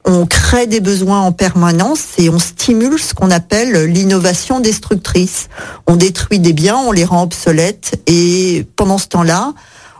on 0.05 0.25
crée 0.25 0.67
des 0.67 0.79
besoins 0.79 1.21
en 1.21 1.31
permanence 1.31 2.13
et 2.17 2.29
on 2.29 2.39
stimule 2.39 2.99
ce 2.99 3.13
qu'on 3.13 3.31
appelle 3.31 3.85
l'innovation 3.85 4.59
destructrice. 4.59 5.49
On 5.87 5.95
détruit 5.95 6.39
des 6.39 6.53
biens, 6.53 6.77
on 6.77 6.91
les 6.91 7.05
rend 7.05 7.23
obsolètes 7.23 7.99
et 8.05 8.65
pendant 8.75 8.99
ce 8.99 9.07
temps-là, 9.07 9.53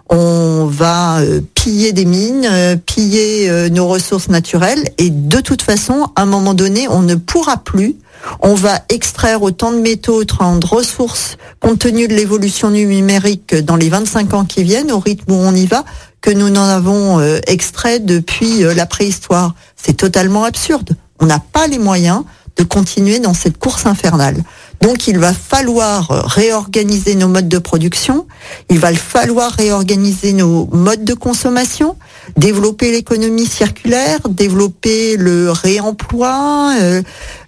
on 0.10 0.68
va 0.68 1.20
euh, 1.22 1.42
piller 1.56 1.92
des 1.92 2.06
mines, 2.06 2.48
euh, 2.50 2.76
piller 2.76 3.50
euh, 3.50 3.70
nos 3.70 3.88
ressources 3.88 4.30
naturelles 4.30 4.84
et 5.00 5.10
de 5.10 5.40
toute 5.40 5.64
façon, 5.64 6.10
à 6.16 6.22
un 6.22 6.26
moment 6.26 6.54
donné, 6.54 6.88
on 6.88 7.02
ne 7.02 7.16
pourra 7.16 7.58
plus. 7.58 7.96
On 8.42 8.54
va 8.54 8.80
extraire 8.90 9.42
autant 9.42 9.72
de 9.72 9.78
métaux, 9.78 10.16
autant 10.16 10.58
de 10.58 10.66
ressources, 10.66 11.38
compte 11.60 11.80
tenu 11.80 12.08
de 12.08 12.14
l'évolution 12.14 12.70
numérique 12.70 13.56
dans 13.56 13.76
les 13.76 13.90
25 13.90 14.34
ans 14.34 14.46
qui 14.46 14.64
viennent, 14.64 14.92
au 14.92 15.00
rythme 15.00 15.32
où 15.32 15.36
on 15.36 15.54
y 15.54 15.66
va, 15.66 15.84
que 16.26 16.32
nous 16.32 16.50
n'en 16.50 16.68
avons 16.68 17.20
euh, 17.20 17.38
extrait 17.46 18.00
depuis 18.00 18.64
euh, 18.64 18.74
la 18.74 18.88
préhistoire. 18.88 19.54
C'est 19.76 19.94
totalement 19.94 20.44
absurde. 20.44 20.98
On 21.20 21.28
n'a 21.28 21.38
pas 21.38 21.68
les 21.68 21.78
moyens 21.78 22.24
de 22.58 22.64
continuer 22.64 23.20
dans 23.20 23.36
cette 23.36 23.60
course 23.60 23.86
infernale. 23.86 24.38
Donc 24.82 25.08
il 25.08 25.18
va 25.18 25.34
falloir 25.34 26.08
réorganiser 26.28 27.16
nos 27.16 27.28
modes 27.28 27.48
de 27.48 27.58
production, 27.58 28.28
il 28.70 28.80
va 28.80 28.94
falloir 28.94 29.52
réorganiser 29.52 30.34
nos 30.34 30.68
modes 30.68 31.04
de 31.04 31.14
consommation, 31.14 31.96
développer 32.38 32.92
l'économie 32.92 33.46
circulaire, 33.46 34.20
développer 34.30 35.18
le 35.18 35.52
réemploi, 35.52 36.74
euh, 36.80 37.02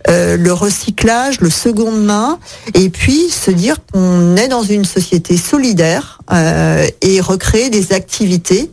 euh, 0.10 0.38
le 0.38 0.54
recyclage, 0.54 1.42
le 1.42 1.50
seconde 1.50 2.04
main, 2.04 2.40
et 2.74 2.90
puis 2.90 3.30
se 3.30 3.52
dire 3.52 3.78
qu'on 3.92 4.36
est 4.36 4.48
dans 4.48 4.64
une 4.64 4.86
société 4.86 5.38
solidaire 5.38 6.22
euh, 6.32 6.88
et 7.02 7.22
recréer 7.22 7.70
des 7.70 7.94
activités 7.94 8.72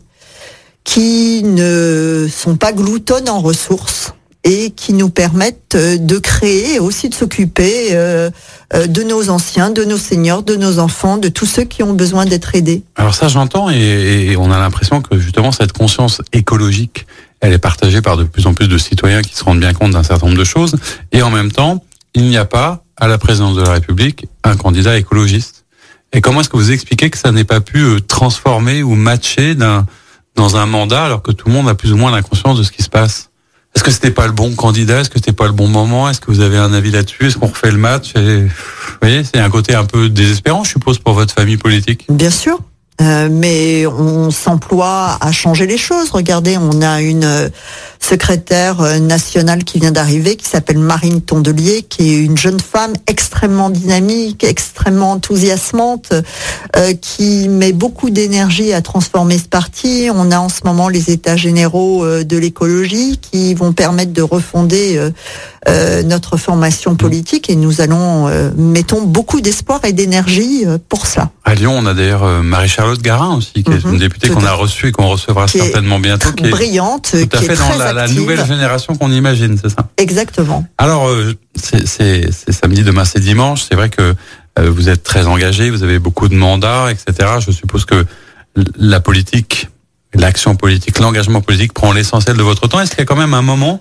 qui 0.85 1.43
ne 1.45 2.29
sont 2.31 2.57
pas 2.57 2.73
gloutonnes 2.73 3.29
en 3.29 3.41
ressources 3.41 4.13
et 4.45 4.71
qui 4.71 4.93
nous 4.93 5.09
permettent 5.09 5.75
euh, 5.75 5.97
de 5.97 6.19
créer 6.19 6.75
et 6.75 6.79
aussi 6.79 7.09
de 7.09 7.15
s'occuper 7.15 7.89
euh, 7.93 8.31
euh, 8.75 8.87
de 8.87 9.03
nos 9.03 9.31
anciens, 9.31 9.71
de 9.71 9.85
nos 9.85 9.97
seniors, 9.97 10.43
de 10.43 10.55
nos 10.55 10.79
enfants, 10.79 11.17
de 11.17 11.29
tous 11.29 11.47
ceux 11.47 11.65
qui 11.65 11.83
ont 11.83 11.95
besoin 11.95 12.27
d'être 12.27 12.55
aidés. 12.55 12.83
Alors 12.97 13.15
ça, 13.15 13.29
j'entends 13.29 13.71
et, 13.71 14.29
et 14.31 14.37
on 14.37 14.53
a 14.53 14.59
l'impression 14.59 15.01
que 15.01 15.19
justement 15.19 15.51
cette 15.51 15.73
conscience 15.73 16.21
écologique, 16.33 17.07
elle 17.41 17.55
est 17.55 17.59
partagée 17.59 18.03
par 18.03 18.17
de 18.17 18.25
plus 18.25 18.47
en 18.47 18.55
plus 18.55 18.69
de 18.69 18.79
citoyens 18.79 19.23
qui 19.23 19.35
se 19.35 19.43
rendent 19.43 19.61
bien 19.61 19.73
compte 19.73 19.93
d'un 19.93 20.03
certain 20.03 20.27
nombre 20.27 20.39
de 20.39 20.45
choses. 20.45 20.77
Et 21.13 21.23
en 21.23 21.31
même 21.31 21.51
temps, 21.51 21.83
il 22.15 22.25
n'y 22.25 22.37
a 22.37 22.45
pas 22.45 22.85
à 22.97 23.09
la 23.09 23.19
présidence 23.19 23.57
de 23.57 23.63
la 23.63 23.73
République 23.73 24.27
un 24.45 24.57
candidat 24.57 24.97
écologiste. 24.97 25.65
Et 26.13 26.21
comment 26.21 26.43
est-ce 26.43 26.49
que 26.49 26.57
vous 26.57 26.71
expliquez 26.71 27.11
que 27.11 27.19
ça 27.19 27.33
n'ait 27.33 27.45
pas 27.45 27.61
pu 27.61 28.01
transformer 28.07 28.83
ou 28.83 28.95
matcher 28.95 29.55
d'un 29.55 29.87
dans 30.37 30.57
un 30.57 30.67
mandat 30.67 31.05
alors 31.05 31.23
que 31.23 31.31
tout 31.31 31.49
le 31.49 31.55
monde 31.55 31.69
a 31.69 31.75
plus 31.75 31.93
ou 31.93 31.97
moins 31.97 32.11
la 32.11 32.23
conscience 32.23 32.59
de 32.59 32.63
ce 32.63 32.73
qui 32.73 32.83
se 32.83 32.89
passe? 32.89 33.31
Est-ce 33.75 33.83
que 33.83 33.91
c'était 33.91 34.11
pas 34.11 34.27
le 34.27 34.33
bon 34.33 34.55
candidat? 34.55 35.01
Est-ce 35.01 35.11
que 35.11 35.19
c'était 35.19 35.33
pas 35.33 35.47
le 35.47 35.53
bon 35.53 35.69
moment? 35.69 36.09
Est-ce 36.09 36.21
que 36.21 36.31
vous 36.31 36.41
avez 36.41 36.59
un 36.59 36.73
avis 36.73 36.91
là-dessus? 36.91 37.27
Est-ce 37.27 37.37
qu'on 37.39 37.49
refait 37.49 37.73
le 37.73 37.79
match? 37.79 38.15
Vous 38.17 38.49
voyez, 39.03 39.25
c'est 39.25 39.41
un 39.41 39.51
côté 39.51 39.75
un 39.75 39.85
peu 39.85 40.09
désespérant, 40.09 40.65
je 40.65 40.71
suppose, 40.71 40.99
pour 40.99 41.15
votre 41.15 41.35
famille 41.35 41.57
politique. 41.57 42.07
Bien 42.09 42.31
sûr. 42.31 42.59
Euh, 43.01 43.29
mais 43.29 43.87
on 43.87 44.31
s'emploie 44.31 45.19
à 45.21 45.33
changer 45.33 45.67
les 45.67 45.79
choses. 45.79 46.11
Regardez, 46.11 46.57
on 46.57 46.81
a 46.81 47.01
une 47.01 47.25
euh, 47.25 47.49
secrétaire 47.99 48.81
euh, 48.81 49.01
nationale 49.01 49.65
qui 49.65 49.81
vient 49.81 49.91
d'arriver, 49.91 50.37
qui 50.37 50.49
s'appelle 50.49 50.79
Marine 50.79 51.21
Tondelier, 51.21 51.83
qui 51.83 52.15
est 52.15 52.19
une 52.19 52.39
jeune 52.39 52.61
femme 52.61 52.93
extrêmement 53.09 53.69
dynamique, 53.69 54.45
extrêmement 54.45 55.13
enthousiasmante, 55.13 56.13
qui 57.01 57.49
met 57.49 57.73
beaucoup 57.73 58.11
d'énergie 58.11 58.73
à 58.73 58.83
transformer 58.83 59.39
ce 59.39 59.49
parti. 59.49 60.09
On 60.15 60.31
a 60.31 60.39
en 60.39 60.49
ce 60.49 60.61
moment 60.65 60.89
les 60.89 61.11
états 61.11 61.37
généraux 61.37 62.05
de 62.07 62.37
l'écologie 62.37 63.19
qui 63.19 63.55
vont 63.55 63.73
permettre 63.73 64.13
de 64.13 64.23
refonder 64.23 65.01
notre 66.05 66.37
formation 66.37 66.97
politique 66.97 67.49
et 67.49 67.57
nous 67.57 67.81
allons 67.81 68.29
mettons 68.57 69.03
beaucoup 69.03 69.41
d'espoir 69.41 69.81
et 69.85 69.93
d'énergie 69.93 70.65
pour 70.89 71.07
cela. 71.07 71.31
À 71.55 71.57
Lyon, 71.57 71.77
on 71.79 71.87
a 71.87 71.95
d'ailleurs 71.95 72.25
euh, 72.25 72.43
Marie-Charlotte 72.43 73.01
Garin 73.01 73.37
aussi, 73.37 73.63
qui 73.63 73.71
est 73.71 73.85
une 73.85 73.99
députée 73.99 74.29
Mhm. 74.29 74.35
qu'on 74.35 74.45
a 74.45 74.55
reçue 74.55 74.89
et 74.89 74.93
qu'on 74.93 75.07
recevra 75.07 75.47
Qui 75.47 75.59
certainement 75.59 76.01
bientôt. 76.01 76.33
Qui 76.33 76.47
est 76.47 76.51
brillante, 76.51 77.11
tout 77.13 77.17
à 77.17 77.39
qui 77.39 77.45
est 77.45 77.49
fait 77.49 77.55
dans 77.57 77.69
très 77.79 77.93
la, 77.95 78.09
nouvelle 78.09 78.45
génération 78.45 78.97
qu'on 78.97 79.13
imagine, 79.13 79.57
c'est 79.63 79.69
ça? 79.69 79.89
Exactement. 79.97 80.67
Alors, 80.79 81.07
euh, 81.09 81.33
c'est 81.55 81.87
c'est- 81.87 82.29
c'est 82.33 82.51
samedi, 82.51 82.83
demain 82.83 83.05
c'est 83.05 83.21
dimanche. 83.21 83.63
C'est 83.69 83.77
vrai 83.77 83.89
que 83.89 84.17
euh, 84.59 84.69
vous 84.71 84.89
êtes 84.89 85.05
très 85.05 85.29
engagé, 85.29 85.71
vous 85.71 85.85
avez 85.85 86.01
beaucoup 86.01 86.27
de 86.29 86.35
mandats, 86.35 86.89
etc. 86.91 87.35
Je 87.39 87.53
suppose 87.53 87.85
que 87.85 88.05
la 88.77 88.99
politique 88.99 89.69
l'action 90.17 90.55
politique, 90.57 90.99
l'engagement 91.01 91.41
politique 91.41 91.73
prend 91.73 91.93
l'essentiel 91.93 92.37
de 92.37 92.43
votre 92.45 92.69
temps. 92.69 92.79
Est-ce 92.81 92.91
qu'il 92.91 93.01
y 93.01 93.03
a 93.03 93.05
quand 93.05 93.17
même 93.17 93.35
un 93.35 93.43
moment 93.43 93.81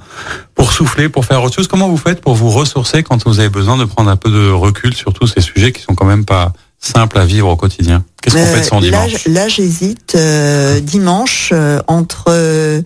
pour 0.55 0.71
souffler, 0.74 1.07
pour 1.09 1.26
faire 1.26 1.43
autre 1.43 1.55
chose? 1.55 1.67
Comment 1.67 1.88
vous 1.89 1.97
faites 1.97 2.21
pour 2.21 2.34
vous 2.36 2.49
ressourcer 2.49 3.01
quand 3.03 3.24
vous 3.28 3.39
avez 3.39 3.49
besoin 3.49 3.78
de 3.78 3.86
prendre 3.86 4.09
un 4.11 4.15
peu 4.15 4.30
de 4.32 4.49
recul 4.49 4.95
sur 4.95 5.13
tous 5.13 5.28
ces 5.28 5.41
sujets 5.41 5.71
qui 5.71 5.82
sont 5.84 5.93
quand 5.95 6.05
même 6.05 6.26
pas 6.26 6.53
simples 6.86 7.17
à 7.17 7.25
vivre 7.25 7.47
au 7.49 7.55
quotidien 7.55 8.03
Qu'est-ce 8.21 8.36
qu'on 8.36 8.45
fait 8.45 8.63
son 8.63 8.81
Euh, 8.84 8.89
là, 8.89 9.05
dimanche 9.05 9.27
Là, 9.27 9.47
j'hésite 9.47 10.15
euh, 10.15 10.79
dimanche 10.79 11.49
euh, 11.53 11.79
entre 11.88 12.25
euh, 12.29 12.81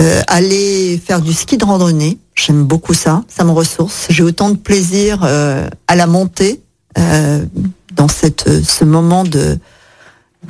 euh, 0.00 0.22
aller 0.26 1.00
faire 1.04 1.20
du 1.20 1.32
ski 1.32 1.56
de 1.58 1.64
randonnée. 1.64 2.18
J'aime 2.34 2.64
beaucoup 2.64 2.94
ça, 2.94 3.22
ça 3.28 3.44
me 3.44 3.50
ressource. 3.50 4.06
J'ai 4.08 4.22
autant 4.22 4.50
de 4.50 4.56
plaisir 4.56 5.20
euh, 5.22 5.68
à 5.86 5.96
la 5.96 6.06
montée 6.06 6.60
euh, 6.98 7.44
dans 7.94 8.08
cette, 8.08 8.46
euh, 8.48 8.62
ce 8.66 8.84
moment 8.84 9.24
de, 9.24 9.58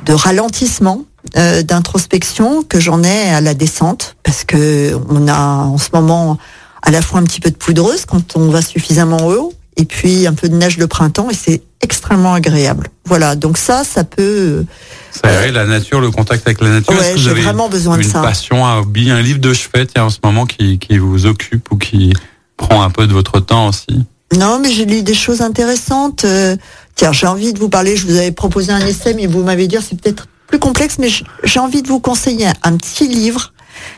de 0.05 0.13
ralentissement, 0.13 1.03
euh, 1.37 1.61
d'introspection 1.63 2.63
que 2.63 2.79
j'en 2.79 3.03
ai 3.03 3.29
à 3.29 3.41
la 3.41 3.53
descente, 3.53 4.15
parce 4.23 4.43
que 4.45 4.97
on 5.09 5.27
a 5.27 5.37
en 5.37 5.77
ce 5.77 5.89
moment 5.93 6.37
à 6.81 6.91
la 6.91 7.01
fois 7.01 7.19
un 7.19 7.23
petit 7.23 7.39
peu 7.39 7.49
de 7.51 7.55
poudreuse 7.55 8.05
quand 8.05 8.35
on 8.35 8.47
va 8.49 8.61
suffisamment 8.61 9.27
haut, 9.27 9.53
et 9.77 9.85
puis 9.85 10.27
un 10.27 10.33
peu 10.33 10.49
de 10.49 10.55
neige 10.55 10.77
de 10.77 10.85
printemps, 10.85 11.29
et 11.29 11.33
c'est 11.33 11.61
extrêmement 11.81 12.33
agréable. 12.33 12.89
Voilà, 13.05 13.35
donc 13.35 13.57
ça, 13.57 13.83
ça 13.83 14.03
peut. 14.03 14.65
Ça 15.11 15.27
aéré 15.27 15.51
la 15.51 15.65
nature, 15.65 16.01
le 16.01 16.11
contact 16.11 16.47
avec 16.47 16.61
la 16.61 16.69
nature. 16.69 16.93
Ouais, 16.93 17.13
j'ai 17.15 17.33
vraiment 17.33 17.69
besoin 17.69 17.97
de 17.97 18.03
une 18.03 18.09
ça. 18.09 18.21
passion, 18.21 18.65
un 18.65 18.79
hobby, 18.79 19.11
un 19.11 19.21
livre 19.21 19.39
de 19.39 19.53
chevet 19.53 19.85
tiens, 19.85 20.05
en 20.05 20.09
ce 20.09 20.19
moment 20.23 20.45
qui, 20.45 20.79
qui 20.79 20.97
vous 20.97 21.25
occupe 21.25 21.71
ou 21.71 21.77
qui 21.77 22.13
prend 22.57 22.81
un 22.81 22.89
peu 22.89 23.07
de 23.07 23.13
votre 23.13 23.39
temps 23.39 23.69
aussi? 23.69 24.05
Non, 24.37 24.59
mais 24.59 24.71
j'ai 24.71 24.85
lu 24.85 25.03
des 25.03 25.13
choses 25.13 25.41
intéressantes. 25.41 26.25
Euh, 26.25 26.55
tiens, 26.95 27.11
j'ai 27.11 27.27
envie 27.27 27.53
de 27.53 27.59
vous 27.59 27.69
parler. 27.69 27.95
Je 27.95 28.07
vous 28.07 28.15
avais 28.15 28.31
proposé 28.31 28.71
un 28.71 28.85
essai, 28.85 29.13
mais 29.13 29.27
vous 29.27 29.43
m'avez 29.43 29.67
dit 29.67 29.77
c'est 29.81 29.99
peut-être 29.99 30.27
plus 30.47 30.59
complexe, 30.59 30.97
mais 30.99 31.09
j'ai 31.43 31.59
envie 31.59 31.81
de 31.81 31.87
vous 31.87 31.99
conseiller 31.99 32.47
un 32.63 32.77
petit 32.77 33.07
livre 33.07 33.53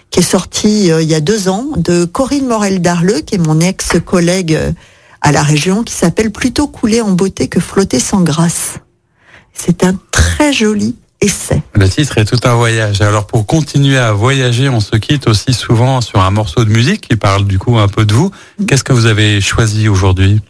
qui 0.10 0.20
est 0.20 0.24
sorti 0.24 0.92
euh, 0.92 1.02
il 1.02 1.10
y 1.10 1.16
a 1.16 1.20
deux 1.20 1.50
ans 1.50 1.68
de 1.76 2.06
Corinne 2.06 2.48
Morel-Darleux, 2.48 3.22
qui 3.22 3.36
est 3.36 3.40
mon 3.40 3.60
ex-collègue 3.60 4.56
euh, 4.56 4.72
à 5.26 5.32
la 5.32 5.42
région, 5.42 5.84
qui 5.84 5.94
s'appelle 5.94 6.32
Plutôt 6.32 6.68
couler 6.68 7.02
en 7.02 7.12
beauté 7.12 7.48
que 7.48 7.60
flotter 7.60 8.00
sans 8.00 8.22
grâce. 8.22 8.76
C'est 9.54 9.84
un 9.84 9.96
très 10.12 10.54
joli 10.54 10.96
essai. 11.20 11.64
Le 11.74 11.90
titre 11.90 12.20
est 12.20 12.26
tout 12.26 12.40
un 12.48 12.54
voyage. 12.54 13.02
Alors 13.02 13.26
pour 13.26 13.48
continuer 13.48 13.98
à 13.98 14.14
voyager, 14.14 14.70
on 14.70 14.80
se 14.80 14.96
quitte 14.98 15.28
aussi 15.28 15.54
souvent 15.54 16.02
sur 16.02 16.20
un 16.20 16.30
morceau 16.30 16.64
de 16.64 16.70
musique 16.70 17.02
qui 17.10 17.16
parle 17.16 17.46
du 17.46 17.58
coup 17.58 17.80
un 17.80 17.88
peu 17.88 18.06
de 18.06 18.14
vous. 18.14 18.30
Qu'est-ce 18.68 18.84
que 18.84 18.94
vous 18.94 19.08
avez 19.08 19.42
choisi 19.42 19.88
aujourd'hui? 19.88 20.42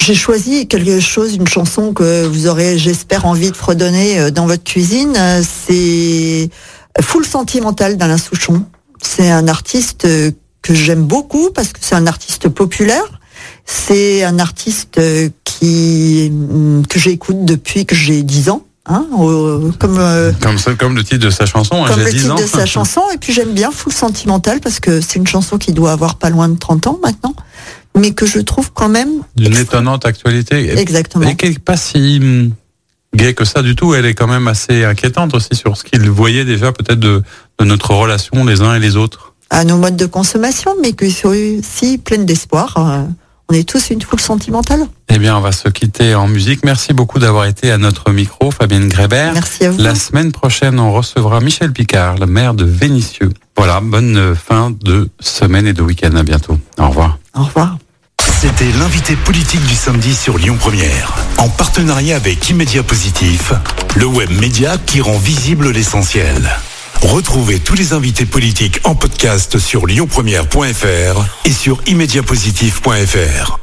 J'ai 0.00 0.16
choisi 0.16 0.66
quelque 0.66 0.98
chose, 0.98 1.36
une 1.36 1.46
chanson 1.46 1.92
que 1.92 2.26
vous 2.26 2.48
aurez, 2.48 2.76
j'espère, 2.76 3.26
envie 3.26 3.52
de 3.52 3.56
fredonner 3.56 4.18
euh, 4.18 4.30
dans 4.32 4.46
votre 4.46 4.64
cuisine. 4.64 5.16
C'est 5.42 6.50
Full 7.00 7.24
Sentimental 7.24 7.96
d'Alain 7.96 8.18
Souchon. 8.18 8.66
C'est 9.00 9.30
un 9.30 9.46
artiste 9.46 10.06
euh, 10.06 10.32
que 10.60 10.74
j'aime 10.74 11.04
beaucoup 11.04 11.50
parce 11.54 11.68
que 11.68 11.78
c'est 11.80 11.94
un 11.94 12.08
artiste 12.08 12.48
populaire. 12.48 13.20
C'est 13.64 14.24
un 14.24 14.38
artiste 14.38 14.98
euh, 14.98 15.28
qui 15.44 16.30
hum, 16.30 16.82
que 16.88 16.98
j'écoute 16.98 17.44
depuis 17.44 17.86
que 17.86 17.94
j'ai 17.94 18.22
10 18.22 18.50
ans. 18.50 18.64
Hein, 18.86 19.06
comme 19.78 19.98
euh, 19.98 20.30
comme, 20.42 20.58
ça, 20.58 20.74
comme 20.74 20.94
le 20.94 21.02
titre 21.02 21.24
de 21.24 21.30
sa 21.30 21.46
chanson, 21.46 21.82
hein, 21.82 21.88
comme 21.88 22.00
le 22.00 22.10
10 22.10 22.18
titre 22.18 22.32
ans. 22.32 22.36
de 22.36 22.46
sa 22.46 22.66
chanson. 22.66 23.00
Et 23.14 23.16
puis 23.16 23.32
j'aime 23.32 23.54
bien 23.54 23.70
Full 23.70 23.92
Sentimental 23.94 24.60
parce 24.60 24.78
que 24.78 25.00
c'est 25.00 25.18
une 25.18 25.26
chanson 25.26 25.56
qui 25.56 25.72
doit 25.72 25.92
avoir 25.92 26.16
pas 26.16 26.28
loin 26.28 26.50
de 26.50 26.58
30 26.58 26.86
ans 26.88 26.98
maintenant, 27.02 27.34
mais 27.96 28.10
que 28.10 28.26
je 28.26 28.40
trouve 28.40 28.72
quand 28.74 28.90
même 28.90 29.22
D'une 29.36 29.56
étonnante 29.56 30.04
actualité. 30.04 30.78
Exactement. 30.78 31.26
Et 31.26 31.34
qui 31.34 31.48
n'est 31.48 31.58
pas 31.58 31.78
si 31.78 32.18
hum, 32.20 32.50
gaie 33.14 33.32
que 33.32 33.46
ça 33.46 33.62
du 33.62 33.74
tout. 33.74 33.94
Elle 33.94 34.04
est 34.04 34.14
quand 34.14 34.26
même 34.26 34.48
assez 34.48 34.84
inquiétante 34.84 35.32
aussi 35.34 35.54
sur 35.54 35.78
ce 35.78 35.84
qu'il 35.84 36.10
voyait 36.10 36.44
déjà 36.44 36.70
peut-être 36.70 37.00
de, 37.00 37.22
de 37.58 37.64
notre 37.64 37.94
relation 37.94 38.44
les 38.44 38.60
uns 38.60 38.74
et 38.74 38.80
les 38.80 38.96
autres. 38.96 39.32
à 39.48 39.64
nos 39.64 39.78
modes 39.78 39.96
de 39.96 40.04
consommation, 40.04 40.74
mais 40.82 40.92
que 40.92 41.08
sont 41.08 41.28
aussi 41.28 41.96
pleine 41.96 42.26
d'espoir. 42.26 42.76
On 43.50 43.54
est 43.54 43.68
tous 43.68 43.90
une 43.90 44.00
foule 44.00 44.20
sentimentale. 44.20 44.86
Eh 45.08 45.18
bien, 45.18 45.36
on 45.36 45.40
va 45.40 45.52
se 45.52 45.68
quitter 45.68 46.14
en 46.14 46.26
musique. 46.26 46.64
Merci 46.64 46.92
beaucoup 46.94 47.18
d'avoir 47.18 47.44
été 47.44 47.70
à 47.70 47.78
notre 47.78 48.10
micro, 48.10 48.50
Fabienne 48.50 48.88
Grébert. 48.88 49.34
Merci 49.34 49.66
à 49.66 49.70
vous. 49.70 49.78
La 49.78 49.94
semaine 49.94 50.32
prochaine, 50.32 50.80
on 50.80 50.92
recevra 50.92 51.40
Michel 51.40 51.72
Picard, 51.72 52.16
le 52.16 52.26
maire 52.26 52.54
de 52.54 52.64
Vénissieux. 52.64 53.30
Voilà, 53.56 53.80
bonne 53.80 54.16
euh, 54.16 54.34
fin 54.34 54.70
de 54.70 55.10
semaine 55.20 55.66
et 55.66 55.72
de 55.72 55.82
week-end. 55.82 56.14
À 56.16 56.22
bientôt. 56.22 56.58
Au 56.78 56.88
revoir. 56.88 57.18
Au 57.34 57.44
revoir. 57.44 57.76
C'était 58.40 58.72
l'invité 58.78 59.16
politique 59.16 59.64
du 59.66 59.74
samedi 59.74 60.14
sur 60.14 60.38
Lyon 60.38 60.56
Première, 60.58 61.14
en 61.38 61.48
partenariat 61.48 62.16
avec 62.16 62.48
Immédia 62.50 62.82
Positif, 62.82 63.52
le 63.96 64.06
web 64.06 64.30
média 64.40 64.76
qui 64.78 65.00
rend 65.00 65.18
visible 65.18 65.70
l'essentiel. 65.70 66.50
Retrouvez 67.04 67.60
tous 67.60 67.74
les 67.74 67.92
invités 67.92 68.24
politiques 68.24 68.80
en 68.84 68.94
podcast 68.94 69.58
sur 69.58 69.86
lyonpremière.fr 69.86 71.24
et 71.44 71.52
sur 71.52 71.80
immédiapositif.fr. 71.86 73.58